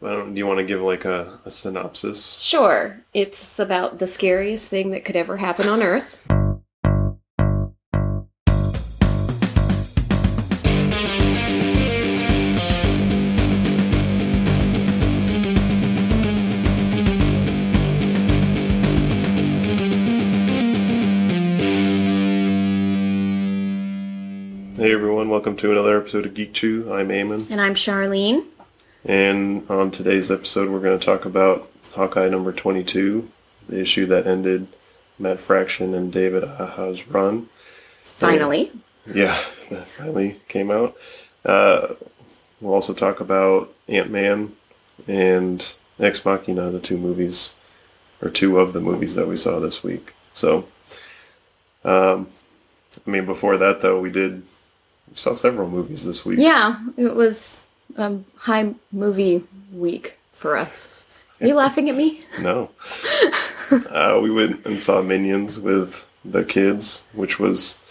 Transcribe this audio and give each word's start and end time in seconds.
I 0.00 0.10
don't. 0.12 0.32
Do 0.32 0.38
you 0.38 0.46
want 0.46 0.58
to 0.58 0.64
give 0.64 0.80
like 0.80 1.04
a, 1.04 1.40
a 1.44 1.50
synopsis? 1.50 2.38
Sure, 2.38 3.00
it's 3.12 3.58
about 3.58 3.98
the 3.98 4.06
scariest 4.06 4.68
thing 4.70 4.92
that 4.92 5.04
could 5.04 5.16
ever 5.16 5.38
happen 5.38 5.68
on 5.68 5.82
Earth. 5.82 6.22
Hey 24.76 24.92
everyone, 24.94 25.28
welcome 25.28 25.56
to 25.56 25.72
another 25.72 25.98
episode 25.98 26.24
of 26.24 26.34
Geek 26.34 26.52
Chew. 26.52 26.92
I'm 26.92 27.08
Eamon, 27.08 27.50
And 27.50 27.60
I'm 27.60 27.74
Charlene. 27.74 28.44
And 29.08 29.68
on 29.70 29.90
today's 29.90 30.30
episode, 30.30 30.68
we're 30.68 30.80
going 30.80 30.98
to 30.98 31.04
talk 31.04 31.24
about 31.24 31.70
Hawkeye 31.92 32.28
number 32.28 32.52
22, 32.52 33.30
the 33.66 33.80
issue 33.80 34.04
that 34.04 34.26
ended 34.26 34.68
Matt 35.18 35.40
Fraction 35.40 35.94
and 35.94 36.12
David 36.12 36.44
Aja's 36.44 37.08
run. 37.08 37.48
Finally. 38.04 38.70
Yeah, 39.06 39.42
that 39.70 39.88
finally 39.88 40.42
came 40.48 40.70
out. 40.70 40.94
Uh, 41.42 41.94
we'll 42.60 42.74
also 42.74 42.92
talk 42.92 43.18
about 43.18 43.72
Ant 43.88 44.10
Man 44.10 44.54
and 45.06 45.72
Ex 45.98 46.22
Machina, 46.26 46.70
the 46.70 46.78
two 46.78 46.98
movies, 46.98 47.54
or 48.20 48.28
two 48.28 48.58
of 48.58 48.74
the 48.74 48.80
movies 48.80 49.14
that 49.14 49.26
we 49.26 49.38
saw 49.38 49.58
this 49.58 49.82
week. 49.82 50.12
So, 50.34 50.68
um, 51.82 52.28
I 53.06 53.10
mean, 53.10 53.24
before 53.24 53.56
that 53.56 53.80
though, 53.80 53.98
we 53.98 54.10
did 54.10 54.42
we 55.08 55.16
saw 55.16 55.32
several 55.32 55.70
movies 55.70 56.04
this 56.04 56.26
week. 56.26 56.38
Yeah, 56.38 56.78
it 56.98 57.14
was 57.14 57.62
um, 57.96 58.24
high 58.36 58.74
movie 58.92 59.44
week 59.72 60.18
for 60.34 60.56
us. 60.56 60.88
Are 61.40 61.46
you 61.46 61.54
laughing 61.54 61.88
at 61.88 61.96
me? 61.96 62.22
No, 62.40 62.70
uh, 63.90 64.18
we 64.22 64.30
went 64.30 64.64
and 64.66 64.80
saw 64.80 65.02
Minions 65.02 65.58
with 65.58 66.04
the 66.24 66.44
kids, 66.44 67.04
which 67.12 67.38
was 67.38 67.82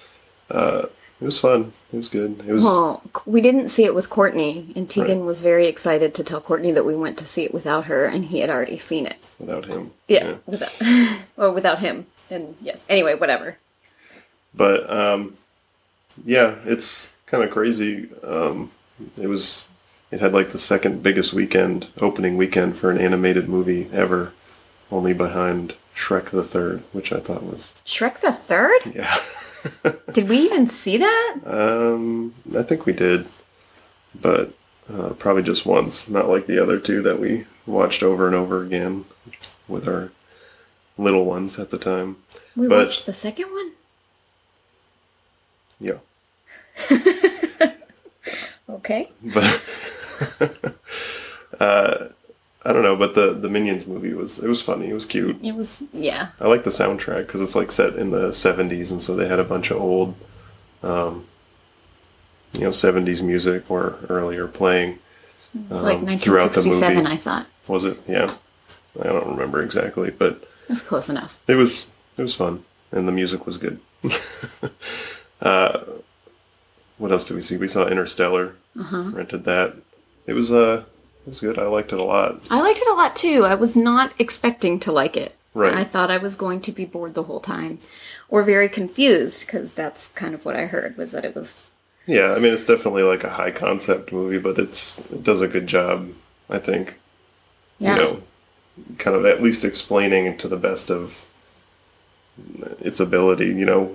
uh, 0.52 0.88
it 1.22 1.25
was 1.25 1.40
fun. 1.40 1.72
It 1.94 1.98
was 1.98 2.09
good. 2.09 2.44
It 2.45 2.52
was 2.52 2.64
Well, 2.66 3.02
we 3.25 3.40
didn't 3.42 3.70
see 3.70 3.86
it 3.86 3.95
with 3.95 4.09
Courtney, 4.09 4.72
and 4.75 4.90
Tegan 4.90 5.20
Right. 5.20 5.25
was 5.25 5.42
very 5.42 5.68
excited 5.68 6.14
to 6.16 6.23
tell 6.23 6.42
Courtney 6.42 6.72
that 6.73 6.86
we 6.86 6.95
went 6.95 7.18
to 7.20 7.25
see 7.25 7.44
it 7.45 7.53
without 7.53 7.86
her, 7.86 8.06
and 8.06 8.25
he 8.25 8.40
had 8.40 8.50
already 8.50 8.78
seen 8.78 9.06
it. 9.06 9.22
without 9.40 9.66
him. 9.66 9.92
Yeah, 10.09 10.36
without, 10.45 10.73
or 11.38 11.52
without 11.52 11.80
him. 11.80 12.06
And 12.30 12.56
yes, 12.62 12.86
anyway, 12.90 13.16
whatever. 13.16 13.58
but 14.53 14.90
um, 14.92 15.38
yeah, 16.25 16.56
it's 16.66 17.16
kind 17.25 17.44
of 17.44 17.52
crazy. 17.52 18.09
Um, 18.23 18.72
it 19.18 19.28
was 19.28 19.70
it 20.11 20.19
had 20.22 20.33
like 20.33 20.50
the 20.52 20.58
second 20.58 21.03
biggest 21.03 21.33
weekend 21.33 21.88
opening 22.02 22.38
weekend 22.38 22.77
for 22.77 22.89
an 22.91 22.97
animated 22.97 23.50
movie 23.50 23.89
ever, 23.91 24.33
only 24.91 25.13
behind 25.13 25.75
Shrek 25.95 26.30
the 26.30 26.44
Third, 26.44 26.83
which 26.94 27.11
I 27.11 27.19
thought 27.19 27.44
was 27.44 27.75
Shrek 27.86 28.19
the 28.19 28.31
Third? 28.31 28.80
yeah. 28.94 29.19
Did 30.13 30.30
we 30.30 30.38
even 30.39 30.67
see 30.67 30.97
that? 30.97 31.35
um, 31.45 32.33
I 32.58 32.63
think 32.63 32.85
we 32.85 32.94
did, 32.94 33.25
but 34.19 34.53
uh, 34.94 35.09
probably 35.09 35.44
just 35.44 35.66
once, 35.66 36.08
not 36.08 36.30
like 36.30 36.45
the 36.47 36.61
other 36.61 36.80
two 36.80 37.02
that 37.02 37.19
we 37.19 37.45
watched 37.66 38.02
over 38.03 38.28
and 38.28 38.35
over 38.35 38.63
again 38.63 39.03
with 39.67 39.88
our 39.88 40.11
little 40.97 41.25
ones 41.25 41.59
at 41.59 41.69
the 41.72 41.78
time. 41.78 42.16
We 42.55 42.67
But- 42.69 42.85
watched 42.85 43.05
the 43.08 43.13
second 43.13 43.52
one? 43.52 43.72
Yeah, 45.80 45.97
Okay. 48.69 49.11
but 49.23 49.61
uh, 51.60 52.08
I 52.66 52.73
don't 52.73 52.84
know. 52.84 52.96
But 52.96 53.16
the 53.16 53.34
the 53.34 53.50
Minions 53.50 53.88
movie 53.88 54.14
was 54.14 54.44
it 54.44 54.48
was 54.48 54.62
funny. 54.62 54.90
It 54.90 54.94
was 54.94 55.06
cute. 55.06 55.38
It 55.44 55.56
was, 55.56 55.84
yeah. 55.94 56.30
I 56.40 56.48
like 56.48 56.64
the 56.64 56.70
soundtrack 56.70 57.28
because 57.28 57.42
it's 57.42 57.56
like 57.56 57.72
set 57.72 57.96
in 57.96 58.12
the 58.12 58.30
'70s, 58.30 58.92
and 58.92 59.02
so 59.02 59.16
they 59.16 59.28
had 59.28 59.40
a 59.40 59.44
bunch 59.44 59.72
of 59.72 59.78
old, 59.78 60.16
um, 60.84 61.25
you 62.53 62.62
know, 62.62 62.69
'70s 62.69 63.22
music 63.22 63.69
or 63.72 63.97
earlier 64.09 64.47
playing. 64.47 65.00
It's 65.53 65.81
like 65.81 66.00
um, 66.00 66.18
throughout 66.18 66.53
the 66.53 66.62
1967, 66.62 66.97
movie. 66.97 67.14
I 67.14 67.18
thought. 67.18 67.47
Was 67.68 67.86
it? 67.86 68.00
Yeah, 68.08 68.34
I 69.00 69.08
don't 69.08 69.30
remember 69.30 69.62
exactly, 69.62 70.12
but 70.12 70.44
it 70.64 70.70
was 70.70 70.81
close 70.81 71.09
enough. 71.09 71.40
it 71.47 71.56
was 71.56 71.88
it 72.18 72.22
was 72.22 72.36
fun, 72.36 72.66
and 72.91 73.08
the 73.08 73.12
music 73.12 73.46
was 73.46 73.58
good. 73.58 73.80
uh, 75.41 75.80
what 76.97 77.12
else 77.12 77.28
did 77.28 77.36
we 77.36 77.41
see? 77.41 77.58
We 77.58 77.68
saw 77.68 77.88
Interstellar. 77.88 78.56
Uh-huh. 78.80 79.03
Rented 79.14 79.46
that. 79.46 79.75
It 80.28 80.34
was 80.34 80.52
uh, 80.52 80.84
it 81.26 81.30
was 81.30 81.40
good. 81.40 81.58
I 81.58 81.68
liked 81.68 81.92
it 81.94 82.00
a 82.00 82.04
lot. 82.04 82.42
I 82.52 82.60
liked 82.62 82.80
it 82.80 82.88
a 82.90 82.94
lot 82.94 83.16
too. 83.16 83.44
I 83.46 83.56
was 83.56 83.76
not 83.76 84.14
expecting 84.20 84.80
to 84.82 84.92
like 84.92 85.18
it. 85.18 85.34
Right. 85.54 85.74
I 85.74 85.84
thought 85.84 86.12
I 86.12 86.18
was 86.20 86.36
going 86.36 86.62
to 86.62 86.72
be 86.72 86.86
bored 86.86 87.16
the 87.16 87.24
whole 87.24 87.40
time 87.40 87.80
or 88.30 88.44
very 88.44 88.70
confused 88.70 89.46
because 89.48 89.74
that's 89.74 90.10
kind 90.10 90.36
of 90.36 90.46
what 90.46 90.56
I 90.56 90.68
heard 90.68 90.96
was 90.98 91.14
that 91.14 91.26
it 91.26 91.34
was 91.34 91.72
Yeah, 92.06 92.34
I 92.34 92.40
mean 92.40 92.54
it's 92.54 92.66
definitely 92.66 93.02
like 93.04 93.24
a 93.24 93.30
high 93.32 93.50
concept 93.52 94.12
movie, 94.14 94.38
but 94.38 94.60
it's 94.60 95.00
it 95.12 95.24
does 95.24 95.42
a 95.42 95.48
good 95.48 95.66
job, 95.66 96.10
I 96.50 96.59
think. 96.59 97.00
yeah. 97.80 97.96
You 97.96 98.02
know, 98.02 98.22
kind 99.00 99.16
of 99.18 99.26
at 99.26 99.42
least 99.42 99.66
explaining 99.66 100.38
to 100.38 100.48
the 100.48 100.58
best 100.58 100.92
of 100.92 101.26
its 102.80 103.00
ability, 103.00 103.48
you 103.48 103.66
know, 103.66 103.86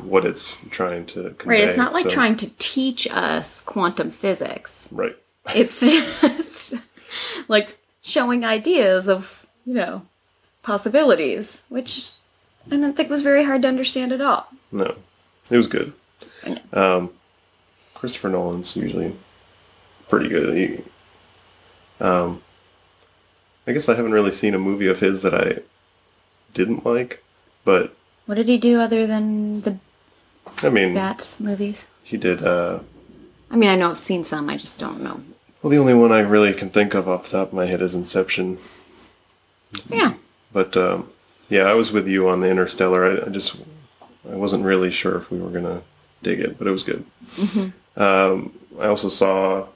what 0.00 0.24
it's 0.24 0.64
trying 0.70 1.06
to 1.06 1.30
convey. 1.38 1.60
right, 1.60 1.68
it's 1.68 1.76
not 1.76 1.92
like 1.92 2.04
so- 2.04 2.10
trying 2.10 2.36
to 2.36 2.48
teach 2.58 3.06
us 3.12 3.60
quantum 3.60 4.10
physics. 4.10 4.88
Right. 4.90 5.16
It's 5.54 5.80
just 6.20 6.74
like 7.48 7.78
showing 8.02 8.44
ideas 8.44 9.08
of, 9.08 9.46
you 9.64 9.74
know, 9.74 10.02
possibilities, 10.62 11.62
which 11.68 12.10
I 12.70 12.76
don't 12.76 12.96
think 12.96 13.10
was 13.10 13.22
very 13.22 13.44
hard 13.44 13.62
to 13.62 13.68
understand 13.68 14.12
at 14.12 14.20
all. 14.20 14.46
No. 14.70 14.94
It 15.50 15.56
was 15.56 15.66
good. 15.66 15.92
Um 16.72 17.10
Christopher 17.94 18.30
Nolan's 18.30 18.74
usually 18.76 19.14
pretty 20.08 20.28
good. 20.28 20.56
He, 20.56 20.84
um 22.04 22.42
I 23.66 23.72
guess 23.72 23.88
I 23.88 23.94
haven't 23.94 24.12
really 24.12 24.30
seen 24.32 24.54
a 24.54 24.58
movie 24.58 24.88
of 24.88 25.00
his 25.00 25.22
that 25.22 25.34
I 25.34 25.58
didn't 26.54 26.84
like, 26.84 27.22
but 27.64 27.94
What 28.26 28.34
did 28.36 28.48
he 28.48 28.58
do 28.58 28.80
other 28.80 29.06
than 29.06 29.60
the 29.62 29.76
I 30.62 30.68
mean, 30.70 30.94
Bats 30.94 31.38
movies? 31.40 31.84
he 32.02 32.16
did 32.16 32.44
uh 32.44 32.80
I 33.50 33.56
mean, 33.56 33.68
I 33.68 33.76
know 33.76 33.90
I've 33.90 33.98
seen 33.98 34.24
some, 34.24 34.48
I 34.48 34.56
just 34.56 34.78
don't 34.78 35.02
know. 35.02 35.20
Well, 35.62 35.70
the 35.70 35.78
only 35.78 35.94
one 35.94 36.10
I 36.12 36.20
really 36.20 36.52
can 36.52 36.70
think 36.70 36.94
of 36.94 37.08
off 37.08 37.24
the 37.24 37.38
top 37.38 37.48
of 37.48 37.54
my 37.54 37.66
head 37.66 37.80
is 37.80 37.94
Inception. 37.94 38.58
Yeah. 39.88 40.14
But 40.52 40.76
um, 40.76 41.08
yeah, 41.48 41.62
I 41.62 41.74
was 41.74 41.92
with 41.92 42.08
you 42.08 42.28
on 42.28 42.40
the 42.40 42.50
Interstellar. 42.50 43.04
I, 43.22 43.26
I 43.26 43.28
just 43.28 43.56
I 44.30 44.34
wasn't 44.34 44.64
really 44.64 44.90
sure 44.90 45.16
if 45.16 45.30
we 45.30 45.38
were 45.40 45.50
gonna 45.50 45.82
dig 46.22 46.40
it, 46.40 46.58
but 46.58 46.66
it 46.66 46.70
was 46.72 46.82
good. 46.82 47.04
Um, 47.96 48.52
I 48.80 48.86
also 48.86 49.08
saw 49.08 49.66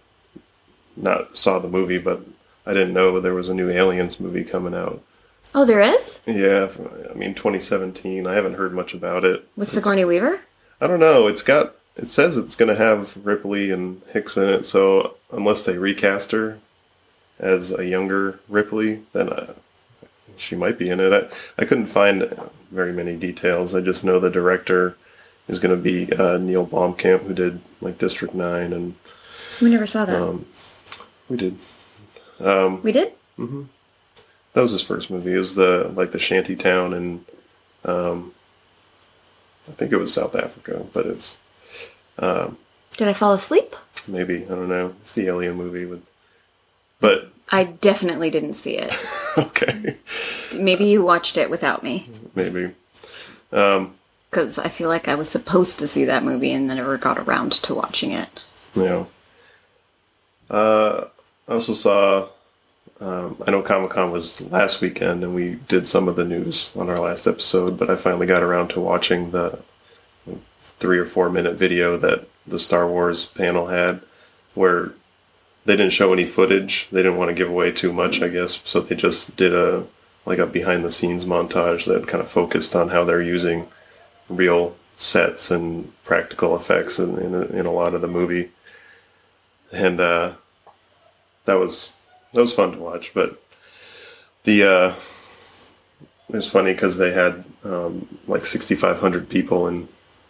not 0.97 1.37
saw 1.37 1.59
the 1.61 1.69
movie, 1.69 1.99
but 1.99 2.23
I 2.67 2.73
didn't 2.73 2.95
know 2.95 3.21
there 3.21 3.35
was 3.35 3.49
a 3.49 3.55
new 3.55 3.71
Aliens 3.71 4.19
movie 4.19 4.45
coming 4.45 4.75
out. 4.75 5.03
Oh, 5.55 5.65
there 5.65 5.81
is? 5.81 6.21
Yeah, 6.27 6.69
I 7.11 7.15
mean 7.15 7.35
2017. 7.35 8.27
I 8.27 8.35
haven't 8.35 8.55
heard 8.55 8.75
much 8.75 8.93
about 8.93 9.25
it. 9.25 9.47
With 9.57 9.69
It's- 9.69 9.73
Sigourney 9.73 10.05
Weaver? 10.05 10.41
I 10.81 10.87
don't 10.89 11.01
know. 11.01 11.27
It's 11.29 11.43
got. 11.43 11.76
It 11.97 12.11
says 12.11 12.37
it's 12.37 12.57
going 12.57 12.69
to 12.69 12.81
have 12.83 13.17
Ripley 13.25 13.71
and 13.71 14.03
Hicks 14.13 14.37
in 14.37 14.49
it. 14.49 14.67
So 14.67 15.17
unless 15.33 15.63
they 15.63 15.79
recast 15.79 16.33
her 16.33 16.59
as 17.39 17.73
a 17.77 17.87
younger 17.87 18.39
Ripley, 18.49 19.03
then 19.13 19.31
uh, 19.31 19.55
she 20.37 20.55
might 20.57 20.79
be 20.79 20.91
in 20.91 21.01
it. 21.01 21.13
I, 21.59 21.63
I 21.63 21.65
couldn't 21.65 21.87
find 21.87 22.39
very 22.71 22.93
many 22.93 23.17
details. 23.17 23.75
I 23.75 23.81
just 23.81 24.05
know 24.05 24.21
the 24.21 24.31
director 24.31 24.97
is 25.49 25.59
going 25.59 25.75
to 25.75 25.83
be 25.83 26.13
uh, 26.13 26.37
Neil 26.39 26.67
Blomkamp, 26.67 27.23
who 27.23 27.33
did 27.33 27.61
like 27.81 27.99
District 27.99 28.35
Nine, 28.35 28.73
and 28.73 28.95
We 29.63 29.71
never 29.71 29.87
saw 29.87 30.05
that. 30.05 30.21
um, 30.21 30.47
we 31.31 31.37
did. 31.37 31.57
Um, 32.41 32.83
we 32.83 32.93
did? 32.93 33.13
Mhm. 33.39 33.67
that 34.55 34.61
was 34.63 34.71
his 34.73 34.83
first 34.83 35.11
movie. 35.11 35.35
It 35.35 35.39
was 35.39 35.55
the 35.55 35.91
like 35.95 36.13
the 36.13 36.19
shanty 36.19 36.57
town 36.57 36.93
in, 36.95 37.25
um, 37.85 38.33
I 39.69 39.73
think 39.73 39.93
it 39.93 39.97
was 39.99 40.13
South 40.13 40.35
Africa, 40.35 40.85
but 40.93 41.07
it's 41.07 41.37
Did 42.19 43.09
I 43.09 43.13
fall 43.13 43.33
asleep? 43.35 43.75
maybe 44.09 44.45
I 44.45 44.49
don't 44.49 44.69
know. 44.69 44.95
It's 45.01 45.15
the 45.15 45.27
Alien 45.27 45.57
movie 45.57 45.85
with, 45.85 46.03
but 47.01 47.31
I 47.51 47.65
definitely 47.65 48.31
didn't 48.31 48.55
see 48.55 48.77
it. 48.79 48.95
okay, 49.39 49.97
Maybe 50.57 50.87
you 50.87 51.03
watched 51.05 51.37
it 51.37 51.51
without 51.51 51.83
me. 51.83 52.09
maybe. 52.35 52.73
Um, 53.53 53.95
Because 54.31 54.59
I 54.59 54.69
feel 54.69 54.89
like 54.89 55.09
I 55.09 55.15
was 55.15 55.29
supposed 55.29 55.79
to 55.79 55.87
see 55.87 56.05
that 56.07 56.25
movie 56.25 56.53
and 56.53 56.69
then 56.71 56.77
never 56.79 56.97
got 56.99 57.19
around 57.19 57.53
to 57.53 57.75
watching 57.75 58.13
it. 58.13 58.43
yeah. 58.75 59.05
Uh, 60.51 61.09
I 61.49 61.53
also 61.53 61.75
saw. 61.75 62.29
Um, 63.01 63.37
I 63.47 63.51
know 63.51 63.61
Comic 63.63 63.91
Con 63.91 64.11
was 64.11 64.41
last 64.51 64.81
weekend, 64.81 65.23
and 65.23 65.35
we 65.35 65.57
did 65.69 65.87
some 65.87 66.09
of 66.09 66.17
the 66.17 66.25
news 66.25 66.73
on 66.77 66.89
our 66.89 66.99
last 66.99 67.27
episode. 67.27 67.79
But 67.79 67.91
I 67.91 67.97
finally 67.97 68.27
got 68.27 68.43
around 68.43 68.69
to 68.69 68.81
watching 68.81 69.33
the 69.33 69.59
three 70.79 70.99
or 70.99 71.07
four 71.07 71.31
minute 71.31 71.55
video 71.55 71.97
that 71.97 72.29
the 72.47 72.59
Star 72.59 72.87
Wars 72.87 73.27
panel 73.27 73.69
had, 73.69 74.01
where 74.55 74.93
they 75.65 75.77
didn't 75.77 75.93
show 75.93 76.13
any 76.13 76.25
footage. 76.25 76.89
They 76.93 77.03
didn't 77.03 77.19
want 77.19 77.29
to 77.29 77.35
give 77.35 77.51
away 77.51 77.73
too 77.73 77.93
much, 77.93 78.23
I 78.23 78.29
guess. 78.29 78.63
So 78.65 78.81
they 78.81 78.95
just 78.95 79.37
did 79.37 79.53
a 79.53 79.85
like 80.25 80.39
a 80.39 80.47
behind 80.47 80.85
the 80.85 80.91
scenes 80.91 81.25
montage 81.25 81.85
that 81.87 82.09
kind 82.09 82.23
of 82.23 82.31
focused 82.31 82.75
on 82.75 82.89
how 82.89 83.05
they're 83.05 83.23
using 83.23 83.69
real 84.29 84.77
sets 84.97 85.51
and 85.51 85.93
practical 86.05 86.57
effects 86.57 86.99
in 86.99 87.19
in 87.19 87.35
a, 87.35 87.43
in 87.47 87.67
a 87.67 87.73
lot 87.73 87.95
of 87.95 88.01
the 88.01 88.09
movie, 88.09 88.51
and 89.73 90.01
uh, 90.01 90.33
that 91.45 91.55
was 91.55 91.93
that 92.33 92.41
was 92.41 92.55
fun 92.55 92.73
to 92.73 92.79
watch. 92.79 93.13
But 93.15 93.43
the 94.45 94.63
uh, 94.65 94.95
it 96.29 96.35
was 96.35 96.51
funny 96.51 96.73
because 96.73 96.99
they 96.99 97.13
had 97.13 97.45
um, 97.65 98.19
like 98.27 98.45
sixty 98.45 98.75
five 98.75 99.01
hundred 99.01 99.29
people 99.29 99.67
in 99.69 99.89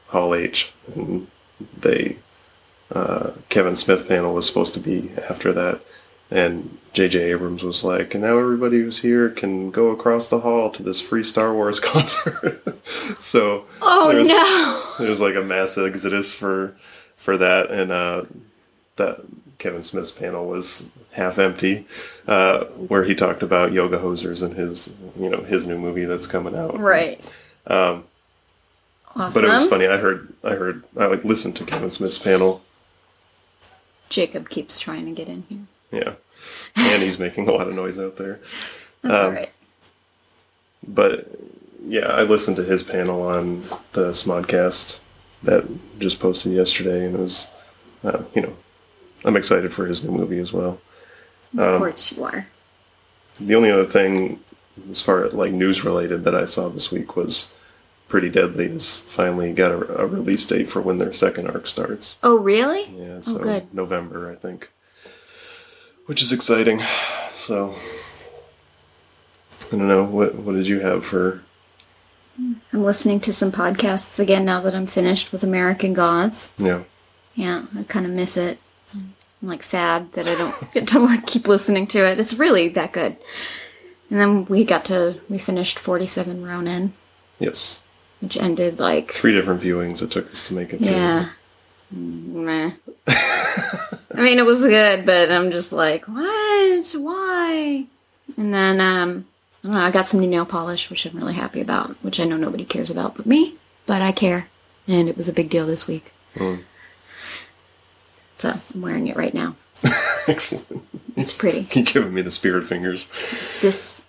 Hall 0.08 0.34
H, 0.34 0.72
and 0.94 1.26
they 1.78 2.18
uh, 2.92 3.30
Kevin 3.48 3.76
Smith 3.76 4.06
panel 4.08 4.34
was 4.34 4.46
supposed 4.46 4.74
to 4.74 4.80
be 4.80 5.12
after 5.28 5.52
that. 5.52 5.80
And 6.28 6.78
J.J. 6.92 7.30
Abrams 7.30 7.62
was 7.62 7.84
like, 7.84 8.14
and 8.14 8.24
now 8.24 8.36
everybody 8.38 8.78
who's 8.80 8.98
here 8.98 9.30
can 9.30 9.70
go 9.70 9.90
across 9.90 10.26
the 10.28 10.40
hall 10.40 10.70
to 10.70 10.82
this 10.82 11.00
free 11.00 11.22
Star 11.22 11.54
Wars 11.54 11.78
concert. 11.92 12.62
so 13.18 13.64
Oh 13.80 14.10
there's, 14.12 14.28
no! 14.28 14.92
there's 14.98 15.20
like 15.20 15.36
a 15.36 15.42
mass 15.42 15.78
exodus 15.78 16.32
for 16.34 16.76
for 17.16 17.36
that, 17.38 17.70
and 17.70 17.92
uh, 17.92 18.24
that 18.96 19.20
Kevin 19.58 19.84
Smith's 19.84 20.10
panel 20.10 20.46
was 20.46 20.90
half 21.12 21.38
empty, 21.38 21.86
uh, 22.26 22.64
where 22.64 23.04
he 23.04 23.14
talked 23.14 23.42
about 23.42 23.72
yoga 23.72 23.98
hosers 23.98 24.42
and 24.42 24.54
his 24.56 24.94
you 25.18 25.28
know 25.30 25.42
his 25.42 25.66
new 25.66 25.78
movie 25.78 26.04
that's 26.06 26.26
coming 26.26 26.56
out. 26.56 26.78
Right. 26.78 27.20
Um, 27.68 28.04
Awesome. 29.16 29.42
but 29.42 29.48
it 29.48 29.52
was 29.52 29.66
funny. 29.68 29.86
I 29.86 29.96
heard 29.96 30.32
I 30.44 30.50
heard 30.50 30.84
I 30.98 31.06
like 31.06 31.24
listened 31.24 31.56
to 31.56 31.64
Kevin 31.64 31.90
Smith's 31.90 32.18
panel. 32.18 32.62
Jacob 34.08 34.48
keeps 34.50 34.78
trying 34.78 35.04
to 35.06 35.12
get 35.12 35.28
in 35.28 35.44
here. 35.48 35.66
Yeah, 35.90 36.14
and 36.76 37.02
he's 37.02 37.18
making 37.18 37.48
a 37.48 37.52
lot 37.52 37.66
of 37.68 37.74
noise 37.74 37.98
out 37.98 38.16
there. 38.16 38.40
That's 39.02 39.14
Um, 39.18 39.24
all 39.26 39.30
right. 39.32 39.50
but 40.86 41.28
yeah, 41.86 42.06
I 42.06 42.22
listened 42.22 42.56
to 42.56 42.64
his 42.64 42.82
panel 42.82 43.22
on 43.22 43.60
the 43.92 44.10
Smodcast 44.10 44.98
that 45.42 45.64
just 45.98 46.20
posted 46.20 46.52
yesterday, 46.52 47.06
and 47.06 47.14
it 47.14 47.20
was, 47.20 47.48
uh, 48.04 48.22
you 48.34 48.42
know, 48.42 48.56
I'm 49.24 49.36
excited 49.36 49.72
for 49.72 49.86
his 49.86 50.02
new 50.04 50.10
movie 50.10 50.38
as 50.38 50.52
well. 50.52 50.80
Of 51.56 51.60
um, 51.74 51.78
course 51.78 52.12
you 52.16 52.24
are. 52.24 52.46
The 53.40 53.54
only 53.54 53.70
other 53.70 53.86
thing, 53.86 54.40
as 54.90 55.00
far 55.02 55.24
as 55.24 55.32
like 55.32 55.52
news 55.52 55.84
related, 55.84 56.24
that 56.24 56.34
I 56.34 56.44
saw 56.44 56.68
this 56.68 56.90
week 56.90 57.16
was 57.16 57.54
Pretty 58.08 58.28
Deadly 58.28 58.68
has 58.68 59.00
finally 59.00 59.52
got 59.52 59.72
a, 59.72 60.02
a 60.02 60.06
release 60.06 60.46
date 60.46 60.70
for 60.70 60.80
when 60.80 60.98
their 60.98 61.12
second 61.12 61.48
arc 61.48 61.66
starts. 61.66 62.18
Oh 62.22 62.38
really? 62.38 62.84
Yeah, 62.84 63.16
Oh, 63.18 63.20
so 63.22 63.38
good. 63.38 63.72
November, 63.74 64.30
I 64.30 64.36
think, 64.36 64.70
which 66.06 66.22
is 66.22 66.32
exciting. 66.32 66.80
So 67.34 67.74
I 69.68 69.70
don't 69.76 69.88
know 69.88 70.04
what 70.04 70.34
what 70.36 70.54
did 70.54 70.68
you 70.68 70.80
have 70.80 71.04
for 71.04 71.42
I'm 72.38 72.84
listening 72.84 73.20
to 73.20 73.32
some 73.32 73.50
podcasts 73.50 74.20
again 74.20 74.44
now 74.44 74.60
that 74.60 74.74
I'm 74.74 74.86
finished 74.86 75.32
with 75.32 75.42
American 75.42 75.94
Gods. 75.94 76.52
yeah. 76.58 76.82
Yeah, 77.34 77.66
I 77.76 77.82
kind 77.82 78.06
of 78.06 78.12
miss 78.12 78.36
it. 78.38 78.58
I'm 78.94 79.14
like 79.42 79.62
sad 79.62 80.12
that 80.12 80.26
I 80.26 80.34
don't 80.34 80.72
get 80.74 80.86
to 80.88 80.98
like 81.00 81.26
keep 81.26 81.48
listening 81.48 81.86
to 81.88 81.98
it. 82.06 82.18
It's 82.20 82.34
really 82.38 82.68
that 82.68 82.92
good. 82.92 83.16
And 84.10 84.20
then 84.20 84.44
we 84.46 84.64
got 84.64 84.84
to 84.86 85.20
we 85.28 85.38
finished 85.38 85.78
47 85.78 86.44
Ronin, 86.46 86.94
Yes. 87.38 87.80
Which 88.20 88.36
ended 88.36 88.78
like 88.78 89.12
Three 89.12 89.32
different 89.32 89.60
viewings 89.60 90.02
it 90.02 90.10
took 90.10 90.30
us 90.32 90.42
to 90.48 90.54
make 90.54 90.72
it 90.72 90.78
through. 90.78 90.90
yeah. 90.90 91.28
Meh. 91.90 92.72
I 93.06 94.20
mean, 94.22 94.38
it 94.38 94.46
was 94.46 94.62
good, 94.62 95.06
but 95.06 95.30
I'm 95.30 95.50
just 95.50 95.72
like, 95.72 96.06
what? 96.06 96.94
Why? 96.98 97.86
And 98.36 98.52
then 98.52 98.80
um, 98.80 99.26
I 99.62 99.66
don't 99.66 99.72
know. 99.76 99.80
I 99.80 99.90
got 99.90 100.06
some 100.06 100.20
new 100.20 100.26
nail 100.26 100.46
polish, 100.46 100.90
which 100.90 101.06
I'm 101.06 101.16
really 101.16 101.34
happy 101.34 101.60
about. 101.60 101.90
Which 102.02 102.18
I 102.18 102.24
know 102.24 102.36
nobody 102.36 102.64
cares 102.64 102.90
about 102.90 103.16
but 103.16 103.26
me, 103.26 103.56
but 103.86 104.02
I 104.02 104.12
care, 104.12 104.48
and 104.88 105.08
it 105.08 105.16
was 105.16 105.28
a 105.28 105.32
big 105.32 105.50
deal 105.50 105.66
this 105.66 105.86
week. 105.86 106.12
Mm. 106.34 106.62
So 108.38 108.58
I'm 108.74 108.80
wearing 108.82 109.06
it 109.06 109.16
right 109.16 109.34
now. 109.34 109.56
Excellent. 110.26 110.84
It's 111.16 111.36
pretty. 111.36 111.64
Keep 111.64 111.86
giving 111.86 112.12
me 112.12 112.22
the 112.22 112.30
spirit 112.30 112.66
fingers. 112.66 113.10
This, 113.60 114.04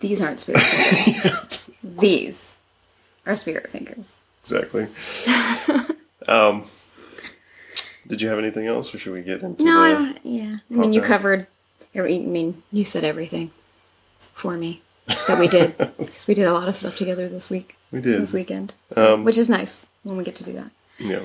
these 0.00 0.20
aren't 0.20 0.40
spirit 0.40 0.60
fingers. 0.60 1.58
these 1.82 2.53
are 3.26 3.36
spirit 3.36 3.70
fingers. 3.70 4.12
Exactly. 4.42 4.86
um, 6.28 6.64
did 8.06 8.20
you 8.20 8.28
have 8.28 8.38
anything 8.38 8.66
else, 8.66 8.94
or 8.94 8.98
should 8.98 9.12
we 9.14 9.22
get 9.22 9.42
into? 9.42 9.64
No, 9.64 9.74
the, 9.74 9.80
I 9.80 9.90
don't. 9.92 10.18
Yeah, 10.24 10.56
I 10.70 10.74
mean, 10.74 10.92
you 10.92 11.00
covered. 11.00 11.46
Every, 11.94 12.16
I 12.16 12.18
mean, 12.20 12.62
you 12.72 12.84
said 12.84 13.04
everything 13.04 13.50
for 14.32 14.56
me 14.56 14.82
that 15.28 15.38
we 15.38 15.46
did 15.48 15.76
because 15.78 16.26
we 16.26 16.34
did 16.34 16.44
a 16.46 16.52
lot 16.52 16.68
of 16.68 16.74
stuff 16.76 16.96
together 16.96 17.28
this 17.28 17.48
week, 17.50 17.76
We 17.92 18.00
did. 18.00 18.20
this 18.20 18.32
weekend, 18.32 18.74
Um, 18.96 19.24
which 19.24 19.38
is 19.38 19.48
nice 19.48 19.86
when 20.02 20.16
we 20.16 20.24
get 20.24 20.34
to 20.36 20.44
do 20.44 20.52
that. 20.54 20.70
Yeah. 20.98 21.24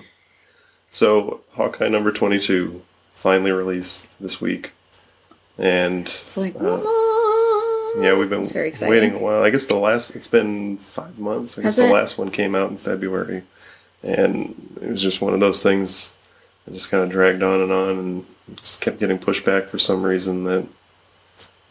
So 0.92 1.42
Hawkeye 1.54 1.90
number 1.90 2.12
twenty-two 2.12 2.82
finally 3.14 3.52
released 3.52 4.18
this 4.22 4.40
week, 4.40 4.72
and 5.58 6.04
It's 6.08 6.38
like, 6.38 6.56
Uh? 6.56 6.78
Yeah, 7.98 8.14
we've 8.16 8.30
been 8.30 8.42
It's 8.42 8.52
very 8.52 8.70
exciting. 8.70 8.92
waiting 8.92 9.14
a 9.16 9.20
while. 9.20 9.44
I 9.44 9.50
guess 9.50 9.66
the 9.66 9.76
last 9.76 10.16
it's 10.16 10.28
been 10.28 10.78
five 10.78 11.18
months. 11.20 11.58
I 11.58 11.62
guess 11.62 11.76
Has 11.76 11.86
the 11.86 11.90
it? 11.90 11.94
last 11.94 12.18
one 12.18 12.30
came 12.32 12.56
out 12.56 12.70
in 12.70 12.78
February, 12.78 13.44
and 14.04 14.78
it 14.82 14.90
was 14.90 15.02
just 15.02 15.22
one 15.22 15.34
of 15.34 15.40
those 15.40 15.64
things. 15.64 16.18
that 16.66 16.74
just 16.74 16.90
kind 16.92 17.04
of 17.04 17.10
dragged 17.10 17.42
on 17.44 17.62
and 17.62 17.72
on, 17.72 17.90
and 18.00 18.26
just 18.58 18.82
kept 18.82 19.00
getting 19.00 19.18
pushed 19.20 19.46
back 19.46 19.68
for 19.68 19.78
some 19.78 20.04
reason 20.04 20.44
that 20.46 20.66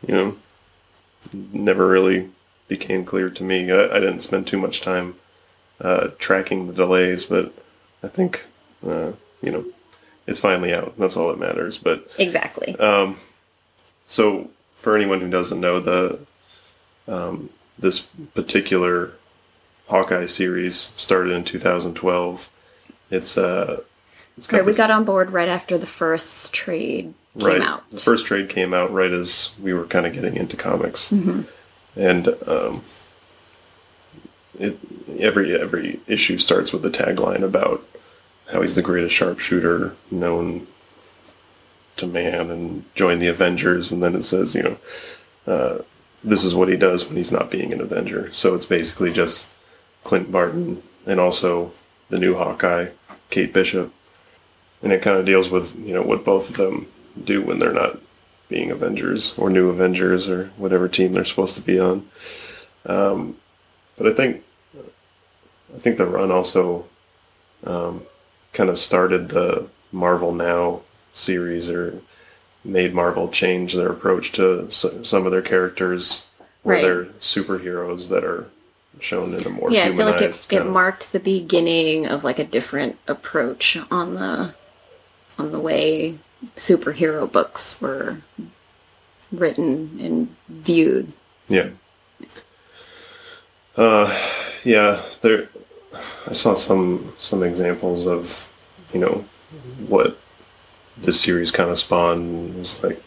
you 0.06 0.14
know 0.14 0.36
never 1.52 1.86
really 1.86 2.30
became 2.68 3.04
clear 3.04 3.28
to 3.30 3.42
me. 3.44 3.70
I, 3.70 3.84
I 3.96 4.00
didn't 4.00 4.20
spend 4.20 4.46
too 4.46 4.58
much 4.58 4.80
time 4.80 5.14
uh, 5.80 6.08
tracking 6.18 6.66
the 6.66 6.72
delays, 6.72 7.26
but 7.26 7.52
I 8.02 8.08
think 8.08 8.46
uh, 8.86 9.12
you 9.42 9.50
know 9.50 9.64
it's 10.26 10.40
finally 10.40 10.72
out. 10.74 10.94
That's 10.98 11.16
all 11.16 11.28
that 11.28 11.38
matters. 11.38 11.78
But 11.78 12.06
Exactly. 12.18 12.76
um, 12.78 13.16
so, 14.06 14.50
for 14.78 14.96
anyone 14.96 15.20
who 15.20 15.28
doesn't 15.28 15.60
know, 15.60 15.80
the 15.80 16.18
um, 17.06 17.50
this 17.78 18.00
particular 18.34 19.12
Hawkeye 19.88 20.26
series 20.26 20.92
started 20.96 21.32
in 21.32 21.44
2012. 21.44 22.50
It's 23.10 23.36
uh, 23.38 23.82
it's 24.36 24.52
right, 24.52 24.64
we 24.64 24.74
got 24.74 24.90
on 24.90 25.04
board 25.04 25.30
right 25.30 25.48
after 25.48 25.76
the 25.76 25.86
first 25.86 26.52
trade 26.54 27.14
came 27.38 27.48
right. 27.48 27.60
out. 27.60 27.90
The 27.90 27.98
first 27.98 28.26
trade 28.26 28.48
came 28.48 28.72
out 28.72 28.92
right 28.92 29.10
as 29.10 29.54
we 29.60 29.72
were 29.72 29.84
kind 29.84 30.06
of 30.06 30.12
getting 30.12 30.36
into 30.36 30.56
comics, 30.56 31.10
Mm-hmm. 31.10 31.42
and 31.96 32.28
um, 32.46 32.84
it 34.58 34.78
every 35.18 35.58
every 35.58 36.00
issue 36.06 36.38
starts 36.38 36.72
with 36.72 36.82
the 36.82 36.90
tagline 36.90 37.42
about 37.42 37.84
how 38.52 38.60
he's 38.60 38.74
the 38.74 38.82
greatest 38.82 39.14
sharpshooter 39.14 39.94
known 40.10 40.66
to 41.98 42.06
man 42.06 42.50
and 42.50 42.84
join 42.94 43.18
the 43.18 43.26
Avengers, 43.26 43.92
and 43.92 44.02
then 44.02 44.14
it 44.14 44.22
says, 44.22 44.54
you 44.54 44.62
know, 44.62 44.76
uh, 45.46 45.82
this 46.24 46.44
is 46.44 46.54
what 46.54 46.68
he 46.68 46.76
does 46.76 47.06
when 47.06 47.16
he's 47.16 47.32
not 47.32 47.50
being 47.50 47.72
an 47.72 47.80
Avenger. 47.80 48.32
So 48.32 48.54
it's 48.54 48.66
basically 48.66 49.12
just 49.12 49.54
Clint 50.04 50.32
Barton 50.32 50.82
and 51.06 51.20
also 51.20 51.72
the 52.08 52.18
new 52.18 52.34
Hawkeye, 52.34 52.88
Kate 53.30 53.52
Bishop, 53.52 53.92
and 54.82 54.92
it 54.92 55.02
kind 55.02 55.18
of 55.18 55.26
deals 55.26 55.50
with 55.50 55.76
you 55.78 55.94
know 55.94 56.02
what 56.02 56.24
both 56.24 56.50
of 56.50 56.56
them 56.56 56.86
do 57.22 57.42
when 57.42 57.58
they're 57.58 57.72
not 57.72 57.98
being 58.48 58.70
Avengers 58.70 59.36
or 59.38 59.50
new 59.50 59.68
Avengers 59.68 60.28
or 60.28 60.46
whatever 60.56 60.88
team 60.88 61.12
they're 61.12 61.24
supposed 61.24 61.56
to 61.56 61.62
be 61.62 61.78
on. 61.78 62.08
Um, 62.86 63.36
but 63.96 64.06
I 64.06 64.14
think 64.14 64.44
I 65.74 65.78
think 65.78 65.98
the 65.98 66.06
run 66.06 66.30
also 66.30 66.86
um, 67.64 68.02
kind 68.52 68.70
of 68.70 68.78
started 68.78 69.28
the 69.28 69.68
Marvel 69.92 70.32
Now 70.32 70.82
series 71.18 71.68
or 71.68 72.00
made 72.64 72.94
Marvel 72.94 73.28
change 73.28 73.74
their 73.74 73.90
approach 73.90 74.32
to 74.32 74.64
s- 74.68 74.86
some 75.02 75.26
of 75.26 75.32
their 75.32 75.42
characters 75.42 76.26
where 76.62 76.76
Right. 76.76 76.82
they're 76.82 77.04
superheroes 77.20 78.08
that 78.08 78.24
are 78.24 78.46
shown 79.00 79.32
in 79.34 79.46
a 79.46 79.50
more 79.50 79.70
yeah, 79.70 79.84
I 79.84 79.96
feel 79.96 80.06
like 80.06 80.20
it, 80.20 80.46
it 80.50 80.66
marked 80.66 81.12
the 81.12 81.20
beginning 81.20 82.06
of 82.06 82.24
like 82.24 82.38
a 82.40 82.44
different 82.44 82.98
approach 83.06 83.78
on 83.90 84.14
the 84.16 84.54
on 85.38 85.52
the 85.52 85.60
way 85.60 86.18
superhero 86.56 87.30
books 87.30 87.80
were 87.80 88.18
written 89.30 89.98
and 90.00 90.34
viewed. 90.48 91.12
Yeah. 91.48 91.68
Uh, 93.76 94.12
yeah. 94.64 95.02
There, 95.22 95.48
I 96.26 96.32
saw 96.32 96.54
some 96.54 97.12
some 97.18 97.42
examples 97.42 98.06
of, 98.06 98.48
you 98.92 99.00
know, 99.00 99.24
what 99.86 100.18
this 101.02 101.20
series 101.20 101.50
kind 101.50 101.70
of 101.70 101.78
spawned. 101.78 102.54
It 102.56 102.58
was 102.58 102.82
like 102.82 103.02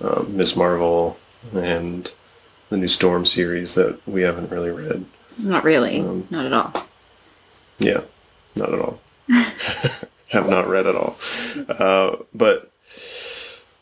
um, 0.00 0.36
Miss 0.36 0.56
Marvel 0.56 1.18
and 1.54 2.10
the 2.70 2.76
new 2.76 2.88
Storm 2.88 3.24
series 3.26 3.74
that 3.74 3.98
we 4.06 4.22
haven't 4.22 4.50
really 4.50 4.70
read. 4.70 5.04
Not 5.38 5.64
really, 5.64 6.00
Um, 6.00 6.26
not 6.30 6.46
at 6.46 6.52
all. 6.52 6.72
Yeah, 7.78 8.00
not 8.56 8.72
at 8.74 8.80
all. 8.80 9.00
Have 10.28 10.48
not 10.50 10.68
read 10.68 10.86
at 10.86 10.94
all. 10.96 11.16
Uh, 11.68 12.16
but 12.34 12.70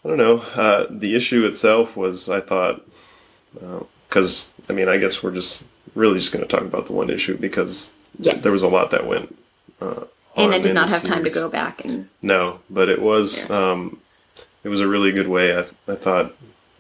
I 0.05 0.09
don't 0.09 0.19
know. 0.19 0.39
Uh, 0.55 0.87
the 0.91 1.15
issue 1.17 1.45
itself 1.47 1.97
was, 1.97 2.29
I 2.29 2.41
thought, 2.41 2.87
because 4.09 4.49
I 4.69 4.73
mean, 4.73 4.89
I 4.89 4.99
guess 4.99 5.23
we're 5.23 5.33
just 5.35 5.65
really 5.95 6.19
just 6.19 6.31
going 6.33 6.45
to 6.45 6.49
talk 6.49 6.61
about 6.65 6.87
the 6.87 6.93
one 6.93 7.11
issue 7.11 7.37
because 7.37 7.93
Yes. 8.19 8.43
there 8.43 8.53
was 8.53 8.63
a 8.63 8.69
lot 8.69 8.91
that 8.93 9.07
went. 9.07 9.37
And 10.37 10.55
I 10.55 10.59
did 10.59 10.75
not 10.75 10.91
have 10.91 11.03
time 11.03 11.25
to 11.25 11.31
go 11.31 11.49
back 11.49 11.85
and 11.85 12.09
No, 12.23 12.61
but 12.69 12.89
it 12.89 13.01
was 13.01 13.51
um, 13.51 14.01
it 14.65 14.69
was 14.69 14.81
a 14.81 14.89
really 14.89 15.13
good 15.13 15.29
way. 15.29 15.57
I, 15.57 15.67
I 15.89 15.95
thought, 15.97 16.35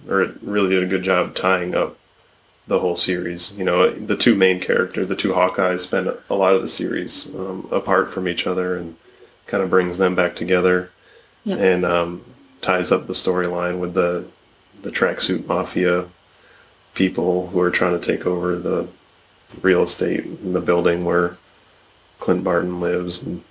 or 0.08 0.22
it 0.22 0.36
really 0.42 0.70
did 0.70 0.82
a 0.82 0.86
good 0.86 1.02
job 1.02 1.34
tying 1.34 1.75
up 1.75 1.96
the 2.66 2.80
whole 2.80 2.96
series. 2.96 3.52
You 3.56 3.64
know, 3.64 3.90
the 3.90 4.16
two 4.16 4.34
main 4.34 4.60
characters, 4.60 5.06
the 5.06 5.16
two 5.16 5.32
Hawkeyes, 5.32 5.80
spend 5.80 6.12
a 6.28 6.34
lot 6.34 6.54
of 6.54 6.62
the 6.62 6.68
series 6.68 7.32
um, 7.34 7.68
apart 7.70 8.12
from 8.12 8.28
each 8.28 8.46
other, 8.46 8.76
and 8.76 8.96
kind 9.46 9.62
of 9.62 9.70
brings 9.70 9.98
them 9.98 10.14
back 10.14 10.34
together, 10.36 10.90
Yep. 11.44 11.58
and 11.60 11.84
um, 11.86 12.25
ties 12.60 12.90
up 12.90 13.06
the 13.06 13.12
storyline 13.12 13.78
with 13.78 13.94
the 13.94 14.26
the 14.82 14.90
tracksuit 14.90 15.46
mafia 15.46 16.06
people 16.94 17.48
who 17.48 17.60
are 17.60 17.70
trying 17.70 17.98
to 17.98 18.04
take 18.14 18.26
over 18.26 18.56
the 18.58 18.88
real 19.62 19.82
estate 19.82 20.25
in 20.25 20.52
the 20.52 20.60
building 20.60 21.04
where 21.04 21.36
Clint 22.18 22.44
Barton 22.44 22.80
lives 22.80 23.23
and 23.23 23.42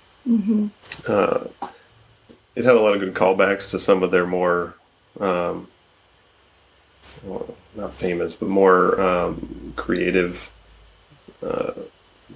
uh, 1.08 1.44
it 2.54 2.64
had 2.64 2.74
a 2.74 2.80
lot 2.80 2.94
of 2.94 3.00
good 3.00 3.14
callbacks 3.14 3.70
to 3.70 3.78
some 3.78 4.02
of 4.02 4.10
their 4.10 4.26
more, 4.26 4.74
um, 5.20 5.68
well, 7.22 7.54
not 7.74 7.94
famous, 7.94 8.34
but 8.34 8.48
more 8.48 9.00
um, 9.00 9.72
creative, 9.76 10.50
uh, 11.42 11.72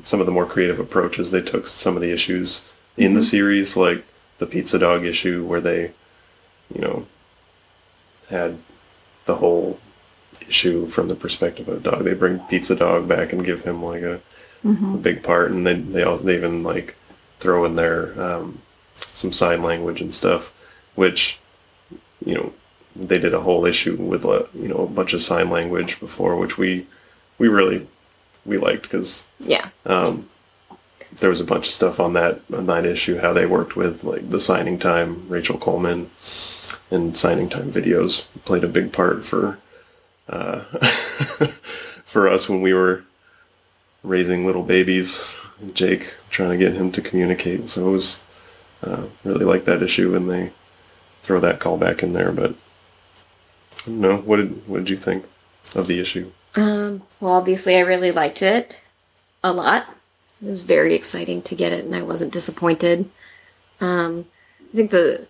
some 0.03 0.21
of 0.21 0.27
the 0.27 0.33
more 0.33 0.47
creative 0.47 0.79
approaches 0.79 1.31
they 1.31 1.43
took 1.43 1.65
to 1.65 1.71
some 1.71 1.97
of 1.97 2.03
the 2.03 2.13
issues 2.13 2.73
in 2.97 3.15
the 3.15 3.23
series, 3.23 3.77
like 3.77 4.05
the 4.39 4.47
pizza 4.47 4.79
dog 4.79 5.05
issue, 5.05 5.45
where 5.45 5.61
they, 5.61 5.93
you 6.73 6.81
know, 6.81 7.07
had 8.29 8.59
the 9.25 9.37
whole 9.37 9.79
issue 10.47 10.87
from 10.87 11.09
the 11.09 11.17
perspective 11.17 11.69
of 11.69 11.79
a 11.79 11.81
dog. 11.81 12.05
They 12.05 12.15
bring 12.15 12.39
pizza 12.41 12.77
dog 12.77 13.09
back 13.09 13.33
and 13.33 13.45
give 13.45 13.63
him 13.63 13.83
like 13.83 14.03
a, 14.03 14.21
a 14.65 14.99
big 14.99 15.23
part, 15.23 15.51
and 15.51 15.67
they 15.67 15.75
they 15.75 16.03
also 16.03 16.25
they 16.25 16.37
even 16.37 16.63
like 16.63 16.97
throw 17.39 17.65
in 17.65 17.77
there 17.77 18.21
um, 18.21 18.61
some 18.99 19.33
sign 19.33 19.63
language 19.63 20.01
and 20.01 20.15
stuff, 20.15 20.53
which 20.95 21.39
you 22.25 22.35
know 22.35 22.53
they 22.95 23.19
did 23.19 23.35
a 23.35 23.41
whole 23.41 23.65
issue 23.65 23.97
with 23.97 24.25
uh, 24.25 24.45
you 24.55 24.69
know 24.69 24.85
a 24.85 24.87
bunch 24.87 25.13
of 25.13 25.23
sign 25.23 25.51
language 25.51 26.01
before, 26.01 26.37
which 26.37 26.59
we 26.59 26.87
we 27.39 27.49
really 27.49 27.87
we 28.45 28.59
liked 28.59 28.83
because 28.83 29.27
yeah. 29.41 29.69
um, 29.87 30.29
there 31.19 31.31
was 31.31 31.41
a 31.41 31.45
bunch 31.45 31.67
of 31.67 31.73
stuff 31.73 32.01
on 32.01 32.13
that 32.15 32.41
on 32.53 32.67
that 32.67 32.87
issue 32.87 33.19
how 33.19 33.33
they 33.33 33.47
worked 33.47 33.77
with 33.77 34.05
like 34.05 34.31
the 34.31 34.41
signing 34.41 34.79
time 34.79 35.29
Rachel 35.29 35.59
Coleman 35.59 36.11
and 36.91 37.17
signing 37.17 37.49
time 37.49 37.73
videos 37.73 38.25
played 38.45 38.65
a 38.65 38.69
big 38.69 38.93
part 38.93 39.25
for 39.25 39.59
uh, 40.29 40.61
for 42.05 42.29
us 42.29 42.49
when 42.49 42.61
we 42.61 42.73
were 42.73 43.05
raising 44.03 44.47
little 44.47 44.63
babies 44.63 45.29
Jake 45.75 46.15
trying 46.31 46.51
to 46.51 46.57
get 46.57 46.75
him 46.75 46.91
to 46.93 47.03
communicate 47.03 47.69
so 47.69 47.89
it 47.89 47.93
was 47.93 48.25
uh, 48.83 49.05
really 49.25 49.45
like 49.45 49.65
that 49.67 49.83
issue 49.83 50.15
and 50.17 50.31
they 50.31 50.53
throw 51.23 51.39
that 51.41 51.61
call 51.61 51.77
back 51.77 52.03
in 52.03 52.13
there 52.13 52.33
but 52.33 52.55
I 53.83 53.87
don't 53.87 54.01
know 54.01 54.17
what 54.19 54.37
did 54.37 54.67
what 54.69 54.79
did 54.79 54.91
you 54.91 54.97
think 54.97 55.25
of 55.75 55.87
the 55.87 56.01
issue 56.01 56.31
Um, 56.57 57.03
well, 57.21 57.35
obviously, 57.35 57.77
I 57.77 57.81
really 57.81 58.11
liked 58.11 58.43
it 58.43 58.83
a 59.45 59.53
lot. 59.53 59.87
It 60.43 60.49
was 60.49 60.63
very 60.63 60.95
exciting 60.95 61.43
to 61.43 61.55
get 61.55 61.73
it, 61.73 61.85
and 61.85 61.95
I 61.95 62.03
wasn't 62.03 62.33
disappointed. 62.33 63.09
Um, 63.81 64.27
I 64.73 64.77
think 64.77 64.91
the 64.91 65.29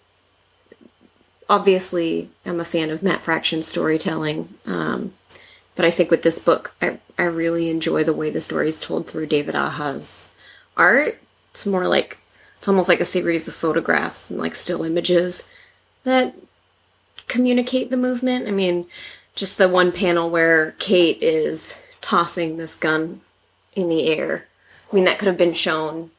obviously 1.49 2.31
I'm 2.47 2.61
a 2.61 2.65
fan 2.65 2.91
of 2.91 3.03
Matt 3.03 3.21
Fraction's 3.23 3.67
storytelling, 3.67 4.55
um, 4.67 5.13
but 5.77 5.85
I 5.85 5.91
think 5.91 6.11
with 6.11 6.23
this 6.23 6.39
book, 6.39 6.75
I 6.81 6.99
I 7.19 7.25
really 7.25 7.71
enjoy 7.71 8.05
the 8.05 8.15
way 8.15 8.31
the 8.31 8.41
story 8.41 8.69
is 8.69 8.81
told 8.81 9.07
through 9.07 9.27
David 9.27 9.55
Aja's 9.55 10.33
art. 10.77 11.19
It's 11.51 11.67
more 11.67 11.87
like 11.87 12.19
it's 12.59 12.69
almost 12.69 12.89
like 12.89 13.01
a 13.01 13.05
series 13.05 13.49
of 13.49 13.55
photographs 13.55 14.31
and 14.31 14.39
like 14.39 14.55
still 14.55 14.85
images 14.85 15.49
that 16.05 16.35
communicate 17.29 17.91
the 17.91 17.97
movement. 17.97 18.49
I 18.49 18.51
mean, 18.51 18.87
just 19.35 19.57
the 19.59 19.69
one 19.69 19.93
panel 19.93 20.29
where 20.29 20.73
Kate 20.79 21.23
is 21.23 21.81
tossing 22.01 22.57
this 22.57 22.75
gun 22.75 23.21
in 23.75 23.89
the 23.89 24.07
air. 24.07 24.47
I 24.91 24.95
mean, 24.95 25.05
that 25.05 25.19
could 25.19 25.29
have 25.29 25.39
been 25.39 25.55
shown, 25.55 26.11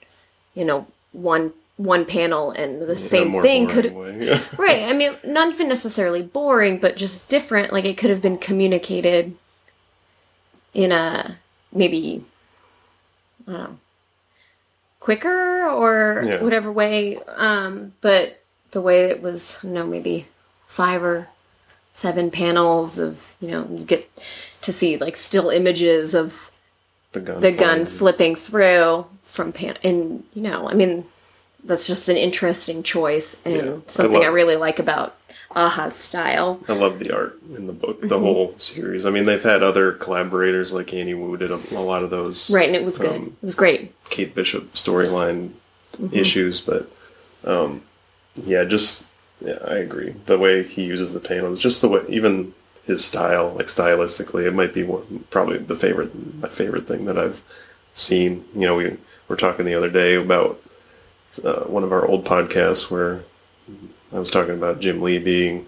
you 0.56 0.66
know, 0.66 0.88
one 1.12 1.54
one 1.78 2.06
panel, 2.06 2.52
and 2.52 2.82
the 2.82 2.92
a 2.92 2.96
same 2.96 3.32
thing 3.42 3.68
could. 3.68 3.86
Yeah. 4.20 4.42
right. 4.58 4.84
I 4.84 4.94
mean, 4.94 5.14
not 5.24 5.54
even 5.54 5.68
necessarily 5.68 6.22
boring, 6.22 6.80
but 6.80 6.96
just 6.96 7.30
different. 7.30 7.74
Like 7.74 7.86
it 7.86 7.98
could 7.98 8.10
have 8.10 8.22
been 8.22 8.38
communicated 8.38 9.36
in 10.74 10.92
a 10.92 11.38
maybe 11.74 12.24
I 13.48 13.52
don't 13.52 13.62
know 13.62 13.78
quicker 15.00 15.66
or 15.68 16.22
Yeah. 16.26 16.44
whatever 16.44 16.72
way. 16.72 17.18
Um, 17.36 17.94
but 18.02 18.42
the 18.72 18.82
way 18.82 19.06
it 19.06 19.22
was, 19.22 19.58
I 19.62 19.66
don't 19.68 19.74
know, 19.74 19.88
maybe 19.88 20.28
five 20.68 21.04
or 21.04 21.28
seven 21.94 22.32
panels 22.32 22.98
of 23.00 23.36
you 23.42 23.50
know 23.50 23.68
you 23.70 23.84
get 23.84 24.10
to 24.62 24.72
see 24.72 24.96
like 24.98 25.18
still 25.18 25.50
images 25.50 26.14
of 26.14 26.50
the 27.12 27.20
gun 27.20 27.40
the 27.42 27.52
gun 27.52 27.86
flipping 27.86 28.34
through 28.34 29.06
from 29.26 29.52
pan 29.52 29.78
and 29.84 30.24
you 30.34 30.42
know 30.42 30.70
i 30.70 30.74
mean 30.74 31.04
that's 31.66 31.86
just 31.86 32.08
an 32.08 32.16
interesting 32.16 32.82
choice 32.82 33.40
and 33.46 33.56
Yeah, 33.56 33.76
something 33.88 34.22
I, 34.22 34.28
love- 34.28 34.34
really 34.34 34.56
like 34.56 34.80
about 34.80 35.18
Aja's 35.56 35.96
style 35.96 36.60
I 36.68 36.74
love 36.74 37.00
the 37.00 37.12
art 37.12 37.40
in 37.56 37.68
the 37.68 37.74
book, 37.74 37.98
Mm-hmm. 38.00 38.08
the 38.10 38.20
whole 38.20 38.56
series. 38.58 39.06
I 39.06 39.10
mean, 39.10 39.26
they've 39.26 39.42
had 39.44 39.62
other 39.64 39.92
collaborators 39.94 40.74
like 40.74 40.94
Annie 40.94 41.14
Wu 41.14 41.38
did 41.38 41.52
a, 41.52 41.60
a 41.76 41.80
lot 41.82 42.04
of 42.04 42.10
those 42.10 42.50
right 42.52 42.68
and 42.68 42.76
it 42.76 42.84
was 42.84 42.98
good 42.98 43.16
Um, 43.22 43.38
it 43.42 43.46
was 43.46 43.56
great 43.56 43.94
Kate 44.10 44.34
Bishop 44.36 44.74
storyline 44.74 45.52
Mm-hmm. 46.02 46.16
issues, 46.16 46.62
but 46.62 46.90
um, 47.44 47.82
yeah, 48.36 48.64
just 48.64 49.08
yeah, 49.42 49.58
I 49.68 49.76
agree. 49.76 50.16
The 50.26 50.38
way 50.40 50.64
he 50.64 50.86
uses 50.86 51.12
the 51.12 51.20
panels, 51.20 51.60
just 51.60 51.82
the 51.82 51.90
way, 51.90 52.02
even 52.08 52.54
his 52.86 53.04
style, 53.04 53.54
like 53.58 53.66
stylistically, 53.68 54.46
it 54.46 54.54
might 54.54 54.74
be 54.74 54.84
one, 54.84 55.26
probably 55.30 55.58
the 55.58 55.76
favorite, 55.76 56.16
my 56.40 56.48
favorite 56.48 56.88
thing 56.88 57.04
that 57.06 57.18
I've 57.18 57.44
seen. 57.94 58.46
You 58.56 58.62
know, 58.62 58.76
we 58.78 58.98
were 59.28 59.36
talking 59.36 59.66
the 59.66 59.74
other 59.76 59.90
day 59.90 60.14
about 60.16 60.62
uh, 61.44 61.64
one 61.66 61.84
of 61.84 61.92
our 61.92 62.06
old 62.08 62.24
podcasts 62.24 62.90
where 62.90 63.24
I 64.14 64.20
was 64.20 64.32
talking 64.32 64.56
about 64.56 64.80
Jim 64.80 65.02
Lee 65.02 65.18
being 65.20 65.68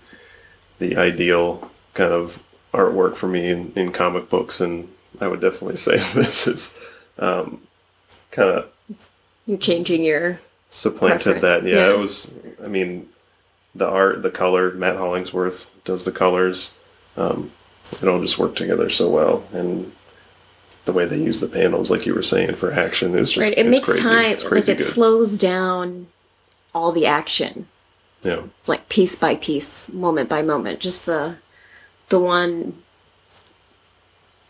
the 0.80 0.98
ideal 0.98 1.72
kind 1.94 2.12
of 2.12 2.44
artwork 2.74 3.16
for 3.16 3.28
me 3.28 3.50
in, 3.50 3.72
in 3.76 3.92
comic 3.92 4.30
books, 4.30 4.60
and 4.60 4.90
I 5.22 5.28
would 5.28 5.42
definitely 5.42 5.78
say 5.78 5.98
this 6.14 6.48
is 6.48 6.80
um, 7.20 7.62
kind 8.32 8.50
of 8.50 8.70
you're 9.46 9.58
changing 9.58 10.04
your 10.04 10.40
supplanted 10.70 11.40
Preference, 11.40 11.42
that. 11.42 11.64
Yeah, 11.64 11.76
yeah. 11.90 11.94
it 11.94 12.00
was. 12.00 12.34
I 12.64 12.68
mean, 12.68 13.10
the 13.76 13.88
art, 13.88 14.22
the 14.24 14.32
color. 14.32 14.72
Matt 14.72 14.98
Hollingsworth 14.98 15.70
does 15.84 16.04
the 16.04 16.12
colors. 16.12 16.78
Um, 17.18 17.52
it 18.02 18.08
all 18.08 18.22
just 18.22 18.40
worked 18.40 18.58
together 18.58 18.90
so 18.90 19.10
well, 19.10 19.44
and 19.54 19.92
the 20.86 20.94
way 20.94 21.06
they 21.06 21.18
use 21.22 21.40
the 21.40 21.48
panels, 21.48 21.92
like 21.92 22.06
you 22.06 22.14
were 22.16 22.24
saying, 22.24 22.56
for 22.56 22.72
action 22.74 23.16
is 23.18 23.32
just 23.32 23.48
right 23.48 23.58
it 23.58 23.66
it's 23.66 23.76
makes 23.78 23.86
crazy. 23.86 24.02
time 24.04 24.32
It's 24.32 24.44
like 24.44 24.68
it 24.68 24.78
good. 24.78 24.80
slows 24.80 25.38
down 25.38 26.08
all 26.74 26.92
the 26.92 27.06
action 27.06 27.68
yeah, 28.24 28.42
like 28.68 28.90
piece 28.90 29.16
by 29.16 29.36
piece, 29.36 29.90
moment 29.90 30.30
by 30.30 30.42
moment. 30.42 30.80
Just 30.80 31.06
the 31.06 31.38
the 32.10 32.20
one 32.20 32.82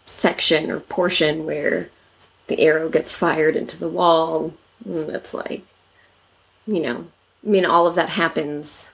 section 0.06 0.70
or 0.70 0.80
portion 0.80 1.46
where 1.46 1.90
the 2.48 2.60
arrow 2.60 2.90
gets 2.90 3.16
fired 3.16 3.56
into 3.56 3.78
the 3.78 3.90
wall. 3.90 4.54
That's 4.86 5.34
like, 5.34 5.66
you 6.68 6.82
know, 6.82 7.08
I 7.46 7.50
mean, 7.50 7.66
all 7.66 7.88
of 7.88 7.96
that 7.96 8.10
happens 8.10 8.92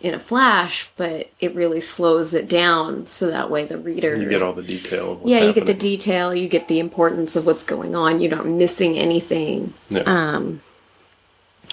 in 0.00 0.14
a 0.14 0.20
flash, 0.20 0.90
but 0.96 1.30
it 1.40 1.54
really 1.54 1.80
slows 1.80 2.34
it 2.34 2.48
down 2.48 3.06
so 3.06 3.28
that 3.28 3.50
way 3.50 3.64
the 3.64 3.78
reader 3.78 4.20
you 4.20 4.28
get 4.28 4.42
all 4.42 4.52
the 4.52 4.62
detail. 4.62 5.12
Of 5.12 5.20
what's 5.22 5.30
yeah, 5.30 5.44
you 5.44 5.52
get 5.52 5.66
the 5.66 5.74
detail, 5.74 6.34
you 6.34 6.48
get 6.48 6.68
the 6.68 6.80
importance 6.80 7.34
of 7.34 7.46
what's 7.46 7.62
going 7.62 7.96
on. 7.96 8.20
You're 8.20 8.30
not 8.30 8.46
missing 8.46 8.98
anything. 8.98 9.72
Yeah. 9.88 10.02
Um, 10.02 10.60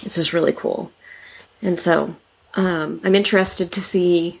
it's 0.02 0.16
just 0.16 0.32
really 0.32 0.52
cool, 0.52 0.90
and 1.62 1.78
so 1.78 2.16
um, 2.54 3.00
I'm 3.04 3.14
interested 3.14 3.72
to 3.72 3.80
see 3.80 4.40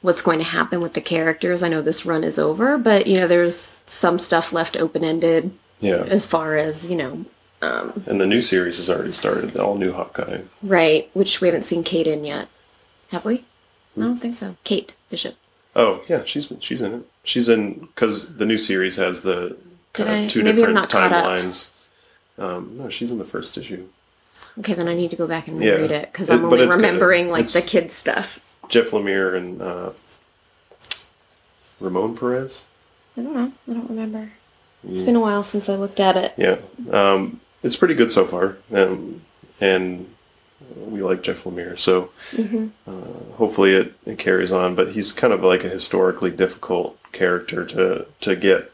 what's 0.00 0.22
going 0.22 0.38
to 0.38 0.44
happen 0.44 0.80
with 0.80 0.94
the 0.94 1.00
characters. 1.00 1.62
I 1.62 1.68
know 1.68 1.82
this 1.82 2.04
run 2.06 2.24
is 2.24 2.38
over, 2.38 2.76
but 2.78 3.06
you 3.06 3.16
know, 3.16 3.26
there's 3.26 3.78
some 3.86 4.18
stuff 4.18 4.52
left 4.52 4.76
open 4.76 5.04
ended 5.04 5.52
yeah, 5.80 6.04
as 6.08 6.26
far 6.26 6.56
as 6.56 6.90
you 6.90 6.96
know, 6.96 7.24
and 7.60 8.20
the 8.20 8.26
new 8.26 8.40
series 8.40 8.76
has 8.76 8.90
already 8.90 9.12
started. 9.12 9.52
The 9.52 9.64
all 9.64 9.76
new 9.76 9.92
Hawkeye. 9.92 10.42
right? 10.62 11.10
Which 11.14 11.40
we 11.40 11.48
haven't 11.48 11.62
seen 11.62 11.82
Kate 11.82 12.06
in 12.06 12.24
yet, 12.24 12.48
have 13.10 13.24
we? 13.24 13.44
I 13.96 14.00
don't 14.00 14.18
think 14.18 14.34
so. 14.34 14.56
Kate 14.64 14.94
Bishop. 15.08 15.36
Oh 15.76 16.02
yeah, 16.08 16.24
she's 16.24 16.52
she's 16.60 16.82
in 16.82 16.94
it. 16.94 17.02
She's 17.22 17.48
in 17.48 17.74
because 17.80 18.36
the 18.36 18.44
new 18.46 18.58
series 18.58 18.96
has 18.96 19.22
the 19.22 19.48
Did 19.48 19.58
kind 19.94 20.10
I- 20.10 20.18
of 20.24 20.30
two 20.30 20.40
I'm 20.40 20.46
different 20.46 20.74
not 20.74 20.90
caught 20.90 21.12
up. 21.12 21.24
timelines. 21.24 21.70
Um, 22.36 22.76
no, 22.76 22.88
she's 22.90 23.10
in 23.12 23.18
the 23.18 23.24
first 23.24 23.56
issue. 23.56 23.88
Okay, 24.58 24.74
then 24.74 24.86
I 24.88 24.94
need 24.94 25.10
to 25.10 25.16
go 25.16 25.26
back 25.26 25.48
and 25.48 25.62
Yeah. 25.62 25.72
reread 25.72 25.90
it 25.90 26.12
because 26.12 26.30
I'm 26.30 26.48
but 26.48 26.60
only 26.60 26.74
remembering 26.74 27.30
like 27.30 27.48
the 27.48 27.60
kids 27.62 27.94
stuff. 27.94 28.38
Jeff 28.68 28.90
Lemire 28.90 29.36
and 29.36 29.60
uh, 29.60 29.90
Ramon 31.80 32.16
Perez. 32.16 32.64
I 33.16 33.22
don't 33.22 33.34
know. 33.34 33.52
I 33.68 33.72
don't 33.74 33.88
remember. 33.88 34.30
It's 34.88 35.02
been 35.02 35.16
a 35.16 35.20
while 35.20 35.42
since 35.42 35.68
I 35.68 35.76
looked 35.76 35.98
at 36.00 36.16
it. 36.16 36.34
Yeah, 36.36 36.56
um, 36.90 37.40
it's 37.62 37.76
pretty 37.76 37.94
good 37.94 38.12
so 38.12 38.26
far, 38.26 38.58
um, 38.72 39.22
and 39.60 40.14
we 40.76 41.02
like 41.02 41.22
Jeff 41.22 41.44
Lemire, 41.44 41.78
so 41.78 42.10
uh, 42.86 43.34
hopefully 43.36 43.72
it, 43.72 43.94
it 44.04 44.18
carries 44.18 44.52
on. 44.52 44.74
But 44.74 44.92
he's 44.92 45.10
kind 45.12 45.32
of 45.32 45.42
like 45.42 45.64
a 45.64 45.68
historically 45.70 46.30
difficult 46.30 46.98
character 47.12 47.64
to 47.64 48.06
to 48.20 48.36
get, 48.36 48.72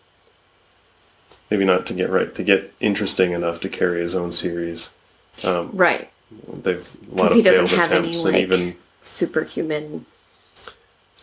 maybe 1.49 1.65
not 1.65 1.87
to 1.87 1.95
get 1.95 2.11
right, 2.11 2.35
to 2.35 2.43
get 2.43 2.73
interesting 2.81 3.31
enough 3.31 3.61
to 3.61 3.69
carry 3.69 4.01
his 4.01 4.15
own 4.17 4.33
series. 4.33 4.91
Um, 5.45 5.71
Right. 5.73 6.11
they've 6.49 6.97
a 7.11 7.15
lot 7.15 7.31
of 7.31 7.37
he 7.37 7.43
doesn't 7.43 7.71
have 7.71 7.93
any 7.93 8.17
like 8.17 8.35
even 8.37 8.77
superhuman. 9.03 10.07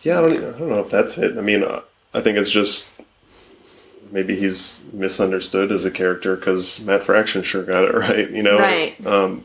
Yeah, 0.02 0.18
I 0.18 0.20
don't, 0.22 0.32
I 0.54 0.58
don't 0.58 0.68
know 0.68 0.80
if 0.80 0.90
that's 0.90 1.18
it. 1.18 1.36
I 1.36 1.40
mean, 1.40 1.64
uh, 1.64 1.80
I 2.14 2.20
think 2.20 2.38
it's 2.38 2.50
just 2.50 3.00
maybe 4.10 4.36
he's 4.36 4.84
misunderstood 4.92 5.70
as 5.72 5.84
a 5.84 5.90
character 5.90 6.36
because 6.36 6.80
Matt 6.80 7.02
Fraction 7.02 7.42
sure 7.42 7.62
got 7.64 7.84
it 7.84 7.94
right. 7.94 8.30
You 8.30 8.42
know, 8.42 8.58
Right. 8.58 9.06
Um, 9.06 9.44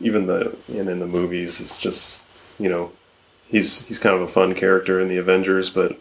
even 0.00 0.26
the 0.26 0.56
and 0.68 0.88
in 0.88 0.98
the 1.00 1.06
movies, 1.06 1.60
it's 1.60 1.80
just 1.80 2.22
you 2.58 2.68
know 2.68 2.92
he's 3.48 3.86
he's 3.86 3.98
kind 3.98 4.14
of 4.16 4.22
a 4.22 4.28
fun 4.28 4.54
character 4.54 5.00
in 5.00 5.08
the 5.08 5.16
Avengers, 5.16 5.70
but 5.70 5.98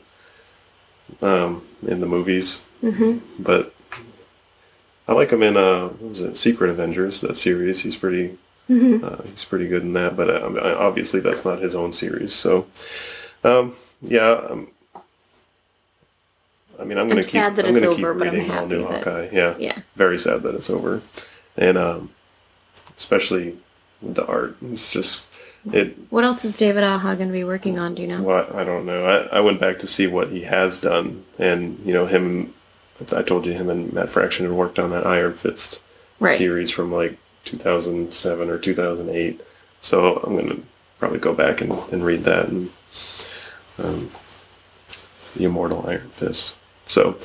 um, 1.22 1.66
in 1.88 2.00
the 2.00 2.08
movies, 2.08 2.64
mm-hmm. 2.84 3.20
but 3.42 3.75
I 5.08 5.14
like 5.14 5.32
him 5.32 5.44
in 5.44 5.56
uh, 5.58 5.88
what 5.90 6.10
was 6.10 6.22
it, 6.22 6.36
Secret 6.38 6.70
Avengers? 6.70 7.22
That 7.22 7.36
series, 7.38 7.82
he's 7.82 7.96
pretty. 7.96 8.38
Uh, 8.68 9.22
he's 9.26 9.46
pretty 9.46 9.68
good 9.68 9.84
in 9.84 9.94
that, 9.94 10.16
but 10.18 10.28
uh, 10.28 10.76
obviously 10.80 11.20
that's 11.20 11.46
not 11.46 11.60
his 11.60 11.76
own 11.76 11.94
series. 11.94 12.34
So, 12.34 12.66
um, 13.44 13.76
yeah, 14.02 14.42
um, 14.50 14.70
I 16.80 16.84
mean, 16.84 16.98
I'm 16.98 17.08
going 17.08 17.22
to 17.22 17.30
keep. 17.30 17.34
that 17.34 17.64
I'm 17.64 17.76
going 17.76 17.84
to 17.84 17.96
keep 17.96 18.00
over, 18.04 18.14
but 18.16 18.28
I'm 18.30 18.34
reading 18.34 18.50
all 18.52 18.66
new 18.66 18.82
that- 18.88 19.04
Hawkeye. 19.04 19.30
Yeah, 19.32 19.54
Yeah. 19.60 19.78
very 19.96 20.18
sad 20.18 20.42
that 20.42 20.56
it's 20.56 20.72
over, 20.72 21.04
and 21.56 21.78
um, 21.78 22.10
especially 22.98 23.56
with 24.02 24.16
the 24.16 24.26
art, 24.26 24.58
it's 24.64 24.92
just 24.92 25.32
it. 25.72 25.96
What 26.10 26.24
else 26.24 26.44
is 26.44 26.58
David 26.58 26.84
Aja 26.84 27.16
going 27.16 27.28
to 27.28 27.34
be 27.34 27.44
working 27.44 27.78
on? 27.78 27.94
Do 27.94 28.02
you 28.02 28.08
know? 28.08 28.24
Well, 28.24 28.50
I 28.58 28.64
don't 28.64 28.88
know. 28.88 29.06
I, 29.06 29.38
I 29.38 29.40
went 29.42 29.60
back 29.60 29.78
to 29.80 29.88
see 29.88 30.08
what 30.08 30.32
he 30.32 30.42
has 30.42 30.82
done, 30.82 31.24
and 31.38 31.80
you 31.86 31.94
know 31.94 32.08
him. 32.08 32.52
I 33.16 33.22
told 33.24 33.46
you 33.46 33.54
him 33.54 33.70
and 33.70 33.92
Matt 33.92 34.10
Fraction 34.12 34.46
had 34.46 34.56
worked 34.56 34.80
on 34.80 34.92
that 34.92 35.06
Iron 35.06 35.34
Fist 35.34 35.82
Right. 36.20 36.38
series 36.38 36.72
from 36.72 36.94
like 36.94 37.18
2007 37.44 38.50
or 38.50 38.58
2008. 38.58 39.42
So 39.82 40.18
I'm 40.18 40.36
gonna 40.38 40.60
probably 41.00 41.20
go 41.20 41.34
back 41.34 41.60
and, 41.62 41.74
and 41.92 42.06
read 42.06 42.24
that 42.24 42.48
and 42.48 42.70
um, 43.78 44.10
the 45.36 45.44
Immortal 45.44 45.86
Iron 45.90 46.10
Fist. 46.12 46.56
So 46.88 47.18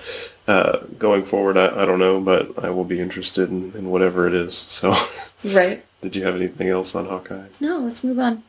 uh, 0.48 0.78
going 0.98 1.24
forward, 1.24 1.56
I, 1.56 1.82
I 1.82 1.84
don't 1.84 2.00
know, 2.00 2.20
but 2.20 2.64
I 2.64 2.70
will 2.70 2.84
be 2.84 2.98
interested 2.98 3.48
in, 3.50 3.72
in 3.76 3.90
whatever 3.90 4.26
it 4.26 4.34
is. 4.34 4.56
So 4.56 4.94
Right. 5.44 5.84
did 6.00 6.16
you 6.16 6.24
have 6.24 6.34
anything 6.34 6.68
else 6.68 6.94
on 6.96 7.06
Hawkeye? 7.06 7.46
No, 7.60 7.78
let's 7.78 8.02
move 8.02 8.18
on. 8.18 8.42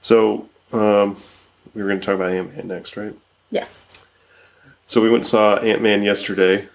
So 0.00 0.48
um, 0.72 1.16
we 1.74 1.82
were 1.82 1.88
going 1.88 2.00
to 2.00 2.04
talk 2.06 2.14
about 2.16 2.30
Ant 2.32 2.54
Man 2.56 2.68
next, 2.68 2.96
right? 2.96 3.14
Yes. 3.50 3.86
So 4.88 5.02
we 5.02 5.08
went 5.10 5.20
and 5.20 5.26
saw 5.26 5.56
Ant 5.56 5.82
Man 5.82 6.02
yesterday. 6.02 6.66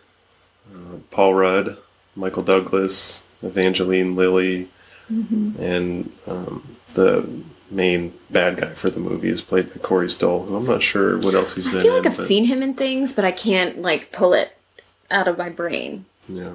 Uh, 0.73 0.97
Paul 1.09 1.33
Rudd, 1.33 1.77
Michael 2.15 2.43
Douglas, 2.43 3.25
Evangeline 3.41 4.15
Lilly, 4.15 4.69
and 5.09 6.11
um, 6.27 6.77
the 6.93 7.27
main 7.71 8.13
bad 8.29 8.57
guy 8.57 8.73
for 8.75 8.91
the 8.91 8.99
movie 8.99 9.29
is 9.29 9.41
played 9.41 9.73
by 9.73 9.79
Corey 9.79 10.09
Stoll, 10.09 10.45
who 10.45 10.55
I'm 10.55 10.65
not 10.65 10.83
sure 10.83 11.17
what 11.17 11.33
else 11.33 11.55
he's 11.55 11.67
been 11.67 11.77
I 11.77 11.81
feel 11.81 11.93
like 11.93 12.05
in. 12.05 12.11
I've 12.11 12.17
but- 12.17 12.27
seen 12.27 12.45
him 12.45 12.61
in 12.61 12.75
things, 12.75 13.13
but 13.13 13.25
I 13.25 13.31
can't 13.31 13.81
like 13.81 14.11
pull 14.11 14.33
it 14.33 14.55
out 15.09 15.27
of 15.27 15.37
my 15.39 15.49
brain. 15.49 16.05
Yeah. 16.27 16.53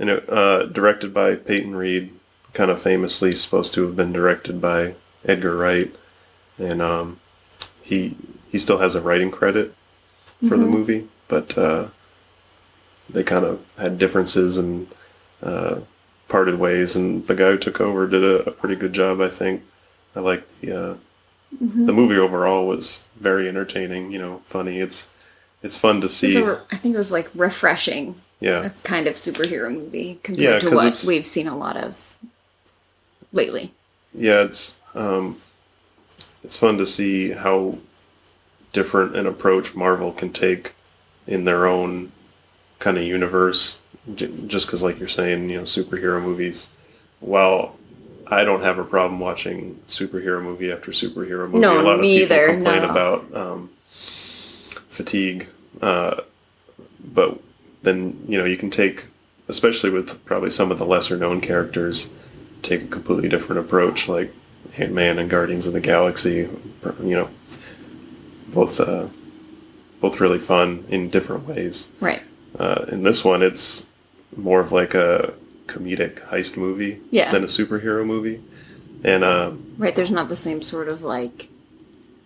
And 0.00 0.10
it, 0.10 0.28
uh, 0.28 0.66
directed 0.66 1.14
by 1.14 1.36
Peyton 1.36 1.76
Reed, 1.76 2.12
kind 2.54 2.70
of 2.72 2.82
famously 2.82 3.34
supposed 3.36 3.72
to 3.74 3.86
have 3.86 3.94
been 3.94 4.12
directed 4.12 4.60
by 4.60 4.96
Edgar 5.24 5.56
Wright, 5.56 5.94
and 6.58 6.82
um, 6.82 7.20
he 7.82 8.16
he 8.48 8.58
still 8.58 8.78
has 8.78 8.94
a 8.96 9.00
writing 9.00 9.30
credit 9.30 9.74
for 10.46 10.56
the 10.56 10.66
movie, 10.66 11.08
but 11.28 11.56
uh, 11.58 11.88
they 13.10 13.22
kind 13.24 13.44
of 13.44 13.64
had 13.78 13.98
differences 13.98 14.56
and 14.56 14.86
uh, 15.42 15.80
parted 16.28 16.58
ways, 16.58 16.94
and 16.94 17.26
the 17.26 17.34
guy 17.34 17.50
who 17.50 17.58
took 17.58 17.80
over 17.80 18.06
did 18.06 18.22
a, 18.22 18.48
a 18.48 18.52
pretty 18.52 18.76
good 18.76 18.92
job, 18.92 19.20
I 19.20 19.28
think. 19.28 19.62
I 20.14 20.20
like 20.20 20.46
the 20.60 20.72
uh, 20.90 20.94
the 21.60 21.92
movie 21.92 22.16
overall 22.18 22.66
was 22.66 23.06
very 23.18 23.48
entertaining, 23.48 24.10
you 24.12 24.18
know, 24.18 24.42
funny. 24.46 24.80
It's 24.80 25.14
it's 25.62 25.76
fun 25.76 26.00
to 26.02 26.08
see. 26.08 26.36
a- 26.38 26.60
I 26.70 26.76
think 26.76 26.94
it 26.94 26.98
was 26.98 27.10
like 27.12 27.30
refreshing, 27.34 28.20
yeah. 28.40 28.66
a 28.66 28.70
kind 28.84 29.06
of 29.06 29.14
superhero 29.14 29.72
movie 29.72 30.20
compared 30.22 30.62
Yeah, 30.62 30.70
to 30.70 30.74
what 30.76 31.04
we've 31.06 31.26
seen 31.26 31.48
a 31.48 31.56
lot 31.56 31.76
of 31.76 31.96
lately. 33.32 33.72
yeah, 34.14 34.42
it's 34.42 34.80
um, 34.94 35.40
it's 36.44 36.56
fun 36.56 36.78
to 36.78 36.86
see 36.86 37.30
how 37.32 37.78
different 38.72 39.16
an 39.16 39.26
approach 39.26 39.74
Marvel 39.74 40.12
can 40.12 40.32
take 40.32 40.74
in 41.26 41.44
their 41.44 41.66
own 41.66 42.12
kind 42.78 42.96
of 42.98 43.04
universe. 43.04 43.78
J- 44.14 44.32
just 44.46 44.66
because, 44.66 44.82
like 44.82 44.98
you're 44.98 45.08
saying, 45.08 45.50
you 45.50 45.58
know, 45.58 45.62
superhero 45.64 46.22
movies. 46.22 46.70
While 47.20 47.76
I 48.28 48.44
don't 48.44 48.62
have 48.62 48.78
a 48.78 48.84
problem 48.84 49.20
watching 49.20 49.80
superhero 49.88 50.42
movie 50.42 50.70
after 50.70 50.92
superhero 50.92 51.46
movie, 51.46 51.60
No, 51.60 51.80
a 51.80 51.82
lot 51.82 51.94
of 51.96 52.00
me 52.00 52.20
people 52.20 52.36
either, 52.36 52.46
complain 52.54 52.82
no. 52.82 52.90
about 52.90 53.34
um, 53.36 53.70
fatigue. 54.88 55.48
Uh, 55.82 56.20
but 57.12 57.38
then 57.82 58.24
you 58.28 58.38
know 58.38 58.44
you 58.44 58.56
can 58.56 58.70
take, 58.70 59.06
especially 59.48 59.90
with 59.90 60.24
probably 60.24 60.50
some 60.50 60.70
of 60.70 60.78
the 60.78 60.84
lesser 60.86 61.16
known 61.16 61.40
characters, 61.40 62.08
take 62.62 62.82
a 62.82 62.86
completely 62.86 63.28
different 63.28 63.60
approach, 63.60 64.08
like 64.08 64.32
Ant 64.76 64.92
Man 64.92 65.18
and 65.18 65.28
Guardians 65.30 65.66
of 65.66 65.72
the 65.72 65.80
Galaxy. 65.80 66.48
You 67.02 67.16
know, 67.16 67.30
both 68.48 68.80
uh, 68.80 69.06
both 70.00 70.20
really 70.20 70.38
fun 70.38 70.84
in 70.88 71.10
different 71.10 71.46
ways. 71.46 71.88
Right. 72.00 72.22
Uh, 72.58 72.84
in 72.88 73.02
this 73.02 73.24
one, 73.24 73.42
it's 73.42 73.86
more 74.36 74.60
of 74.60 74.72
like 74.72 74.94
a 74.94 75.34
comedic 75.66 76.20
heist 76.28 76.56
movie 76.56 77.00
Yeah. 77.10 77.30
than 77.30 77.44
a 77.44 77.46
superhero 77.48 78.04
movie, 78.06 78.42
and 79.04 79.22
um, 79.24 79.74
Right. 79.78 79.94
There's 79.94 80.10
not 80.10 80.28
the 80.28 80.36
same 80.36 80.62
sort 80.62 80.88
of 80.88 81.02
like. 81.02 81.48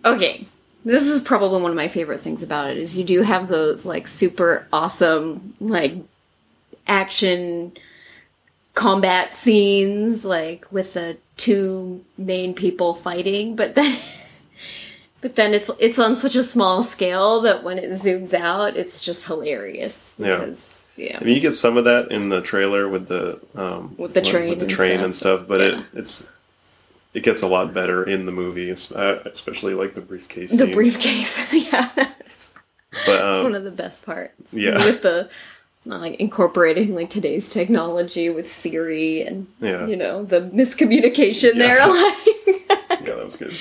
Okay. 0.04 0.46
This 0.85 1.06
is 1.06 1.20
probably 1.20 1.61
one 1.62 1.70
of 1.70 1.76
my 1.76 1.87
favorite 1.88 2.22
things 2.22 2.42
about 2.42 2.70
it 2.70 2.76
is 2.76 2.98
you 2.98 3.04
do 3.04 3.22
have 3.22 3.46
those 3.48 3.85
like 3.85 4.08
super 4.08 4.66
awesome 4.72 5.54
like 5.61 5.94
action 6.88 7.72
combat 8.74 9.37
scenes 9.37 10.24
like 10.24 10.66
with 10.72 10.94
the 10.94 11.16
two 11.37 12.04
main 12.18 12.52
people 12.54 12.94
fighting 12.94 13.54
but 13.54 13.74
then 13.76 13.96
but 15.22 15.37
then 15.37 15.54
it's 15.54 15.70
it's 15.80 15.98
on 15.98 16.14
such 16.16 16.37
a 16.37 16.42
small 16.42 16.82
scale 16.82 17.40
that 17.40 17.62
when 17.64 17.78
it 17.78 17.90
zooms 17.92 18.35
out 18.35 18.76
it's 18.76 19.00
just 19.00 19.26
hilarious 19.26 20.14
Yeah. 20.18 20.26
because 20.40 20.82
yeah 20.96 21.18
I 21.20 21.24
mean, 21.24 21.35
you 21.37 21.40
get 21.40 21.54
some 21.54 21.76
of 21.78 21.85
that 21.85 22.11
in 22.12 22.28
the 22.28 22.42
trailer 22.42 22.88
with 22.88 23.08
the 23.08 23.40
um, 23.54 23.94
With 23.96 24.12
the 24.14 24.20
train 24.20 24.50
with 24.50 24.58
the 24.58 24.64
and 24.66 24.74
train 24.74 24.90
stuff. 24.98 25.04
and 25.04 25.16
stuff, 25.16 25.48
but 25.48 25.61
Yeah. 25.61 25.66
it 25.80 25.85
it's 25.94 26.30
it 27.14 27.22
gets 27.22 27.42
a 27.42 27.46
lot 27.46 27.72
better 27.74 28.04
in 28.04 28.24
the 28.26 28.32
movie, 28.32 28.70
uh, 28.70 29.18
especially 29.26 29.74
like 29.74 29.94
the 29.94 30.00
briefcase. 30.00 30.50
the 30.50 30.64
scene. 30.66 30.72
briefcase 30.74 31.52
yeah 31.72 31.90
but 31.94 32.08
it's 32.20 33.38
um, 33.38 33.44
one 33.44 33.54
of 33.54 33.64
the 33.64 33.70
best 33.70 34.04
parts 34.04 34.52
yeah. 34.52 34.74
with 34.85 35.00
the 35.02 35.28
not 35.85 36.00
like 36.00 36.14
incorporating 36.20 36.94
like 36.94 37.11
today's 37.11 37.48
technology 37.48 38.28
with 38.30 38.46
Siri 38.46 39.22
and 39.22 39.46
Yeah. 39.61 39.87
you 39.87 39.96
know 39.96 40.24
the 40.24 40.40
miscommunication 40.42 41.54
Yeah. 41.54 41.66
there 41.66 41.87
like 41.87 43.00
yeah, 43.00 43.16
that 43.16 43.24
was 43.24 43.37
good. 43.37 43.54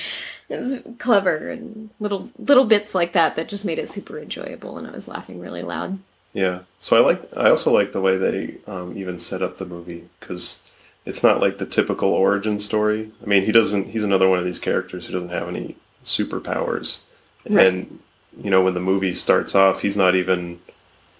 It's 0.52 0.88
clever 0.98 1.48
and 1.50 1.90
little 2.00 2.30
little 2.38 2.64
bits 2.64 2.94
like 2.94 3.12
that 3.12 3.36
that 3.36 3.48
just 3.48 3.64
made 3.64 3.78
it 3.78 3.88
super 3.88 4.18
enjoyable 4.18 4.76
and 4.78 4.86
I 4.86 4.90
was 4.90 5.08
laughing 5.08 5.40
really 5.40 5.62
loud. 5.62 5.98
Yeah. 6.32 6.60
So 6.80 6.96
I 6.96 7.00
like. 7.00 7.22
I 7.36 7.50
also 7.50 7.72
like 7.72 7.92
the 7.92 8.00
way 8.00 8.16
they 8.16 8.56
um, 8.66 8.96
even 8.96 9.18
set 9.18 9.42
up 9.42 9.56
the 9.58 9.66
movie 9.66 10.08
because 10.20 10.60
it's 11.04 11.22
not 11.22 11.40
like 11.40 11.58
the 11.58 11.66
typical 11.66 12.08
origin 12.10 12.58
story. 12.58 13.10
I 13.22 13.26
mean, 13.26 13.44
he 13.44 13.52
doesn't. 13.52 13.88
He's 13.90 14.04
another 14.04 14.28
one 14.28 14.38
of 14.38 14.44
these 14.44 14.58
characters 14.58 15.06
who 15.06 15.12
doesn't 15.12 15.28
have 15.28 15.48
any 15.48 15.76
superpowers, 16.06 17.00
Right. 17.48 17.66
and 17.66 17.98
you 18.42 18.50
know 18.50 18.62
when 18.62 18.72
the 18.74 18.80
movie 18.80 19.14
starts 19.14 19.54
off, 19.54 19.82
he's 19.82 19.96
not 19.96 20.14
even 20.14 20.60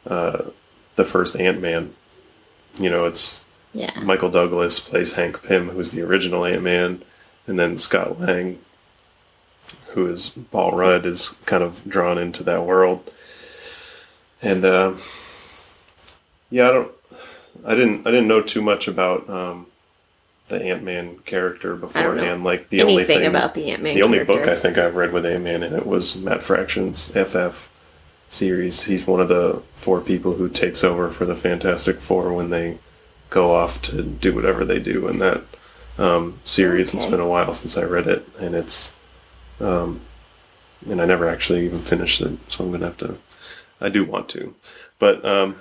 uh, 0.06 0.44
the 0.96 1.04
first 1.04 1.36
Ant 1.36 1.60
Man. 1.60 1.94
You 2.80 2.88
know, 2.88 3.04
it's 3.04 3.44
Yeah. 3.74 3.98
Michael 4.00 4.30
Douglas 4.30 4.80
plays 4.80 5.12
Hank 5.12 5.42
Pym, 5.42 5.68
who's 5.70 5.92
the 5.92 6.00
original 6.02 6.44
Ant 6.46 6.62
Man, 6.62 7.02
and 7.46 7.58
then 7.58 7.76
Scott 7.76 8.18
Lang, 8.18 8.58
who 9.92 10.06
is 10.12 10.30
Paul 10.50 10.72
Rudd, 10.72 11.06
is 11.06 11.40
kind 11.46 11.62
of 11.62 11.82
drawn 11.88 12.18
into 12.18 12.42
that 12.44 12.66
world. 12.66 13.10
And 14.40 14.64
uh, 14.64 14.96
yeah, 16.50 16.68
I 16.68 16.72
don't, 16.72 16.92
I 17.64 17.74
didn't, 17.74 18.06
I 18.06 18.10
didn't 18.10 18.28
know 18.28 18.42
too 18.42 18.62
much 18.62 18.88
about 18.88 19.28
um, 19.30 19.66
the 20.48 20.62
Ant 20.62 20.82
Man 20.82 21.18
character 21.18 21.74
beforehand. 21.74 22.44
Like 22.44 22.68
the 22.68 22.82
only 22.82 23.04
thing 23.04 23.26
about 23.26 23.54
the 23.54 23.70
Ant 23.70 23.82
Man. 23.82 23.94
the 23.94 24.02
only 24.02 24.24
book 24.24 24.48
I 24.48 24.54
think 24.54 24.78
I've 24.78 24.94
read 24.96 25.12
with 25.12 25.26
Ant 25.26 25.44
Man 25.44 25.62
in 25.62 25.74
it 25.74 25.86
was 25.86 26.20
Matt 26.20 26.42
Fraction's 26.42 27.08
FF 27.08 27.68
series. 28.30 28.84
He's 28.84 29.06
one 29.06 29.20
of 29.20 29.28
the 29.28 29.62
four 29.76 30.00
people 30.00 30.34
who 30.34 30.48
takes 30.48 30.82
over 30.82 31.10
for 31.10 31.24
the 31.24 31.36
Fantastic 31.36 32.00
Four 32.00 32.32
when 32.32 32.50
they 32.50 32.78
go 33.30 33.54
off 33.54 33.80
to 33.82 34.02
do 34.02 34.34
whatever 34.34 34.64
they 34.64 34.78
do 34.78 35.08
in 35.08 35.18
that 35.18 35.42
um, 35.98 36.38
series. 36.44 36.92
It's 36.92 37.06
been 37.06 37.20
a 37.20 37.28
while 37.28 37.52
since 37.52 37.76
I 37.76 37.84
read 37.84 38.06
it, 38.06 38.28
and 38.38 38.54
it's 38.54 38.96
um, 39.60 40.00
and 40.88 41.00
I 41.00 41.04
never 41.04 41.28
actually 41.28 41.64
even 41.64 41.80
finished 41.80 42.20
it, 42.20 42.38
so 42.48 42.64
I'm 42.64 42.72
gonna 42.72 42.86
have 42.86 42.96
to. 42.98 43.18
I 43.80 43.88
do 43.88 44.04
want 44.04 44.28
to, 44.30 44.54
but 44.98 45.24
um, 45.24 45.56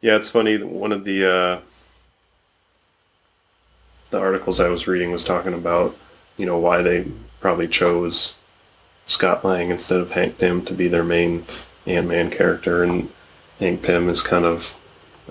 yeah, 0.00 0.16
it's 0.16 0.30
funny. 0.30 0.56
that 0.56 0.66
One 0.66 0.92
of 0.92 1.04
the 1.04 1.24
uh, 1.24 1.60
the 4.10 4.18
articles 4.18 4.60
I 4.60 4.68
was 4.68 4.86
reading 4.86 5.10
was 5.12 5.24
talking 5.24 5.54
about 5.54 5.96
you 6.36 6.46
know 6.46 6.58
why 6.58 6.82
they 6.82 7.06
probably 7.40 7.68
chose 7.68 8.34
Scott 9.06 9.44
Lang 9.44 9.70
instead 9.70 10.00
of 10.00 10.12
Hank 10.12 10.38
Pym 10.38 10.64
to 10.66 10.74
be 10.74 10.88
their 10.88 11.04
main 11.04 11.44
Ant 11.86 12.08
Man 12.08 12.30
character, 12.30 12.82
and 12.82 13.10
Hank 13.60 13.82
Pym 13.82 14.08
is 14.08 14.22
kind 14.22 14.44
of 14.44 14.78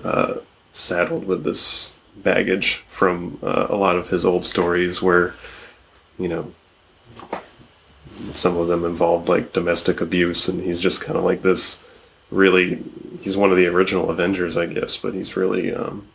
uh, 0.02 0.34
saddled 0.72 1.24
with 1.24 1.44
this 1.44 2.00
baggage 2.16 2.84
from 2.88 3.38
uh, 3.42 3.66
a 3.68 3.76
lot 3.76 3.96
of 3.96 4.08
his 4.08 4.24
old 4.24 4.44
stories, 4.44 5.02
where 5.02 5.34
you 6.18 6.28
know 6.28 6.52
some 8.34 8.56
of 8.56 8.68
them 8.68 8.84
involved 8.84 9.28
like 9.28 9.52
domestic 9.52 10.00
abuse, 10.00 10.48
and 10.48 10.62
he's 10.62 10.80
just 10.80 11.02
kind 11.02 11.18
of 11.18 11.24
like 11.24 11.42
this. 11.42 11.86
Really, 12.30 12.82
he's 13.20 13.36
one 13.36 13.50
of 13.50 13.56
the 13.56 13.66
original 13.66 14.10
Avengers, 14.10 14.56
I 14.56 14.66
guess, 14.66 14.96
but 14.96 15.14
he's 15.14 15.36
really 15.36 15.74
um, 15.74 16.08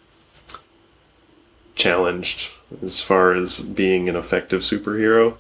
challenged 1.76 2.52
as 2.82 3.02
far 3.02 3.34
as 3.34 3.60
being 3.62 4.10
an 4.10 4.16
effective 4.16 4.62
superhero. 4.62 5.38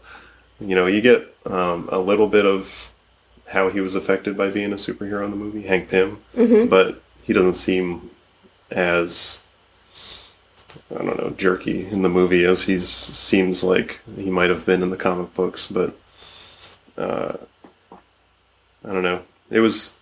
You 0.59 0.75
know, 0.75 0.87
you 0.87 1.01
get 1.01 1.35
um, 1.45 1.89
a 1.91 1.99
little 1.99 2.27
bit 2.27 2.45
of 2.45 2.93
how 3.47 3.69
he 3.69 3.81
was 3.81 3.95
affected 3.95 4.37
by 4.37 4.49
being 4.49 4.71
a 4.71 4.75
superhero 4.75 5.25
in 5.25 5.31
the 5.31 5.37
movie, 5.37 5.63
Hank 5.63 5.89
Pym, 5.89 6.21
but 6.69 7.01
he 7.23 7.33
doesn't 7.33 7.55
seem 7.55 8.09
as 8.71 9.43
I 10.91 11.03
don't 11.03 11.17
know 11.17 11.31
jerky 11.31 11.87
in 11.87 12.03
the 12.03 12.09
movie 12.09 12.43
as 12.45 12.65
he 12.65 12.77
seems 12.77 13.63
like 13.63 14.01
he 14.15 14.29
might 14.29 14.51
have 14.51 14.65
been 14.67 14.83
in 14.83 14.91
the 14.91 14.97
comic 14.97 15.33
books. 15.33 15.65
But 15.67 15.97
uh, 16.99 17.37
I 17.91 18.93
don't 18.93 19.03
know. 19.03 19.21
It 19.49 19.59
was 19.61 19.99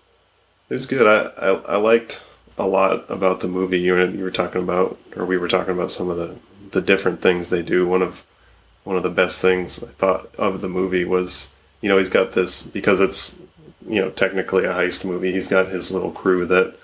it 0.70 0.74
was 0.74 0.86
good. 0.86 1.08
I, 1.08 1.32
I 1.40 1.50
I 1.74 1.76
liked 1.78 2.24
a 2.58 2.68
lot 2.68 3.10
about 3.10 3.40
the 3.40 3.48
movie. 3.48 3.80
You 3.80 3.98
you 4.08 4.24
were 4.24 4.32
talking 4.32 4.62
about, 4.62 5.00
or 5.16 5.26
we 5.26 5.38
were 5.38 5.48
talking 5.48 5.74
about 5.74 5.92
some 5.92 6.10
of 6.10 6.18
the 6.18 6.36
the 6.72 6.82
different 6.82 7.22
things 7.22 7.50
they 7.50 7.62
do. 7.62 7.88
One 7.88 8.02
of 8.02 8.26
one 8.84 8.98
of 8.98 9.04
the 9.04 9.10
best 9.10 9.42
things 9.42 9.84
I 9.84 9.88
thought 9.88 10.34
of 10.36 10.62
the 10.62 10.70
movie 10.70 11.06
was, 11.06 11.54
you 11.82 11.90
know, 11.90 11.98
he's 11.98 12.10
got 12.10 12.32
this 12.32 12.64
because 12.64 13.02
it's, 13.02 13.38
you 13.88 14.00
know, 14.00 14.10
technically 14.10 14.64
a 14.64 14.74
heist 14.74 15.04
movie. 15.04 15.34
He's 15.34 15.50
got 15.50 15.68
his 15.68 15.92
little 15.92 16.12
crew 16.12 16.46
that 16.46 16.76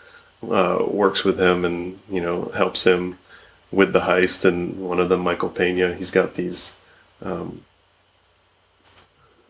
uh, 0.43 0.83
works 0.85 1.23
with 1.23 1.39
him 1.39 1.63
and 1.63 1.99
you 2.09 2.21
know 2.21 2.51
helps 2.55 2.85
him 2.85 3.17
with 3.71 3.93
the 3.93 4.01
heist. 4.01 4.45
And 4.45 4.79
one 4.79 4.99
of 4.99 5.09
them, 5.09 5.21
Michael 5.21 5.49
Pena, 5.49 5.95
he's 5.95 6.11
got 6.11 6.35
these. 6.35 6.79
Um, 7.21 7.63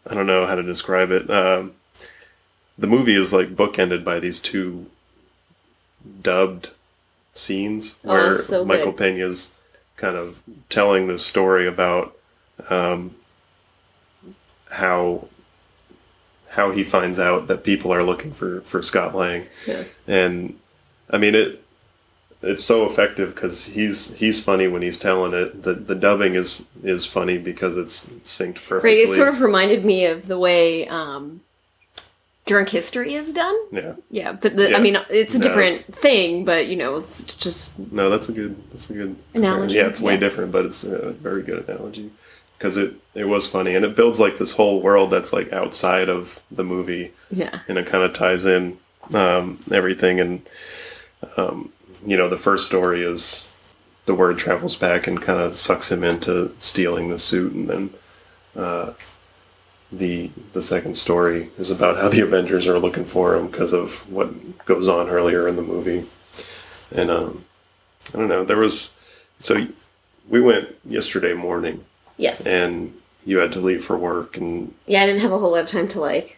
I 0.10 0.14
don't 0.14 0.28
know 0.28 0.46
how 0.46 0.56
to 0.56 0.64
describe 0.64 1.12
it. 1.12 1.30
Um, 1.30 1.74
the 2.78 2.88
movie 2.88 3.16
is 3.16 3.32
like 3.34 3.56
bookended 3.56 4.04
by 4.04 4.20
these 4.20 4.40
two 4.42 4.88
dubbed 6.22 6.70
scenes 7.34 7.98
Oh, 8.04 8.10
where 8.14 8.38
so 8.40 8.66
Michael 8.66 8.92
good. 8.92 9.16
Pena's 9.18 9.58
kind 9.96 10.16
of 10.18 10.42
telling 10.70 11.08
this 11.08 11.26
story 11.26 11.68
about 11.68 12.16
um, 12.70 13.16
how 14.72 15.28
how 16.50 16.72
he 16.72 16.84
finds 16.84 17.18
out 17.20 17.48
that 17.48 17.64
people 17.64 17.94
are 17.94 18.04
looking 18.04 18.34
for 18.34 18.62
for 18.62 18.82
Scott 18.82 19.16
Lang, 19.16 19.48
Yeah. 19.66 19.84
and 20.08 20.60
I 21.10 21.18
mean 21.18 21.36
it. 21.36 21.63
It's 22.44 22.64
so 22.64 22.86
effective 22.86 23.34
because 23.34 23.66
he's 23.66 24.18
he's 24.20 24.42
funny 24.42 24.68
when 24.68 24.82
he's 24.82 25.00
telling 25.00 25.34
it. 25.34 25.64
the 25.64 25.74
The 25.74 25.96
dubbing 25.96 26.36
is 26.36 26.62
is 26.84 27.06
funny 27.06 27.38
because 27.38 27.78
it's 27.78 28.10
synced 28.24 28.56
perfectly. 28.68 28.90
Right, 28.98 29.10
it 29.10 29.16
sort 29.16 29.30
of 29.30 29.42
reminded 29.42 29.86
me 29.86 30.06
of 30.06 30.28
the 30.28 30.38
way 30.38 30.88
um, 30.90 31.42
Drunk 32.46 32.68
History 32.70 33.14
is 33.14 33.32
done. 33.32 33.56
yeah. 33.72 33.94
Yeah, 34.12 34.34
but 34.34 34.58
the, 34.58 34.72
Yeah. 34.72 34.78
I 34.78 34.82
mean, 34.82 34.98
it's 35.10 35.34
a 35.36 35.40
No, 35.40 35.44
different 35.44 35.72
it's- 35.72 35.84
thing, 35.84 36.44
but 36.44 36.68
you 36.68 36.76
know, 36.76 36.98
it's 36.98 37.24
just 37.24 37.72
No, 37.92 38.10
that's 38.10 38.28
a 38.28 38.34
good. 38.34 38.56
That's 38.72 38.90
a 38.90 38.94
good 38.94 39.16
Analogy, 39.34 39.78
Yeah, 39.78 39.88
it's 39.88 40.02
way 40.02 40.14
yeah. 40.16 40.20
different, 40.20 40.52
but 40.52 40.66
it's 40.66 40.84
a 40.84 41.12
very 41.12 41.42
good 41.44 41.68
analogy 41.70 42.12
because 42.58 42.76
it 42.76 42.94
it 43.16 43.26
was 43.26 43.48
funny 43.48 43.76
and 43.76 43.86
it 43.86 43.96
builds 43.96 44.20
like 44.20 44.38
this 44.38 44.54
whole 44.54 44.82
world 44.82 45.10
that's 45.10 45.32
like 45.34 45.52
outside 45.54 46.10
of 46.10 46.42
the 46.52 46.64
movie 46.64 47.12
yeah, 47.32 47.60
and 47.70 47.78
it 47.78 47.86
kind 47.86 48.04
of 48.04 48.12
ties 48.14 48.46
in 48.46 48.78
um, 49.14 49.60
everything. 49.72 50.20
And 50.20 50.42
um, 51.38 51.72
you 52.06 52.18
know, 52.18 52.30
the 52.30 52.38
first 52.38 52.66
story 52.66 53.04
is 53.04 53.50
the 54.06 54.16
word 54.16 54.38
travels 54.38 54.76
back 54.76 55.08
and 55.08 55.22
kind 55.22 55.40
of 55.40 55.56
sucks 55.56 55.92
him 55.92 56.04
into 56.04 56.56
stealing 56.60 57.10
the 57.10 57.20
suit, 57.20 57.54
and 57.54 57.70
then 57.70 57.94
uh, 58.56 58.94
the 59.92 60.32
the 60.54 60.62
second 60.62 60.98
story 60.98 61.50
is 61.58 61.72
about 61.72 61.98
how 61.98 62.10
the 62.10 62.22
Avengers 62.22 62.68
are 62.68 62.80
looking 62.80 63.06
for 63.06 63.36
him 63.36 63.48
because 63.48 63.74
of 63.74 64.10
what 64.12 64.66
goes 64.66 64.88
on 64.88 65.10
earlier 65.10 65.48
in 65.48 65.56
the 65.56 65.62
movie. 65.62 66.06
And 66.92 67.10
um, 67.10 67.46
I 68.14 68.18
don't 68.18 68.28
know, 68.28 68.44
there 68.44 68.58
was 68.58 68.98
so 69.40 69.68
we 70.30 70.42
went 70.42 70.70
yesterday 70.86 71.34
morning, 71.34 71.86
yes, 72.18 72.42
and 72.42 72.94
you 73.26 73.38
had 73.38 73.54
to 73.54 73.60
leave 73.60 73.84
for 73.86 73.98
work, 73.98 74.38
and 74.38 74.74
yeah. 74.86 75.04
I 75.04 75.06
didn't 75.06 75.22
have 75.22 75.32
a 75.32 75.40
whole 75.40 75.52
lot 75.52 75.64
of 75.64 75.70
time 75.70 75.88
to 75.90 76.02
like. 76.02 76.38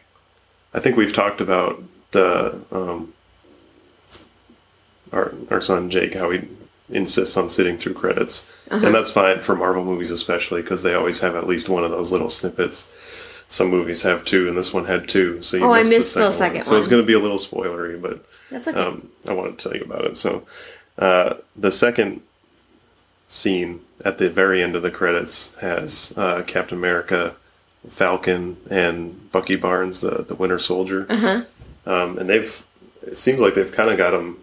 I 0.74 0.80
think 0.80 0.98
we've 0.98 1.14
talked 1.14 1.42
about 1.42 1.82
the 2.12 2.62
um, 2.72 3.14
our 5.12 5.34
our 5.50 5.62
son 5.62 5.90
Jake 5.90 6.14
how 6.16 6.30
he 6.32 6.48
insists 6.90 7.36
on 7.38 7.50
sitting 7.50 7.78
through 7.78 7.94
credits, 7.96 8.52
and 8.70 8.94
that's 8.94 9.12
fine 9.12 9.42
for 9.42 9.56
Marvel 9.56 9.84
movies 9.84 10.12
especially 10.12 10.62
because 10.62 10.84
they 10.84 10.94
always 10.94 11.20
have 11.22 11.36
at 11.36 11.48
least 11.48 11.70
one 11.70 11.84
of 11.84 11.92
those 11.92 12.12
little 12.12 12.30
snippets. 12.30 12.94
Some 13.48 13.70
movies 13.70 14.02
have 14.02 14.26
two, 14.26 14.48
and 14.48 14.58
this 14.58 14.74
one 14.74 14.86
had 14.86 15.08
two. 15.08 15.42
So 15.44 15.58
you 15.58 15.64
Oh, 15.64 15.72
I 15.72 15.80
missed, 15.80 15.92
missed 15.92 16.16
the 16.16 16.32
second 16.32 16.58
one. 16.58 16.66
So 16.66 16.78
it's 16.78 16.88
going 16.88 17.02
to 17.02 17.06
be 17.06 17.14
a 17.14 17.20
little 17.20 17.38
spoilery, 17.38 18.02
but 18.02 18.26
That's 18.50 18.68
okay. 18.68 18.80
um, 18.80 19.10
I 19.28 19.34
want 19.34 19.58
to 19.60 19.64
tell 19.70 19.78
you 19.78 19.84
about 19.86 20.06
it. 20.06 20.18
So, 20.18 20.46
uh, 20.98 21.36
the 21.56 21.70
second 21.72 22.22
scene 23.28 23.82
at 24.04 24.18
the 24.18 24.30
very 24.30 24.62
end 24.64 24.76
of 24.76 24.82
the 24.82 24.92
credits 24.92 25.54
has 25.56 26.14
uh, 26.18 26.44
Captain 26.48 26.78
America, 26.78 27.36
Falcon, 27.90 28.58
and 28.70 29.32
Bucky 29.32 29.56
Barnes, 29.56 30.02
the 30.02 30.24
the 30.24 30.36
Winter 30.36 30.60
Soldier. 30.60 31.06
Uh-huh. 31.10 31.44
Um, 31.86 32.18
and 32.18 32.30
they've 32.30 32.66
it 33.06 33.20
seems 33.20 33.40
like 33.40 33.54
they've 33.54 33.72
kind 33.72 33.90
of 33.92 33.98
got 33.98 34.14
him 34.14 34.38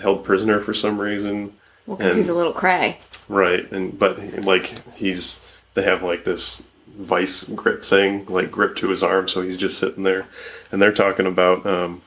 held 0.00 0.24
prisoner 0.24 0.60
for 0.60 0.74
some 0.74 1.00
reason, 1.00 1.54
well, 1.86 1.96
because 1.96 2.16
he's 2.16 2.28
a 2.28 2.34
little 2.34 2.52
cray. 2.52 2.98
right? 3.28 3.70
And 3.72 3.98
but 3.98 4.18
like 4.44 4.74
he's 4.94 5.56
they 5.74 5.82
have 5.82 6.02
like 6.02 6.24
this 6.24 6.66
vice 6.96 7.48
grip 7.48 7.84
thing 7.84 8.24
like 8.26 8.50
grip 8.50 8.76
to 8.76 8.88
his 8.88 9.02
arm, 9.02 9.28
so 9.28 9.40
he's 9.40 9.58
just 9.58 9.78
sitting 9.78 10.04
there, 10.04 10.26
and 10.72 10.80
they're 10.80 10.92
talking 10.92 11.26
about. 11.26 11.64
Um, 11.66 12.02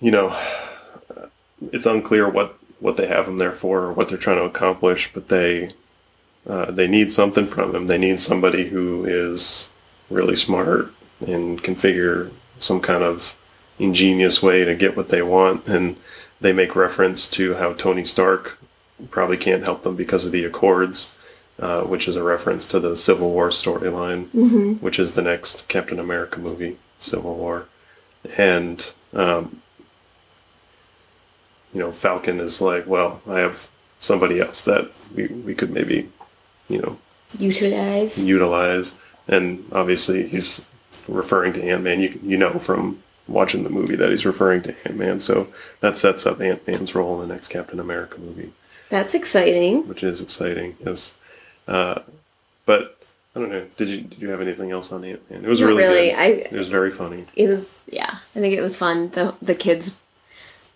you 0.00 0.10
know, 0.10 0.36
it's 1.70 1.86
unclear 1.86 2.28
what 2.28 2.58
what 2.80 2.96
they 2.96 3.06
have 3.06 3.28
him 3.28 3.38
there 3.38 3.52
for 3.52 3.82
or 3.82 3.92
what 3.92 4.08
they're 4.08 4.18
trying 4.18 4.38
to 4.38 4.44
accomplish, 4.44 5.12
but 5.12 5.28
they 5.28 5.72
uh, 6.48 6.70
they 6.72 6.88
need 6.88 7.12
something 7.12 7.46
from 7.46 7.74
him. 7.74 7.86
They 7.86 7.98
need 7.98 8.18
somebody 8.18 8.68
who 8.68 9.04
is 9.04 9.70
really 10.10 10.34
smart 10.34 10.92
and 11.24 11.62
can 11.62 11.76
figure 11.76 12.32
some 12.58 12.80
kind 12.80 13.04
of 13.04 13.36
ingenious 13.78 14.42
way 14.42 14.64
to 14.64 14.74
get 14.74 14.96
what 14.96 15.08
they 15.08 15.22
want. 15.22 15.66
And 15.66 15.96
they 16.40 16.52
make 16.52 16.76
reference 16.76 17.30
to 17.32 17.54
how 17.54 17.72
Tony 17.72 18.04
Stark 18.04 18.58
probably 19.10 19.36
can't 19.36 19.64
help 19.64 19.82
them 19.82 19.96
because 19.96 20.26
of 20.26 20.32
the 20.32 20.44
Accords, 20.44 21.16
uh, 21.58 21.82
which 21.82 22.08
is 22.08 22.16
a 22.16 22.22
reference 22.22 22.66
to 22.68 22.80
the 22.80 22.96
Civil 22.96 23.30
War 23.32 23.48
storyline, 23.50 24.80
which 24.80 24.98
is 24.98 25.14
the 25.14 25.22
next 25.22 25.68
Captain 25.68 25.98
America 25.98 26.38
movie, 26.40 26.78
Civil 26.98 27.34
War. 27.34 27.66
And 28.36 28.92
um, 29.12 29.62
you 31.72 31.80
know, 31.80 31.92
Falcon 31.92 32.40
is 32.40 32.60
like, 32.60 32.86
well, 32.86 33.20
I 33.28 33.38
have 33.38 33.68
somebody 34.00 34.40
else 34.40 34.64
that 34.64 34.90
we, 35.14 35.26
we 35.28 35.54
could 35.54 35.70
maybe, 35.70 36.10
you 36.68 36.80
know, 36.80 36.98
Utilize. 37.38 38.22
utilize. 38.22 38.94
And 39.26 39.64
obviously, 39.72 40.28
he's 40.28 40.68
referring 41.08 41.54
to 41.54 41.62
Ant 41.62 41.82
Man. 41.82 42.00
You 42.00 42.20
you 42.22 42.36
know 42.36 42.58
from 42.58 43.02
watching 43.28 43.62
the 43.64 43.70
movie 43.70 43.96
that 43.96 44.10
he's 44.10 44.26
referring 44.26 44.62
to 44.62 44.74
Ant 44.86 44.96
Man. 44.96 45.20
So 45.20 45.48
that 45.80 45.96
sets 45.96 46.26
up 46.26 46.40
Ant 46.40 46.66
Man's 46.66 46.94
role 46.94 47.20
in 47.20 47.28
the 47.28 47.34
next 47.34 47.48
Captain 47.48 47.78
America 47.80 48.18
movie, 48.20 48.52
That's 48.88 49.14
exciting. 49.14 49.86
which 49.88 50.02
is 50.02 50.20
exciting. 50.20 50.76
Yes, 50.84 51.16
uh, 51.68 52.00
but 52.66 52.98
I 53.34 53.40
don't 53.40 53.50
know. 53.50 53.66
Did 53.76 53.88
you 53.88 54.00
did 54.02 54.20
you 54.20 54.28
have 54.30 54.40
anything 54.40 54.70
else 54.70 54.92
on 54.92 55.04
Ant 55.04 55.30
Man? 55.30 55.44
It 55.44 55.48
was 55.48 55.60
Not 55.60 55.66
really, 55.68 55.82
really. 55.84 56.08
good. 56.10 56.18
I 56.18 56.26
it 56.26 56.52
was 56.52 56.68
very 56.68 56.90
funny. 56.90 57.24
it 57.36 57.48
was 57.48 57.72
yeah. 57.90 58.10
I 58.36 58.40
think 58.40 58.54
it 58.54 58.60
was 58.60 58.76
fun. 58.76 59.10
The 59.10 59.34
the 59.40 59.54
kids 59.54 59.98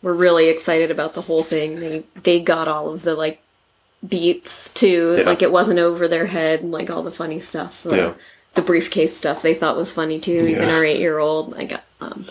were 0.03 0.15
really 0.15 0.49
excited 0.49 0.91
about 0.91 1.15
the 1.15 1.23
whole 1.23 1.43
thing. 1.43 1.77
They 1.77 2.05
they 2.23 2.41
got 2.41 2.69
all 2.69 2.93
of 2.93 3.03
the 3.03 3.15
like 3.15 3.43
beats 4.07 4.73
too. 4.73 5.17
Yeah. 5.19 5.25
Like 5.25 5.43
it 5.43 5.51
wasn't 5.53 5.79
over 5.81 6.07
their 6.09 6.27
head 6.27 6.61
and 6.61 6.71
like 6.73 6.91
all 6.91 7.03
the 7.03 7.11
funny 7.13 7.41
stuff. 7.41 7.83
The, 7.83 7.97
Yeah. 7.97 8.13
The 8.57 8.63
briefcase 8.63 9.17
stuff 9.17 9.43
they 9.43 9.55
thought 9.55 9.77
was 9.77 9.93
funny 9.93 10.19
too. 10.19 10.33
Even 10.47 10.69
our 10.71 10.85
eight 10.85 10.99
year 10.99 11.19
old. 11.19 11.55
I 11.55 11.65
got 11.67 11.85
um 12.01 12.27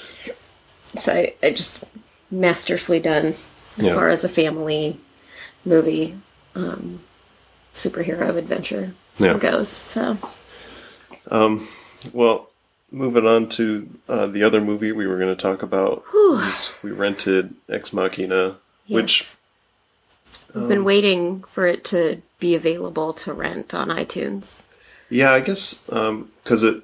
so 0.97 1.13
I, 1.13 1.33
I 1.41 1.51
just 1.51 1.85
masterfully 2.31 2.99
done 2.99 3.35
as 3.77 3.85
Yeah. 3.87 3.93
far 3.95 4.09
as 4.09 4.23
a 4.23 4.29
family 4.29 4.99
movie 5.63 6.15
um 6.55 6.99
superhero 7.73 8.35
adventure 8.35 8.93
Yeah. 9.17 9.37
goes. 9.37 9.69
So 9.69 10.17
Well, 12.13 12.49
moving 12.91 13.25
on 13.25 13.49
to 13.49 13.89
uh, 14.07 14.27
the 14.27 14.43
other 14.43 14.61
movie 14.61 14.91
we 14.91 15.07
were 15.07 15.17
going 15.17 15.35
to 15.35 15.41
talk 15.41 15.63
about. 15.63 16.03
we 16.83 16.91
rented 16.91 17.55
Ex 17.67 17.91
Machina, 17.93 18.57
which 18.87 19.27
I've 20.49 20.63
Um, 20.63 20.67
been 20.69 20.83
waiting 20.83 21.43
for 21.43 21.65
it 21.65 21.83
to 21.85 22.21
be 22.39 22.55
available 22.55 23.11
to 23.13 23.33
rent 23.33 23.73
on 23.73 23.89
iTunes. 23.89 24.63
Yeah, 25.09 25.31
I 25.31 25.39
guess 25.39 25.75
because 25.83 26.63
it, 26.63 26.83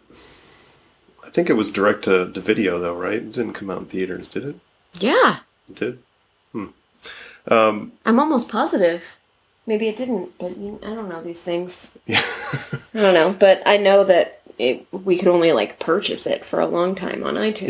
I 1.25 1.29
think 1.29 1.49
it 1.49 1.53
was 1.53 1.71
direct 1.71 2.03
to, 2.05 2.31
to 2.31 2.39
video 2.41 2.79
though, 2.79 2.95
right? 2.95 3.15
It 3.15 3.31
didn't 3.31 3.53
come 3.53 3.69
out 3.69 3.79
in 3.79 3.85
theaters, 3.85 4.27
did 4.27 4.45
it? 4.45 4.55
Yeah, 4.99 5.39
It 5.69 5.75
did. 5.75 5.99
Hmm. 6.51 6.65
Um, 7.47 7.93
I'm 8.05 8.19
almost 8.19 8.49
positive. 8.49 9.17
Maybe 9.65 9.87
it 9.87 9.95
didn't, 9.95 10.37
but 10.37 10.57
you, 10.57 10.79
I 10.83 10.87
don't 10.87 11.07
know 11.09 11.21
these 11.23 11.41
things. 11.41 11.97
Yeah. 12.05 12.21
I 12.93 12.99
don't 12.99 13.13
know, 13.13 13.35
but 13.37 13.61
I 13.65 13.77
know 13.77 14.03
that 14.03 14.41
it, 14.59 14.85
we 14.91 15.17
could 15.17 15.27
only 15.27 15.51
like 15.53 15.79
purchase 15.79 16.27
it 16.27 16.43
for 16.43 16.59
a 16.59 16.65
long 16.65 16.95
time 16.95 17.23
on 17.23 17.35
iTunes. 17.35 17.69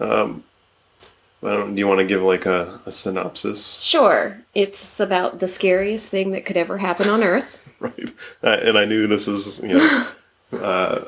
yeah. 0.00 0.06
Um. 0.06 0.44
Do 1.44 1.74
you 1.76 1.86
want 1.86 1.98
to 1.98 2.06
give 2.06 2.22
like 2.22 2.46
a, 2.46 2.80
a 2.86 2.92
synopsis? 2.92 3.78
Sure, 3.80 4.40
it's 4.54 4.98
about 4.98 5.40
the 5.40 5.48
scariest 5.48 6.10
thing 6.10 6.32
that 6.32 6.46
could 6.46 6.56
ever 6.56 6.78
happen 6.78 7.08
on 7.08 7.22
Earth. 7.22 7.62
right? 7.80 8.12
Uh, 8.42 8.58
and 8.62 8.78
I 8.78 8.86
knew 8.86 9.06
this 9.06 9.28
is, 9.28 9.60
you 9.60 9.78
know, 9.78 10.08
uh, 10.54 11.04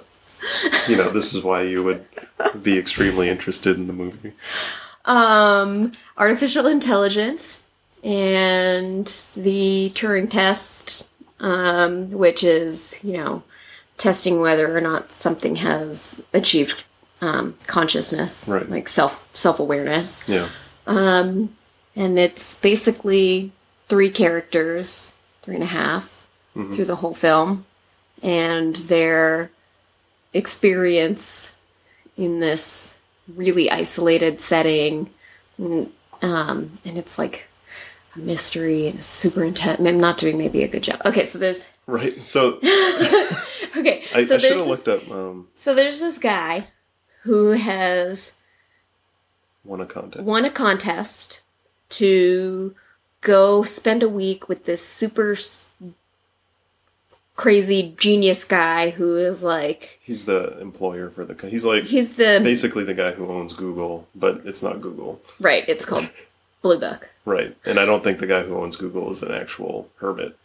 you 0.88 0.96
know, 0.96 1.08
this 1.08 1.32
is 1.32 1.42
why 1.42 1.62
you 1.62 1.82
would 1.82 2.04
be 2.62 2.78
extremely 2.78 3.30
interested 3.30 3.76
in 3.76 3.86
the 3.86 3.94
movie. 3.94 4.32
Um, 5.06 5.92
artificial 6.18 6.66
intelligence 6.66 7.62
and 8.04 9.06
the 9.34 9.90
Turing 9.94 10.28
test, 10.28 11.08
um, 11.40 12.10
which 12.10 12.44
is 12.44 12.98
you 13.02 13.14
know 13.14 13.42
testing 13.96 14.40
whether 14.40 14.76
or 14.76 14.80
not 14.80 15.12
something 15.12 15.56
has 15.56 16.22
achieved 16.34 16.84
um, 17.20 17.54
consciousness, 17.66 18.46
Right. 18.48 18.68
like 18.68 18.88
self 18.88 19.26
self 19.34 19.58
awareness. 19.58 20.28
Yeah, 20.28 20.48
Um, 20.86 21.56
and 21.94 22.18
it's 22.18 22.54
basically 22.56 23.52
three 23.88 24.10
characters, 24.10 25.12
three 25.42 25.54
and 25.54 25.64
a 25.64 25.66
half, 25.68 26.12
through 26.72 26.86
the 26.86 26.96
whole 26.96 27.14
film, 27.14 27.66
and 28.22 28.76
their 28.76 29.50
experience 30.32 31.54
in 32.16 32.40
this 32.40 32.96
really 33.34 33.70
isolated 33.70 34.40
setting, 34.40 35.10
and, 35.58 35.92
um, 36.22 36.78
and 36.84 36.96
it's 36.96 37.18
like 37.18 37.48
a 38.14 38.18
mystery 38.18 38.86
and 38.88 39.02
super 39.02 39.44
intense. 39.44 39.80
I'm 39.80 40.00
not 40.00 40.16
doing 40.18 40.38
maybe 40.38 40.62
a 40.62 40.68
good 40.68 40.82
job. 40.82 41.00
Okay, 41.04 41.24
so 41.24 41.38
there's 41.38 41.70
right. 41.86 42.24
So 42.24 42.54
okay, 43.76 44.04
I, 44.14 44.24
so 44.24 44.36
I 44.36 44.38
should 44.38 44.56
have 44.56 44.66
looked 44.66 44.88
up 44.88 45.10
um, 45.10 45.48
so 45.56 45.74
there's 45.74 46.00
this 46.00 46.18
guy 46.18 46.68
who 47.26 47.50
has 47.52 48.32
won 49.64 49.80
a 49.80 49.86
contest. 49.86 50.24
won 50.24 50.44
a 50.44 50.50
contest 50.50 51.40
to 51.88 52.74
go 53.20 53.62
spend 53.62 54.02
a 54.02 54.08
week 54.08 54.48
with 54.48 54.64
this 54.64 54.86
super 54.86 55.32
s- 55.32 55.68
crazy 57.34 57.94
genius 57.98 58.44
guy 58.44 58.90
who 58.90 59.16
is 59.16 59.42
like 59.42 59.98
He's 60.02 60.24
the 60.24 60.58
employer 60.60 61.10
for 61.10 61.24
the. 61.24 61.34
He's 61.48 61.64
like 61.64 61.84
he's 61.84 62.16
the 62.16 62.40
basically 62.42 62.84
the 62.84 62.94
guy 62.94 63.12
who 63.12 63.26
owns 63.28 63.54
Google, 63.54 64.06
but 64.14 64.42
it's 64.44 64.62
not 64.62 64.80
Google, 64.80 65.20
right 65.40 65.64
it's 65.68 65.84
called 65.84 66.08
blue 66.62 66.78
book 66.78 67.10
right? 67.24 67.56
And 67.66 67.78
I 67.80 67.84
don't 67.84 68.02
think 68.04 68.20
the 68.20 68.26
guy 68.26 68.42
who 68.42 68.56
owns 68.56 68.76
Google 68.76 69.10
is 69.10 69.22
an 69.22 69.32
actual 69.32 69.88
hermit, 69.96 70.36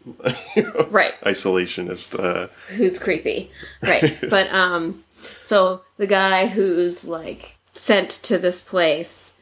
you 0.55 0.63
know, 0.63 0.87
right 0.89 1.13
isolationist. 1.21 2.19
Uh, 2.19 2.47
who's 2.73 2.97
creepy 2.99 3.51
right 3.83 4.17
but 4.29 4.51
um 4.51 5.03
so 5.45 5.81
the 5.97 6.07
guy 6.07 6.47
who's 6.47 7.03
like 7.03 7.57
sent 7.73 8.09
to 8.09 8.37
this 8.37 8.61
place 8.61 9.33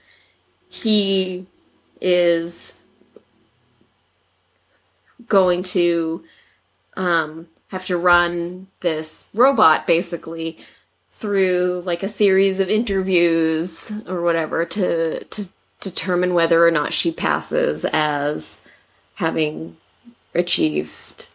he 0.69 1.45
is 2.01 2.77
going 5.27 5.63
to 5.63 6.23
um 6.95 7.47
have 7.69 7.85
to 7.85 7.97
run 7.97 8.67
this 8.79 9.25
robot 9.33 9.85
basically 9.85 10.57
through 11.13 11.81
like 11.85 12.01
a 12.01 12.07
series 12.07 12.59
of 12.59 12.69
interviews 12.69 13.91
or 14.07 14.21
whatever 14.21 14.65
to 14.65 15.23
to 15.25 15.47
determine 15.81 16.33
whether 16.33 16.65
or 16.65 16.71
not 16.71 16.93
she 16.93 17.11
passes 17.11 17.85
as 17.85 18.61
having 19.15 19.77
achieved 20.33 21.27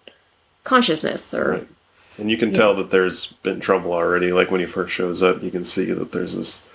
consciousness 0.64 1.35
or 1.35 1.50
Right. 1.50 1.68
And 2.18 2.31
you 2.31 2.37
can 2.37 2.53
tell 2.53 2.74
that 2.77 2.90
there's 2.90 3.27
been 3.42 3.61
trouble 3.61 3.92
already. 3.92 4.33
Like 4.33 4.50
when 4.50 4.61
he 4.61 4.66
first 4.66 4.94
shows 4.94 5.22
up, 5.22 5.42
you 5.42 5.50
can 5.50 5.64
see 5.64 5.92
that 5.92 6.12
there's 6.12 6.37
this 6.37 6.68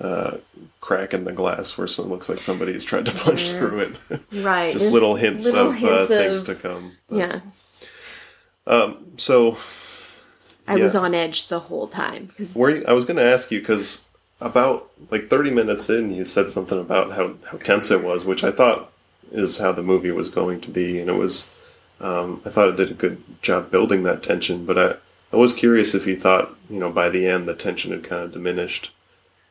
uh, 0.00 0.38
crack 0.80 1.14
in 1.14 1.24
the 1.24 1.32
glass 1.32 1.76
where 1.76 1.84
it 1.84 1.98
looks 1.98 2.28
like 2.28 2.38
somebody's 2.38 2.84
tried 2.84 3.04
to 3.04 3.12
punch 3.12 3.50
through 3.50 3.80
it. 3.80 4.20
right 4.42 4.72
Just 4.72 4.84
there's 4.84 4.92
little 4.92 5.14
hints 5.14 5.44
little 5.44 5.68
of 5.68 5.76
hints 5.76 6.10
uh, 6.10 6.18
things 6.18 6.42
to 6.44 6.54
come. 6.54 6.92
yeah 7.10 7.40
So, 9.16 9.58
I 10.66 10.76
was 10.76 10.94
on 10.94 11.14
edge 11.14 11.48
the 11.48 11.60
whole 11.60 11.86
time 11.86 12.32
were 12.54 12.70
you, 12.70 12.84
I 12.86 12.92
was 12.92 13.04
going 13.04 13.16
to 13.18 13.24
ask 13.24 13.50
you 13.50 13.60
because 13.60 14.08
about 14.40 14.90
like 15.10 15.28
30 15.28 15.50
minutes 15.50 15.90
in, 15.90 16.12
you 16.12 16.24
said 16.24 16.50
something 16.50 16.80
about 16.80 17.12
how, 17.12 17.34
how 17.50 17.58
tense 17.58 17.90
it 17.90 18.02
was, 18.02 18.24
which 18.24 18.42
I 18.42 18.50
thought 18.50 18.90
is 19.30 19.58
how 19.58 19.72
the 19.72 19.82
movie 19.82 20.10
was 20.10 20.28
going 20.28 20.60
to 20.62 20.70
be. 20.70 20.98
And 20.98 21.10
it 21.10 21.14
was, 21.14 21.54
um, 22.00 22.40
I 22.44 22.50
thought 22.50 22.68
it 22.68 22.76
did 22.76 22.90
a 22.90 22.94
good 22.94 23.22
job 23.42 23.70
building 23.70 24.02
that 24.04 24.22
tension, 24.22 24.64
but 24.64 24.78
I, 24.78 24.94
I 25.32 25.36
was 25.36 25.52
curious 25.52 25.94
if 25.94 26.06
you 26.06 26.18
thought, 26.18 26.54
you 26.68 26.78
know, 26.78 26.90
by 26.90 27.08
the 27.08 27.26
end, 27.26 27.46
the 27.46 27.54
tension 27.54 27.92
had 27.92 28.04
kind 28.04 28.22
of 28.22 28.32
diminished 28.32 28.90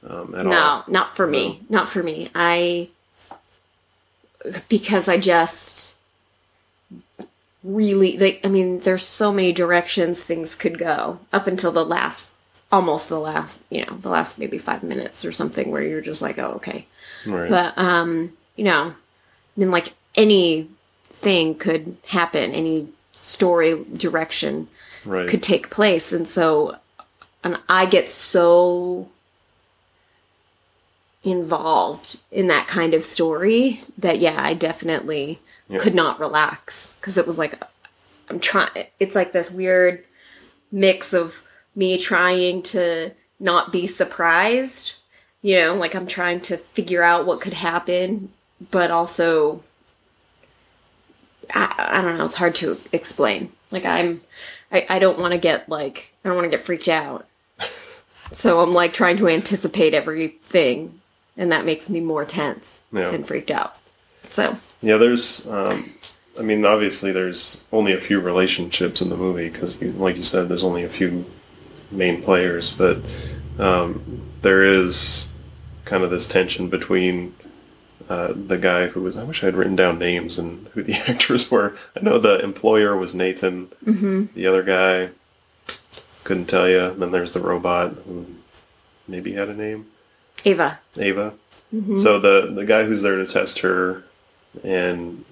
um, 0.08 0.34
at 0.36 0.46
all. 0.46 0.52
no, 0.52 0.84
not 0.88 1.16
for 1.16 1.28
me, 1.28 1.62
not 1.70 1.90
for 1.90 2.02
me. 2.02 2.30
I 2.34 2.90
because 4.70 5.08
I 5.08 5.18
just 5.18 5.96
really 7.64 8.18
like. 8.18 8.42
I 8.44 8.48
mean, 8.48 8.80
there's 8.80 9.06
so 9.06 9.32
many 9.32 9.52
directions 9.52 10.22
things 10.22 10.56
could 10.56 10.78
go 10.78 11.20
up 11.34 11.48
until 11.48 11.72
the 11.72 11.86
last, 11.86 12.30
almost 12.72 13.10
the 13.10 13.20
last, 13.20 13.62
you 13.70 13.86
know, 13.86 13.98
the 13.98 14.10
last 14.10 14.40
maybe 14.40 14.58
five 14.58 14.84
minutes 14.84 15.26
or 15.26 15.32
something 15.32 15.70
where 15.70 15.84
you're 15.84 16.02
just 16.02 16.22
like, 16.22 16.38
oh, 16.38 16.54
okay. 16.54 16.88
Right. 17.26 17.50
But 17.50 17.78
um, 17.78 18.38
you 18.56 18.64
know, 18.64 18.94
I 18.94 18.96
mean, 19.58 19.72
like 19.72 19.94
anything 21.24 21.56
could 21.56 21.98
happen, 22.08 22.52
any 22.52 22.88
story 23.14 23.84
direction 23.96 24.68
right. 25.06 25.28
could 25.28 25.44
take 25.44 25.70
place, 25.70 26.12
and 26.14 26.28
so, 26.28 26.78
and 27.44 27.58
I 27.68 27.86
get 27.86 28.10
so 28.10 29.10
involved 31.24 32.18
in 32.32 32.48
that 32.48 32.68
kind 32.68 32.94
of 32.94 33.04
story 33.06 33.82
that 33.98 34.20
yeah, 34.20 34.42
I 34.42 34.54
definitely 34.54 35.40
Yeah. 35.68 35.80
could 35.80 35.94
not 35.94 36.20
relax 36.20 36.96
because 37.00 37.18
it 37.18 37.28
was 37.28 37.38
like 37.38 37.62
I'm 38.30 38.40
trying. 38.40 38.86
It's 39.00 39.16
like 39.16 39.34
this 39.34 39.52
weird 39.52 40.04
mix 40.72 41.14
of 41.14 41.44
me 41.76 41.98
trying 41.98 42.62
to 42.62 43.12
not 43.40 43.72
be 43.72 43.88
surprised, 43.88 44.94
you 45.42 45.56
know, 45.56 45.76
like 45.76 45.96
I'm 45.96 46.08
trying 46.08 46.42
to 46.42 46.58
figure 46.58 47.04
out 47.04 47.26
what 47.26 47.42
could 47.42 47.54
happen, 47.54 48.32
but 48.72 48.92
also 48.92 49.64
I, 51.54 51.90
I 52.00 52.02
don't 52.02 52.18
know, 52.18 52.26
it's 52.26 52.36
hard 52.36 52.56
to 52.56 52.78
explain. 52.92 53.52
Like 53.72 53.86
I'm 53.86 54.22
I, 54.72 54.86
I 54.90 55.00
don't 55.00 55.20
want 55.20 55.34
to 55.34 55.40
get 55.40 55.68
like 55.70 56.14
I 56.24 56.30
don't 56.30 56.36
want 56.38 56.50
to 56.50 56.56
get 56.56 56.66
freaked 56.66 56.90
out. 56.90 57.26
So 58.32 58.62
I'm 58.62 58.74
like 58.74 58.94
trying 58.94 59.18
to 59.18 59.28
anticipate 59.28 59.96
everything 59.96 61.02
and 61.36 61.52
that 61.52 61.66
makes 61.66 61.90
me 61.90 62.00
more 62.00 62.26
tense 62.26 62.82
Yeah. 62.94 63.10
and 63.10 63.26
freaked 63.26 63.50
out. 63.50 63.80
So 64.30 64.56
Yeah, 64.84 64.98
there's. 64.98 65.48
Um, 65.48 65.92
I 66.38 66.44
mean, 66.44 66.64
obviously, 66.64 67.12
there's 67.12 67.64
only 67.74 67.92
a 67.94 67.98
few 68.00 68.20
relationships 68.20 69.02
in 69.02 69.10
the 69.10 69.18
movie 69.18 69.50
because, 69.50 69.82
like 69.82 70.16
you 70.16 70.22
said, 70.22 70.48
there's 70.48 70.64
only 70.64 70.84
a 70.84 70.90
few 70.90 71.26
main 71.90 72.22
players, 72.22 72.72
but 72.72 73.00
um, 73.58 74.22
there 74.44 74.64
is 74.64 75.28
kind 75.86 76.04
of 76.04 76.12
this 76.12 76.28
tension 76.28 76.70
between 76.70 77.34
uh, 78.10 78.34
the 78.36 78.58
guy 78.58 78.88
who 78.88 79.02
was. 79.02 79.16
I 79.16 79.24
wish 79.24 79.44
I 79.44 79.46
had 79.48 79.56
written 79.56 79.76
down 79.76 80.00
names 80.00 80.38
and 80.40 80.68
who 80.70 80.84
the 80.84 80.94
actors 81.08 81.50
were. 81.50 81.76
I 81.96 82.02
know 82.02 82.18
the 82.18 82.40
employer 82.40 82.98
was 82.98 83.14
Nathan. 83.14 83.68
Mm-hmm. 83.86 84.26
The 84.36 84.48
other 84.48 84.64
guy 84.64 85.12
couldn't 86.24 86.48
tell 86.48 86.68
you. 86.68 86.86
And 86.86 87.02
then 87.02 87.12
there's 87.12 87.32
the 87.32 87.42
robot 87.42 87.94
who 88.06 88.26
maybe 89.08 89.34
had 89.34 89.50
a 89.50 89.54
name. 89.54 89.88
Ava. 90.44 90.80
Ava. 90.98 91.34
So 91.98 92.20
the 92.20 92.52
the 92.52 92.66
guy 92.66 92.84
who's 92.84 93.04
there 93.04 93.18
to 93.18 93.28
test 93.28 93.60
her 93.60 94.04
and 94.64 95.24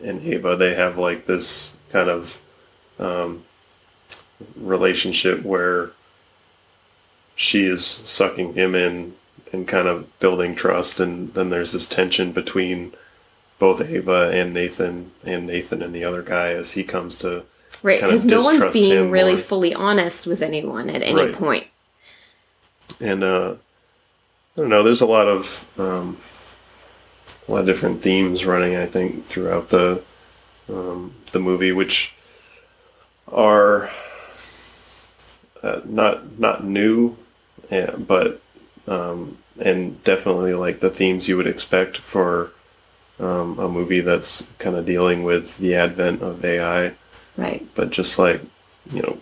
and 0.00 0.22
Ava, 0.22 0.56
they 0.56 0.74
have 0.74 0.96
like 0.96 1.26
this 1.26 1.76
kind 1.90 2.08
of 2.08 2.40
um, 3.00 3.44
relationship 4.56 5.42
where 5.42 5.90
she 7.34 7.64
is 7.64 7.84
sucking 7.84 8.54
him 8.54 8.74
in 8.76 9.14
and 9.52 9.68
kind 9.68 9.86
of 9.86 10.18
building 10.18 10.54
trust, 10.54 10.98
and 11.00 11.34
then 11.34 11.50
there's 11.50 11.72
this 11.72 11.86
tension 11.88 12.32
between 12.32 12.92
both 13.58 13.80
Ava 13.80 14.30
and 14.32 14.52
Nathan, 14.54 15.12
and 15.24 15.46
Nathan 15.46 15.82
and 15.82 15.94
the 15.94 16.04
other 16.04 16.22
guy 16.22 16.48
as 16.52 16.72
he 16.72 16.82
comes 16.84 17.16
to 17.16 17.44
Right, 17.82 18.00
because 18.00 18.24
no 18.26 18.42
one's 18.42 18.72
being 18.72 19.10
really 19.10 19.32
more. 19.32 19.40
fully 19.40 19.74
honest 19.74 20.26
with 20.26 20.40
anyone 20.42 20.88
at 20.90 21.02
any 21.02 21.14
Right. 21.26 21.32
point. 21.34 21.66
and 23.00 23.22
uh, 23.24 23.54
I 24.56 24.60
don't 24.60 24.68
know. 24.68 24.82
There's 24.82 25.00
a 25.00 25.06
lot 25.06 25.26
of 25.28 25.64
um, 25.78 26.18
a 27.48 27.52
lot 27.52 27.60
of 27.60 27.66
different 27.66 28.02
themes 28.02 28.44
running. 28.44 28.76
I 28.76 28.86
think 28.86 29.26
throughout 29.28 29.70
the 29.70 30.02
um, 30.68 31.14
the 31.32 31.40
movie, 31.40 31.72
which 31.72 32.14
are 33.28 33.90
uh, 35.62 35.80
not 35.84 36.38
not 36.38 36.64
new, 36.64 37.16
uh, 37.70 37.96
but 37.96 38.40
um, 38.86 39.38
and 39.60 40.02
definitely 40.04 40.54
like 40.54 40.80
the 40.80 40.90
themes 40.90 41.28
you 41.28 41.36
would 41.36 41.46
expect 41.46 41.98
for 41.98 42.52
um, 43.20 43.58
a 43.58 43.68
movie 43.68 44.00
that's 44.00 44.50
kind 44.58 44.74
of 44.76 44.86
dealing 44.86 45.22
with 45.22 45.56
the 45.58 45.74
advent 45.74 46.22
of 46.22 46.44
AI 46.44 46.94
Right. 47.36 47.66
but 47.74 47.90
just 47.90 48.18
like 48.18 48.40
you 48.90 49.02
know 49.02 49.18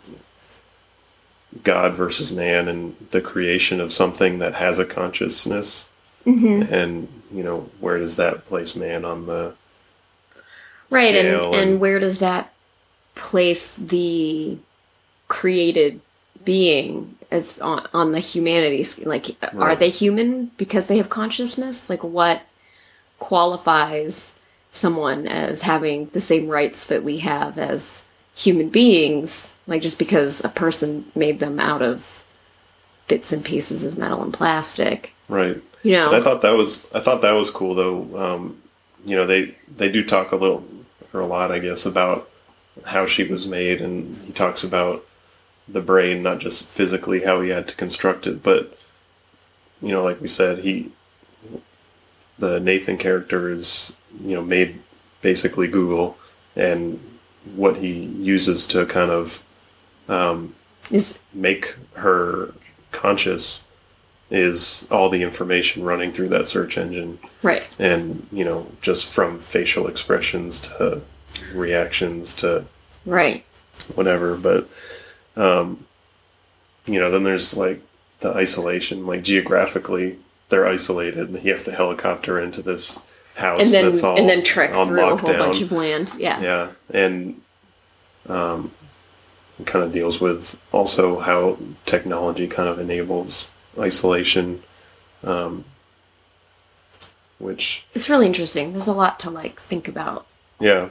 god 1.65 1.95
versus 1.95 2.31
man 2.33 2.69
and 2.69 2.95
the 3.11 3.21
creation 3.21 3.81
of 3.81 3.93
something 3.93 4.39
that 4.39 4.55
has 4.55 4.79
a 4.79 4.85
consciousness 4.85 5.87
Mm-hmm. 6.27 6.73
and 6.73 7.09
you 7.33 7.43
know 7.43 7.71
where 7.81 7.99
does 7.99 8.17
that 8.17 8.45
place 8.47 8.77
man 8.77 9.05
on 9.07 9.25
the 9.27 9.55
Right, 10.91 11.15
and, 11.15 11.29
scale 11.29 11.55
and 11.55 11.81
where 11.81 11.99
does 11.99 12.19
that 12.19 12.53
place 13.15 13.75
the 13.77 14.59
created 15.29 16.01
being 16.45 17.17
as 17.31 17.59
on, 17.61 17.87
on 17.93 18.13
the 18.13 18.21
humanity 18.21 18.83
sc- 18.83 19.07
like 19.07 19.37
are 19.55 19.77
they 19.77 19.91
human 19.91 20.47
because 20.57 20.87
they 20.87 20.97
have 20.97 21.11
consciousness? 21.11 21.89
Like 21.89 22.03
what 22.03 22.43
qualifies 23.19 24.35
someone 24.71 25.27
as 25.27 25.63
having 25.63 26.07
the 26.11 26.21
same 26.21 26.49
rights 26.49 26.87
that 26.87 27.05
we 27.05 27.19
have 27.19 27.59
as 27.59 28.03
human 28.35 28.69
beings 28.69 29.53
like 29.67 29.83
just 29.83 29.99
because 29.99 30.43
a 30.45 30.49
person 30.49 31.11
made 31.15 31.41
them 31.41 31.59
out 31.59 31.83
of 31.83 32.25
bits 33.09 33.33
and 33.33 33.45
pieces 33.45 33.85
of 33.85 33.99
metal 33.99 34.23
and 34.23 34.33
plastic? 34.33 35.13
Right. 35.29 35.61
You 35.83 35.93
know? 35.93 36.09
And 36.09 36.17
i 36.17 36.23
thought 36.23 36.43
that 36.43 36.55
was 36.55 36.87
i 36.93 37.01
thought 37.01 37.23
that 37.23 37.33
was 37.33 37.51
cool 37.51 37.75
though. 37.75 38.19
Um 38.19 38.63
you 39.05 39.17
know 39.17 39.27
they 39.27 39.55
they 39.77 39.91
do 39.91 40.05
talk 40.05 40.33
a 40.33 40.37
little 40.37 40.65
or 41.13 41.21
a 41.21 41.27
lot 41.27 41.51
i 41.51 41.59
guess 41.59 41.87
about 41.87 42.29
how 42.85 43.07
she 43.07 43.25
was 43.25 43.47
made 43.47 43.81
and 43.81 44.17
he 44.19 44.33
talks 44.33 44.63
about 44.63 45.05
the 45.71 45.81
brain 45.81 46.23
not 46.23 46.39
just 46.39 46.67
physically 46.67 47.25
how 47.25 47.41
he 47.41 47.51
had 47.51 47.69
to 47.69 47.75
construct 47.77 48.27
it 48.27 48.43
but 48.43 48.79
you 49.81 49.93
know 49.93 50.03
like 50.03 50.21
we 50.21 50.29
said 50.29 50.59
he 50.59 50.91
the 52.39 52.59
nathan 52.61 52.97
character 52.97 53.51
is 53.53 53.97
you 54.25 54.35
know 54.35 54.43
made 54.43 54.81
basically 55.23 55.69
google 55.69 56.17
and 56.57 56.99
what 57.55 57.77
he 57.77 57.93
uses 57.93 58.67
to 58.67 58.85
kind 58.87 59.11
of 59.11 59.45
um, 60.09 60.55
is 60.91 61.19
make 61.33 61.77
her 61.95 62.53
conscious 62.93 63.65
is 64.31 64.87
all 64.91 65.09
the 65.09 65.23
information 65.23 65.83
running 65.83 66.13
through 66.13 66.29
that 66.29 66.47
search 66.47 66.79
engine. 66.79 67.19
Right. 67.43 67.69
And 67.79 68.27
you 68.33 68.45
know 68.45 68.67
just 68.81 69.07
from 69.07 69.41
facial 69.41 69.87
expressions 69.87 70.61
to 70.61 71.01
reactions 71.55 72.35
to 72.35 72.65
right. 73.07 73.45
whatever 73.95 74.37
but 74.37 74.69
um 75.41 75.85
you 76.87 76.99
know 77.01 77.11
then 77.11 77.23
there's 77.23 77.57
like 77.57 77.81
the 78.21 78.33
isolation 78.35 79.07
like 79.07 79.23
geographically 79.23 80.19
they're 80.49 80.67
isolated 80.67 81.35
he 81.37 81.49
has 81.49 81.65
to 81.65 81.73
helicopter 81.73 82.41
into 82.41 82.61
this 82.63 83.07
house 83.37 83.63
and 83.63 83.73
then 83.73 83.85
that's 83.87 84.03
all 84.03 84.19
and 84.19 84.29
then 84.29 84.43
trek 84.43 84.75
on 84.75 84.87
through 84.87 85.01
a 85.01 85.17
whole 85.17 85.31
lockdown. 85.31 85.39
bunch 85.39 85.63
of 85.63 85.73
land 85.73 86.13
yeah 86.19 86.41
yeah 86.41 86.71
and 86.93 87.41
um 88.29 88.71
kind 89.65 89.85
of 89.85 89.93
deals 89.93 90.21
with 90.21 90.59
also 90.73 91.19
how 91.21 91.57
technology 91.87 92.47
kind 92.47 92.69
of 92.69 92.79
enables 92.79 93.51
isolation 93.79 94.63
um 95.25 95.65
which 97.39 97.87
It's 97.95 98.11
really 98.11 98.27
interesting. 98.27 98.73
There's 98.73 98.87
a 98.87 98.93
lot 98.93 99.19
to 99.21 99.31
like 99.31 99.59
think 99.59 99.89
about. 99.89 100.27
yeah 100.61 100.91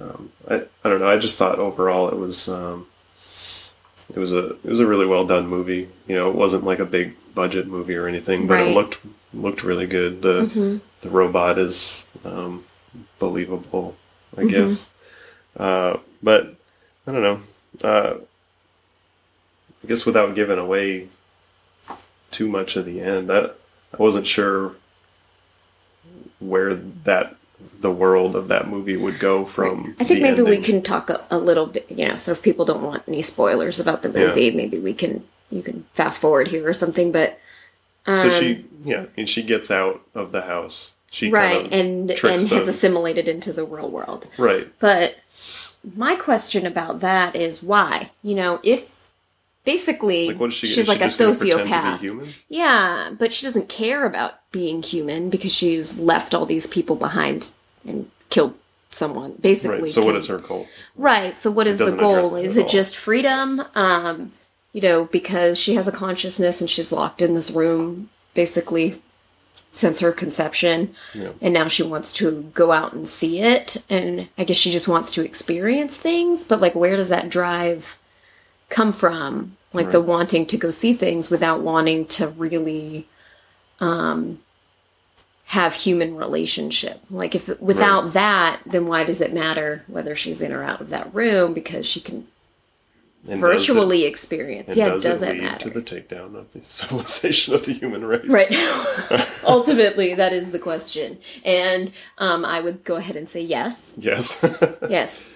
um, 0.00 0.30
I, 0.48 0.62
I 0.84 0.88
don't 0.88 1.00
know 1.00 1.08
i 1.08 1.18
just 1.18 1.36
thought 1.36 1.58
overall 1.58 2.08
it 2.08 2.16
was 2.16 2.48
um 2.48 2.86
it 4.14 4.18
was 4.18 4.32
a 4.32 4.50
it 4.50 4.64
was 4.66 4.80
a 4.80 4.86
really 4.86 5.06
well 5.06 5.26
done 5.26 5.46
movie 5.46 5.88
you 6.06 6.14
know 6.14 6.28
it 6.30 6.36
wasn't 6.36 6.64
like 6.64 6.78
a 6.78 6.84
big 6.84 7.14
budget 7.34 7.66
movie 7.66 7.94
or 7.96 8.06
anything 8.06 8.46
but 8.46 8.54
Right. 8.54 8.66
it 8.68 8.74
looked 8.74 8.98
looked 9.32 9.62
really 9.62 9.86
good 9.86 10.22
the 10.22 10.42
Mhm. 10.46 10.80
the 11.00 11.10
robot 11.10 11.58
is 11.58 12.04
um, 12.24 12.64
believable, 13.18 13.96
I 14.36 14.42
Mhm. 14.42 14.48
guess. 14.50 14.90
Uh, 15.56 15.96
but 16.22 16.54
I 17.06 17.12
don't 17.12 17.22
know. 17.22 17.40
Uh, 17.82 18.14
I 19.82 19.86
guess 19.88 20.06
without 20.06 20.34
giving 20.36 20.58
away 20.58 21.08
too 22.30 22.46
much 22.48 22.76
of 22.76 22.84
the 22.84 23.00
end, 23.00 23.32
I, 23.32 23.46
I 23.92 23.96
wasn't 23.98 24.26
sure 24.28 24.76
where 26.38 26.74
that 26.74 27.34
the 27.80 27.90
world 27.90 28.36
of 28.36 28.48
that 28.48 28.68
movie 28.68 28.96
would 28.96 29.18
go 29.18 29.44
from. 29.44 29.96
I 29.98 30.04
think 30.04 30.22
maybe 30.22 30.42
we 30.42 30.60
can 30.62 30.82
talk 30.82 31.10
a, 31.10 31.24
a 31.30 31.38
little 31.38 31.66
bit, 31.66 31.90
you 31.90 32.06
know, 32.08 32.16
so 32.16 32.32
if 32.32 32.42
people 32.42 32.64
don't 32.64 32.82
want 32.82 33.02
any 33.08 33.22
spoilers 33.22 33.80
about 33.80 34.02
the 34.02 34.08
Yeah. 34.10 34.28
movie, 34.28 34.50
maybe 34.52 34.78
we 34.78 34.94
can 34.94 35.24
you 35.50 35.62
can 35.62 35.84
fast 35.94 36.20
forward 36.20 36.48
here 36.48 36.66
or 36.66 36.72
something. 36.74 37.12
But 37.12 37.38
um, 38.06 38.14
So 38.16 38.30
she, 38.30 38.64
yeah, 38.84 39.06
and 39.16 39.28
she 39.28 39.42
gets 39.42 39.70
out 39.70 40.00
of 40.14 40.32
the 40.32 40.42
house. 40.42 40.92
She 41.10 41.30
right 41.30 41.64
and 41.70 42.10
and 42.10 42.16
tricks 42.16 42.46
has 42.46 42.68
assimilated 42.68 43.28
into 43.28 43.52
the 43.52 43.64
real 43.66 43.90
world. 43.90 44.28
right, 44.38 44.66
But 44.78 45.16
my 45.94 46.14
question 46.16 46.64
about 46.64 47.00
that 47.00 47.36
is 47.36 47.62
why? 47.62 48.10
You 48.22 48.34
know, 48.34 48.60
if 48.62 49.01
basically 49.64 50.32
like 50.32 50.52
she? 50.52 50.66
she's 50.66 50.88
like 50.88 50.98
she 50.98 51.04
a 51.04 51.06
just 51.06 51.18
gonna 51.18 51.34
pretend 51.34 52.00
to 52.00 52.00
be 52.00 52.08
sociopath. 52.08 52.34
Yeah, 52.48 53.10
but 53.18 53.32
she 53.32 53.46
doesn't 53.46 53.68
care 53.68 54.04
about 54.04 54.34
being 54.52 54.82
human 54.82 55.30
because 55.30 55.52
she's 55.52 55.98
left 55.98 56.34
all 56.34 56.46
these 56.46 56.66
people 56.66 56.96
behind 56.96 57.50
and 57.86 58.10
killed 58.30 58.54
someone. 58.90 59.34
Basically, 59.40 59.82
Right. 59.82 59.90
So 59.90 60.04
what 60.04 60.16
is 60.16 60.26
her 60.26 60.38
goal? 60.38 60.66
Right. 60.96 61.36
So 61.36 61.50
what 61.50 61.66
is 61.66 61.78
the 61.78 61.96
goal? 61.96 62.36
is 62.36 62.56
it 62.56 62.64
all. 62.64 62.68
just 62.68 62.96
freedom? 62.96 63.62
Um, 63.74 64.32
you 64.72 64.80
know, 64.80 65.04
because 65.06 65.58
she 65.58 65.74
has 65.74 65.86
a 65.86 65.92
consciousness 65.92 66.60
and 66.60 66.68
she's 66.68 66.92
locked 66.92 67.20
in 67.22 67.34
this 67.34 67.50
room 67.50 68.08
basically 68.34 69.02
since 69.74 70.00
her 70.00 70.12
conception. 70.12 70.94
Yeah. 71.14 71.32
And 71.40 71.54
now 71.54 71.68
she 71.68 71.82
wants 71.82 72.12
to 72.14 72.50
go 72.54 72.72
out 72.72 72.92
and 72.92 73.06
see 73.06 73.40
it 73.40 73.82
and 73.88 74.28
I 74.36 74.44
guess 74.44 74.56
she 74.56 74.70
just 74.70 74.88
wants 74.88 75.10
to 75.12 75.24
experience 75.24 75.96
things, 75.96 76.44
but 76.44 76.60
like 76.60 76.74
where 76.74 76.96
does 76.96 77.08
that 77.10 77.30
drive 77.30 77.98
come 78.72 78.92
from? 78.92 79.56
Like 79.74 79.90
the 79.90 80.00
wanting 80.02 80.44
to 80.46 80.56
go 80.58 80.70
see 80.70 80.92
things 80.92 81.30
without 81.30 81.60
wanting 81.62 82.06
to 82.06 82.28
really 82.28 83.06
um 83.80 84.40
have 85.46 85.74
human 85.74 86.16
relationship. 86.16 87.00
Like 87.10 87.34
if 87.34 87.48
without 87.60 88.12
that, 88.14 88.60
then 88.66 88.86
why 88.86 89.04
does 89.04 89.20
it 89.20 89.32
matter 89.32 89.82
whether 89.86 90.14
she's 90.16 90.40
in 90.40 90.52
or 90.52 90.62
out 90.62 90.80
of 90.80 90.88
that 90.90 91.14
room 91.14 91.52
because 91.54 91.86
she 91.86 92.00
can 92.00 92.16
And 92.16 92.26
does 93.26 93.36
it- 93.38 93.40
virtually 93.40 94.04
experience. 94.04 94.68
And 94.68 94.76
yeah, 94.76 94.88
does, 94.90 95.04
it 95.06 95.20
that 95.20 95.32
lead 95.36 95.42
matter? 95.42 95.70
to 95.70 95.80
the 95.80 95.82
takedown 95.82 96.34
of 96.34 96.52
the 96.52 96.60
civilization 96.64 97.54
of 97.54 97.64
the 97.64 97.72
human 97.72 98.04
race? 98.04 98.30
Right. 98.30 98.52
Ultimately, 99.44 100.14
that 100.14 100.32
is 100.32 100.52
the 100.52 100.58
question. 100.58 101.18
And 101.44 101.92
um, 102.18 102.44
I 102.44 102.60
would 102.60 102.84
go 102.84 102.96
ahead 102.96 103.16
and 103.16 103.28
say 103.28 103.40
yes. 103.42 103.94
Yes. 103.98 104.44
Yes. 104.88 105.28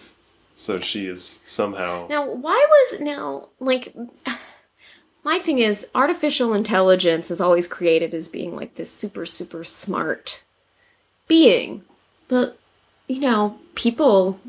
So 0.59 0.81
she 0.81 1.07
is 1.07 1.41
somehow. 1.45 2.07
Now, 2.09 2.27
why 2.33 2.67
was 2.69 3.01
now 3.01 3.49
like 3.61 3.95
my 5.25 5.39
thing 5.39 5.59
is 5.59 5.87
artificial 5.95 6.55
intelligence 6.55 7.31
is 7.31 7.41
always 7.41 7.69
created 7.69 8.15
as 8.15 8.27
being 8.27 8.57
like 8.57 8.75
this 8.77 8.91
super 8.91 9.27
super 9.27 9.63
smart 9.65 10.43
being. 11.29 11.83
But 12.29 12.59
you 13.07 13.21
know, 13.21 13.59
people 13.75 14.41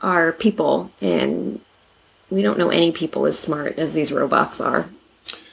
are 0.00 0.32
people 0.32 0.90
and 1.00 1.60
we 2.30 2.42
don't 2.42 2.58
know 2.58 2.70
any 2.70 2.92
people 2.92 3.26
as 3.26 3.38
smart 3.38 3.78
as 3.78 3.94
these 3.94 4.12
robots 4.12 4.60
are 4.60 4.88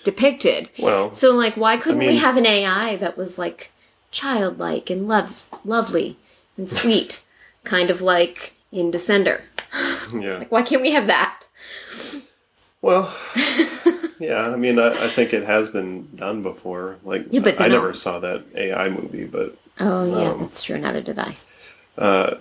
depicted. 0.03 0.69
Well, 0.79 1.13
So 1.13 1.35
like 1.35 1.57
why 1.57 1.77
couldn't 1.77 1.99
we 1.99 2.07
mean- 2.07 2.17
have 2.19 2.37
an 2.37 2.45
AI 2.45 2.95
that 2.97 3.17
was 3.17 3.37
like 3.37 3.71
childlike 4.11 4.89
and 4.89 5.07
love 5.07 5.45
lovely 5.65 6.17
and 6.57 6.69
sweet, 6.69 7.23
kind 7.63 7.89
of 7.89 8.01
like 8.01 8.53
in 8.71 8.91
Descender? 8.91 9.41
yeah. 10.13 10.37
Like 10.37 10.51
why 10.51 10.61
can't 10.63 10.81
we 10.81 10.91
have 10.91 11.07
that? 11.07 11.43
Well, 12.81 13.13
Yeah, 14.19 14.49
I 14.49 14.57
mean, 14.57 14.79
I, 14.79 15.05
I 15.05 15.07
think 15.07 15.33
it 15.33 15.43
has 15.45 15.69
been 15.69 16.09
done 16.15 16.43
before. 16.43 16.97
Like, 17.05 17.27
Yeah, 17.31 17.39
but 17.39 17.59
I, 17.61 17.65
I 17.65 17.67
never 17.69 17.93
saw 17.93 18.19
that 18.19 18.43
AI 18.53 18.89
movie, 18.89 19.23
but 19.25 19.57
Oh 19.79 20.03
yeah, 20.03 20.31
Um, 20.31 20.39
that's 20.41 20.61
true. 20.63 20.77
Neither 20.77 21.01
did 21.01 21.17
I. 21.19 21.35
uh, 21.97 22.37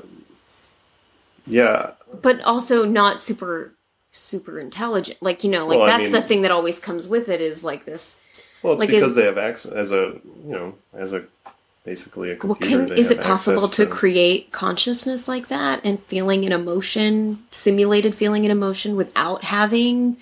yeah, 1.47 1.93
But 2.21 2.41
also 2.43 2.85
not 2.85 3.21
super 3.21 3.75
super 4.13 4.59
intelligent. 4.59 5.19
Like 5.23 5.45
you 5.45 5.51
know, 5.51 5.67
like 5.67 5.79
Well, 5.79 5.87
I 5.89 5.91
that's 5.99 6.05
mean- 6.05 6.13
the 6.13 6.23
thing 6.23 6.43
that 6.43 6.51
always 6.51 6.79
comes 6.79 7.07
with 7.09 7.29
it 7.29 7.41
is 7.41 7.63
like 7.65 7.85
this. 7.85 8.19
well, 8.63 8.73
it's 8.75 8.81
Like, 8.81 8.91
because 8.91 9.15
they 9.15 9.25
have 9.25 9.39
access 9.39 9.73
as 9.73 9.93
a 9.93 10.21
you 10.45 10.53
know 10.53 10.75
as 10.95 11.13
a 11.13 11.25
basically 11.89 12.33
a 12.33 12.37
Well, 12.47 12.55
can 12.55 12.93
is 12.93 13.11
it 13.11 13.21
possible 13.21 13.67
to 13.69 13.87
create 13.87 14.53
consciousness 14.53 15.27
like 15.27 15.49
that 15.49 15.81
and 15.85 16.03
feeling 16.05 16.45
an 16.45 16.53
emotion, 16.53 17.43
simulated 17.51 18.15
feeling 18.15 18.45
an 18.45 18.51
emotion 18.51 18.95
without 18.95 19.43
having, 19.45 20.19